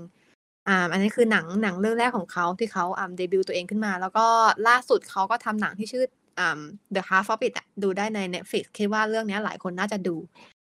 [0.68, 4.26] อ่าอันนี้คือหนังหนังเรื่องแรกของเขาที่เขาอ่าเดบิวต์ตัวเองขึ้นมา แล้วก็
[4.68, 6.04] ล่าสุดเขาก็ทำหนังที่ชื่อ
[6.38, 6.60] อ่า
[6.94, 10.16] The Half of It อะดูได้ใน Netflix คิดว่าเรื่องนี้หลายคนน่าจะดู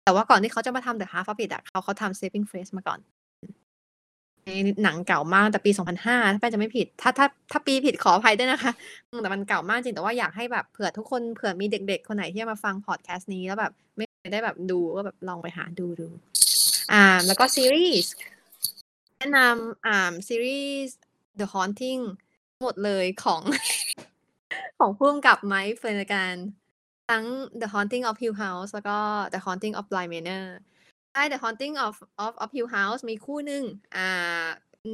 [0.03, 2.99] แต่ว่าก่อนที่เขาจะมาทำ The Half of It อะเขาเขาทำ Saving Face มาก่อน
[4.45, 4.51] ใน
[4.83, 8.71] หนังเก่ามากแต่ปี 2005 ถ้าแป้งจำไม่ผิด ถ้าถ้าถ้าปีผิดขออภัยด้วยนะคะ
[9.21, 16.07] แต่มันเก่ามากจริง แต่ว่าอยากให้แบบเผื่อทุกคนเผื่อมีเด็กๆ คนไหนที่จะมาฟังพอดแคสต์นี้แล้วแบบไม่ ได้แบบดูก็แบบลองไปหาดูดู
[16.91, 18.13] อ่าแล้วก็ซีรีส์
[19.17, 20.97] แนะนำอ่าซีรีส์
[21.39, 22.01] The Haunting
[22.61, 23.41] หมดเลยของ
[24.79, 26.35] ของพุ่มกับไมค์เฟนการ
[27.09, 27.25] ทั้ง
[27.61, 28.97] The Haunting of Hill House แล้วก็
[29.33, 30.45] The Haunting of Bly Manor
[31.13, 31.95] ใช่ The Haunting of
[32.25, 33.63] of of Hill House มีคู่หนึ่ง
[33.95, 34.45] อ่า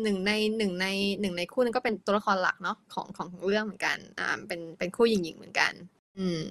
[0.03, 0.87] หนึ่งในหนึ่งใน
[1.19, 5.73] หนึ่งในคู่นึงก็เป็นตัวละครหลักเนาะของของเรื่องเหมือนกัน อ่าเป็นเป็นคู่หญิงๆเหมือนกัน
[6.17, 6.41] อืม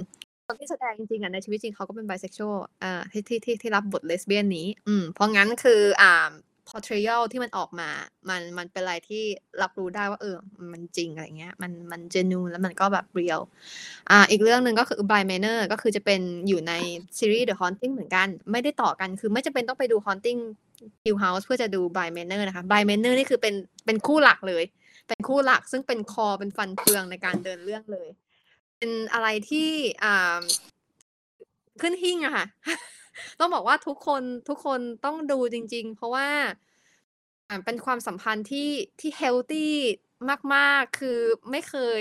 [0.48, 6.30] คนที่แสดงจริงๆอะในชีวิตจริงเขาก็เป็นไบเซ็กชวลอ่าที่ที่ที่ที่รับบทเลสเบี้ยนนี้ อืมเพราะงั้นคืออ่า
[6.68, 7.88] portrayal ที่มันออกมา
[8.28, 9.22] มันมันเป็นอะไรที่
[9.62, 10.36] รับรู้ได้ว่าเออ
[10.72, 13.42] มันจริงอะไรเงี้ย มันมัน genuine แล้วมันก็แบบ real
[14.10, 16.72] อ่า อีกเรื่องหนึ่งก็คือ Bly Manor ก็คือจะเป็นอยู่ใน
[17.18, 20.40] ซีรีส์ The Haunting เหมือนกัน ไม่ได้ต่อกันคือไม่จำเป็นต้องไปดู Haunting
[21.04, 23.54] Hill House เพื่อจะดู Bly Manor นะคะ Bly Manor นี่คือเป็น
[23.86, 24.64] เป็นคู่หลักเลย
[25.08, 28.08] เป็นคู่หลักซึ่งเป็นคอเป็นฟันเฟืองในการเดินเรื่องเลย
[28.78, 29.68] เป็นอะไรที่
[30.04, 30.42] อ่า
[31.80, 32.46] ขึ้นหิ้งอะค่ะ
[33.40, 36.28] ต้องบอกว่าทุกคนทุกคนต้องดูจริง ๆ เพราะว่า
[37.48, 38.70] อ่าเป็นความสัมพันธ์ที่
[39.00, 39.72] ที่ healthy
[40.54, 41.18] มากๆ คือ
[41.50, 42.00] ไม่เคย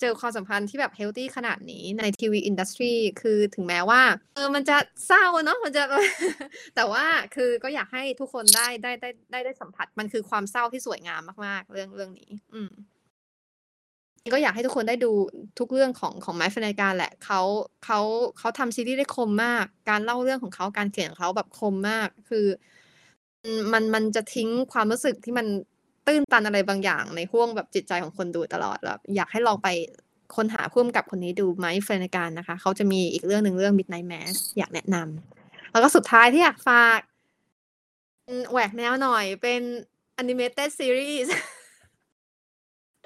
[0.00, 4.02] เจอความสัมพันธ์ที่แบบ healthy ขนาดนี้ใน TV industryคือถึงแม้ว่า
[4.34, 4.76] เออมันจะ
[5.06, 5.82] เศร้าเนาะมันจะ
[6.76, 7.04] แต่ว่า
[7.34, 12.70] คือก็อยากให้ทุกคนได้ได้ได้ได้ได้สัมผัสมันคือความเศร้าที่สวยงามมาก ๆ เรื่องเรื่องนี้ อืม
[14.32, 15.12] ก็อยากให้ทุกคนได้ดู
[15.58, 17.40] ทุกเรื่องของของไม้ฟนาการแหละเขา
[17.84, 18.00] เขา
[18.38, 22.46] เขาทำซีรีส์ได้คมมาก การเล่าเรื่องของเขาการเขียนของเขาแบบคมมาก คือ
[23.72, 25.46] มันมันจะทิ้งความรู้สึกที่มัน
[26.06, 29.68] ตื้นตันอะไรบางอย่าง ในห้วงแบบจิตใจของคนดูตลอดแล้วอยากให้ลองไป
[30.36, 37.00] ค้นหาพ่วงกับคนนี้ดูไหมเฟรนการนะคะ เขาจะมีอีกเรื่องหนึ่งเรื่อง Midnight Mass อยากแนะนำแล้วก็สุดท้ายที่อยากฝาก
[38.50, 39.60] แหวกแนวหน่อยเป็น
[40.20, 41.28] animated series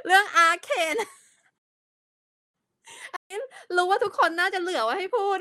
[0.06, 1.00] เรื่อง Arcane
[3.12, 3.38] อันนี้
[3.76, 5.38] รู้ว่าทุกคนน่าจะเหลือไว้ให้พูด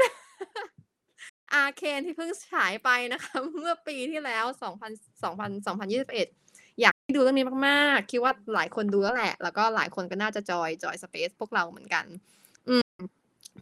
[1.62, 4.46] Arcane ที่เพิ่งฉายไปนะคะ เมื่อปีที่แล้ว
[4.82, 12.06] 2000 2000 2021 อยากให้ดูเรื่องนี้มาก ๆ คิดว่าหลายคนดูแล้วแหละ แล้วก็หลายคนก็น่าจะจอยจอยสเปซพวกเราเหมือนกัน
[12.68, 12.84] อืม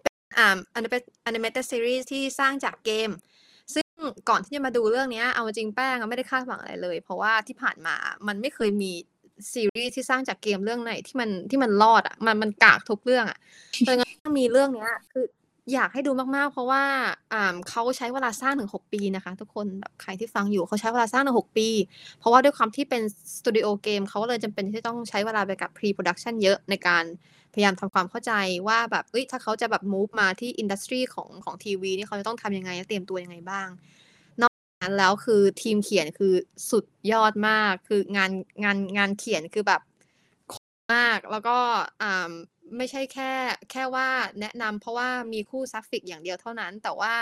[0.01, 3.09] เป็นอ่า animated animated series ที่สร้างจากเกม
[3.73, 3.87] ซึ่ง
[4.29, 7.95] ก่อนที่จะมาดูเรื่องนี้เอาจริงแป้งไม่ได้คาดหวังอะไรเลย เพราะว่าที่ผ่านมา
[8.27, 8.91] มันไม่เคยมี
[9.53, 13.39] ซีรีส์ที่สร้างจากเกมเรื่องไหนที่มันที่มันรอดอะมันมันกากทุกเรื่องอะ
[13.87, 15.25] ดังนั้นถ้ามีเรื่องเนี้ยคือ
[15.73, 16.83] อยากให้ดูมากๆ เพราะว่า
[17.33, 21.67] อ่าเขาใช้เวลาสร้างถึงหกปีนะคะ ทุกคนแบบใครที่ฟังอยู่เขาใช้เวลาสร้างถึงหกปี
[22.19, 23.01] เพราะว่าด้วยความที่เป็น
[23.37, 27.03] สตูดิโอเกมเขาเลยจำเป็นที่ต้องใช้เวลาไปกับ pre-production เยอะในการ
[27.53, 28.33] พยายามทำความเข้าใจ
[28.67, 33.67] ว่าแบบเอ้ยถ้าเขาจะแบบมูฟมาที่อินดัสทรีของของทีวีนี่เขาจะต้องทำยังไงเตรียมตัวยังไงบ้าง
[34.81, 36.33] นั้นแล้วคือทีมเขียนคือ
[36.69, 38.31] สุดยอดมาก คืองาน
[38.63, 39.81] งานงานเขียนคือแบบ
[40.51, 40.65] คม
[40.95, 41.57] มากแล้วก็
[42.01, 42.31] อ่า
[42.77, 43.31] ไม่ใช่แค่
[43.71, 44.07] แค่ว่า
[44.39, 47.13] แนะนำเพราะว่ามีคู่ซัฟฟิกอย่างเดียวเท่านั้น แต่ว่า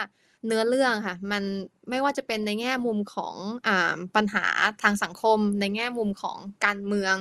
[0.45, 1.43] เนื้อเรื่องค่ะ มัน
[1.89, 3.35] ไม่ว่าจะเป็นในแง่มุมของ
[3.67, 4.45] อ่าปัญหา
[4.81, 7.15] ทางสังคม ในแง่มุมของการเมือง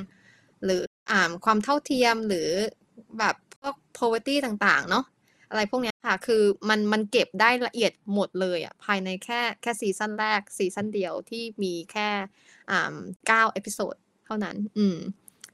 [0.64, 2.48] หรืออ่าความเท่าเทียมหรือ
[3.18, 5.04] แบบพวก poverty ต่างๆ เนาะ
[5.56, 12.08] อะไรพวกนี้ค่ะ คือมันมันเก็บได้ละเอียดหมดเลยอะภายในแค่แค่ซีซั่นแรกซีซั่นเดียวที่มีแค่
[12.70, 12.94] อ่า
[13.26, 13.94] เก้า episode
[14.26, 14.98] เท่านั้น อืม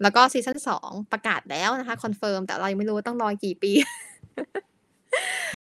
[0.03, 3.73] แล้วก็ซีซั่นสองประกาศแล้วนะคะ confirm แต่เรายังไม่รู้ต้องรอกี่ปี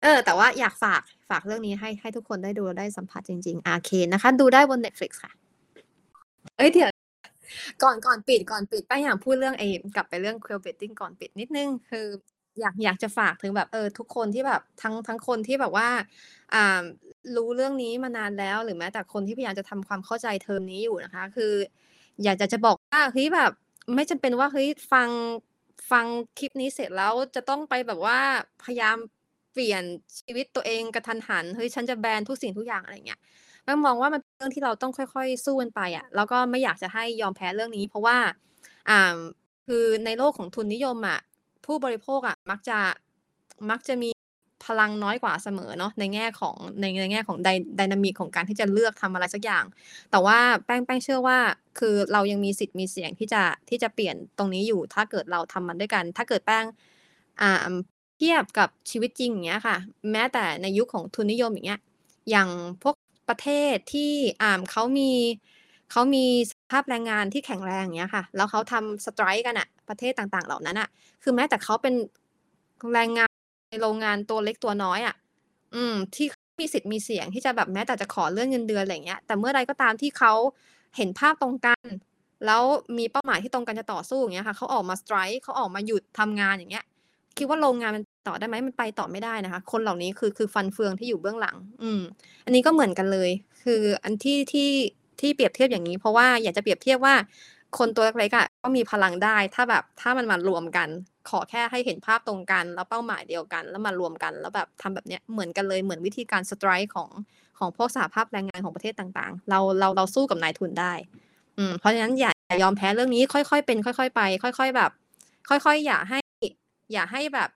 [0.02, 5.32] เออ แต่ว่าอยากฝากฝากเรื่องนี้ให้ให้ทุกคนได้ดูได้สัมผัสจริงๆ Arcane นะคะ ดูได้บน Netflix ค่ะ
[6.56, 6.90] เอ้ยเดี๋ยว
[7.82, 12.06] ก่อนก่อนปิดก่อนปิดป้าอยากพูดเรื่องไอ้กลับไปเรื่อง queer betting ก่อนปิดนิดนึง คือ
[12.60, 15.88] อยากอยากจะฝากถึงแบบเออทุกคนที่แบบทั้งทั้งคนที่แบบว่า
[16.54, 16.82] อ่า
[17.36, 21.52] รู้เรื่องนี้มานานแล้วหรือแม้แต่คนที่พยายามจะทำความเข้าใจเทอมนี้อยู่นะคะ คือ
[22.24, 23.52] อยากจะจะบอกว่าเฮ้ยแบบ
[23.94, 25.10] ไม่จำเป็นว่าเฮ้ยฟัง
[25.90, 26.06] ฟัง
[26.38, 28.18] คลิปนี้เสร็จแล้วจะต้องไปแบบว่า
[28.64, 28.96] พยายาม
[29.52, 29.82] เปลี่ยน
[30.20, 33.20] ชีวิตตัวเองกระทันหันเฮ้ยฉันจะแบนทุกสิ่งทุกอย่างอะไรเงี้ย
[33.64, 38.16] แม่มองว่ามันเป็นเรื่องที่เราต้องค่อยๆ สู้กันไปอะแล้วก็ไม่อยากจะให้ยอมแพ้เรื่องนี้ เพราะว่า
[38.88, 39.16] อ่า
[39.66, 41.18] คือในโลกของทุนนิยมอะ
[41.66, 42.78] ผู้บริโภคอะมักจะ
[43.70, 44.10] มักจะมี
[44.66, 49.64] พลังน้อยกว่าเสมอเนาะในแง่ของในในแง่ของไดไดนามิกของการที่จะเลือกทำอะไรสักอย่าง
[50.10, 51.38] แต่ว่าแป้งแป้งเชื่อว่า
[51.78, 56.64] คือเรายังมีสิทธิ์มีเสียงที่จะที่จะเปลี่ยนตรงนี้อยู่ ถ้าเกิดเราทำมันด้วยกัน ถ้าเกิดแป้ง
[57.40, 57.72] อ่า
[58.18, 59.76] เทียบกับชีวิตจริงอย่างเงี้ยค่ะ
[60.12, 61.80] แม้แต่ในยุคของทุนนิยมอย่างเงี้ย
[62.30, 62.48] อย่าง
[62.82, 62.94] พวก
[63.28, 64.12] ประเทศที่
[64.42, 65.12] อ่าเขามี
[65.90, 70.88] เขามีสภาพแรงงานที่แข็งแรงอย่างเงี้ยค่ะ แล้วเขาทำสไตร์กันอะประเทศต่างๆ เหล่านั้นอะ
[71.22, 71.94] คือแม้แต่เขาเป็น
[72.94, 73.30] แรงงาน
[73.70, 75.14] ในโรงงานตัวเล็กตัวน้อยอะ
[75.74, 76.26] อืม ที่
[76.60, 80.32] มีสิทธิ์มีเสียงที่จะแบบแม้แต่จะขอเลื่อนเงินเดือนอะไรเงี้ย แต่เมื่อใดก็ตามที่เขา
[80.96, 81.80] เห็นภาพตรงกัน
[82.46, 82.62] แล้ว
[82.98, 86.84] มีเป้าหมายที่ตรงกันจะต่อสู้อย่างเงี้ยค่ะเขาออกมาสไตร์เขาออกมาหยุดทำงานอย่างเงี้ย
[87.36, 92.02] คิดว่าโรงงานมันต่อได้ไหมมันไปต่อไม่ได้นะคะ คนเหล่านี้คือคือฟันเฟืองที่อยู่เบื้องหลัง อืม
[92.44, 93.30] อันนี้ก็เหมือนกันเลย
[93.62, 94.70] คืออันที่ที่
[95.20, 97.14] ที่เปรียบเทียบอย่างนี้ เพราะว่าอยากจะเปรียบเทียบว่า
[97.78, 100.88] คนตัวเล็กๆอะก็มีพลังได้ ถ้าแบบถ้ามันมารวมกัน
[101.28, 107.10] ขอแค่ให้เห็นภาพตรงกัน แล้วเป้าหมายเดียวกัน แล้วมารวมกัน แล้วแบบทำแบบเนี้ยเหมือนกันเลยเหมือนวิธีการสไตร์ของ
[107.58, 110.92] ของพวกสหภาพแรงงานของประเทศต่างๆ เราเราเราสู้กับนายทุนได้
[111.58, 114.90] อืมเพราะฉะนั้นอย่าอย่ายอมแพ้เรื่องนี้ค่อยๆเป็น ค่อย ๆ ไป ค่อย ๆแบบ
[115.48, 116.20] ค่อยๆ อย่าให้
[116.92, 117.50] อย่าให้แบบ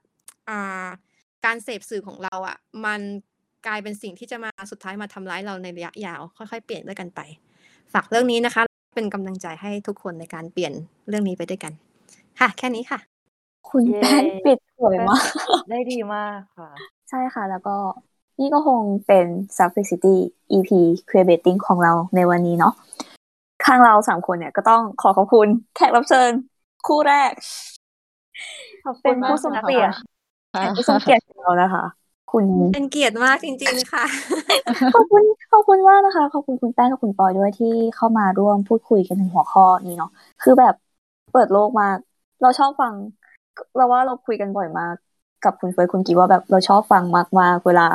[0.49, 0.87] อ่า
[1.45, 3.01] การเสพสื่อของเราอะมัน
[3.67, 7.21] กลายเป็นสิ่งที่จะมาสุดท้ายมาทำร้ายเราในระยะยาว ค่อยๆ เปลี่ยนด้วยกันไป
[7.95, 8.63] ฝากเรื่องนี้นะคะ
[8.95, 10.73] เป็นกำลังใจให้ทุกคนในการเปลี่ยน
[11.09, 11.73] เรื่องนี้ไปด้วยกัน
[12.41, 12.99] ค่ะ แค่นี้ค่ะ
[13.71, 15.25] คุณเย้แป้งปิดสวยมาก
[15.71, 16.71] ได้ดีมากค่ะ
[17.11, 17.77] ใช่ค่ะ แล้วก็
[18.41, 19.27] นี่ก็คงเป็น
[19.57, 20.17] Suffix City
[20.53, 20.71] EP
[21.09, 22.75] Queer Betting ของเราในวันนี้เนาะ
[23.65, 26.31] ข้างเราสามคนเนี่ยก็ต้องขอขอบคุณแขกรับเชิญ
[26.87, 27.33] คู่แรก
[28.85, 29.95] ขอบคุเป็นณมากผู้ทรงค่ะเกียรติ
[30.55, 31.85] ค่ะเป็นผู้ทรงเกียรติของเรานะคะ
[32.33, 34.05] คุณเป็นเกียรติมากจริง ๆ ค่ะ
[34.95, 35.23] ขอบคุณ
[35.53, 40.11] ขอบคุณมากนะคะ ขอบคุณคุณแป้งกับคุณปอยด้วยที่เข้ามาร่วมพูดคุยกันถึงหัวข้อนี้เนาะ
[40.43, 40.75] คือแบบ
[41.33, 41.97] เปิดโลกมาก
[42.43, 42.93] เราชอบฟัง
[43.77, 44.95] เราว่าเราคุยกันบ่อยมาก
[45.45, 47.05] กับคุณเฟิร์สคุณกีว่าแบบเราชอบฟัง
[47.41, 47.87] มากๆเวลา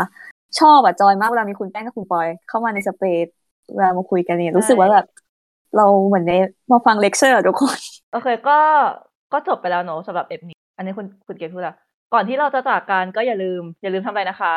[0.60, 3.26] ชอบอะจอยมากเวลามีคุณแป้งกับคุณปอย เข้ามาในสเปซ
[3.76, 5.06] เวลามาคุยกันเนี่ยรู้สึกว่าแบบ
[5.78, 6.34] เราเหมือนได้
[6.72, 7.78] มาฟังเลคเชอร์ทุกคน
[8.12, 8.60] โอเคก็
[9.34, 11.76] ก็จบไปแล้วเนอะสำหรับ EP นี้ อันนี้คุณคุณเกดพูดละ
[12.14, 14.56] ก่อนที่เราจะจากกันก็อย่าลืม อย่าลืมทำอะไรนะคะ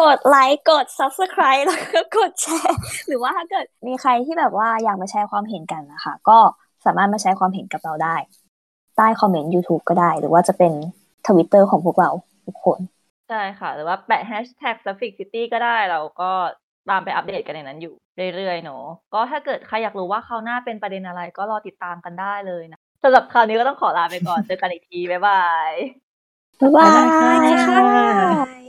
[0.00, 6.38] กดไลค์กด subscribe แล้วก็กดแชร์ หรือว่าถ้าเกิดมีใครที่แบบว่าอยากมาแชร์ความเห็นกันนะคะ ก็
[6.84, 8.16] สามารถมาแชร์ความเห็นกับเราได้
[8.96, 10.72] ใต้คอมเมนต์ YouTube ก็ได้ หรือว่าจะเป็น
[11.26, 12.10] ทวิตเตอร์ของพวกเรา
[12.46, 12.78] ทุกคน
[13.30, 16.30] ใช่ค่ะ หรือว่าแปะแฮชแท็ก Sapphicity ก็ได้เราก็
[16.90, 17.94] ตามไปอัปเดตกันในนั้นอยู่
[18.34, 18.84] เรื่อยๆเนอะ
[19.14, 26.05] ก็ถ้าเกิดใครอยากรู้ว่าคราวหน้าเป็นประเด็นอะไรก็รอติดตามกันได้เลยนะสำหรับคราวนี้ก็ต้องขอลาไปก่อน เจอกันอีกที บ๊ายบาย
[26.60, 26.70] บ๊าย
[28.54, 28.56] บ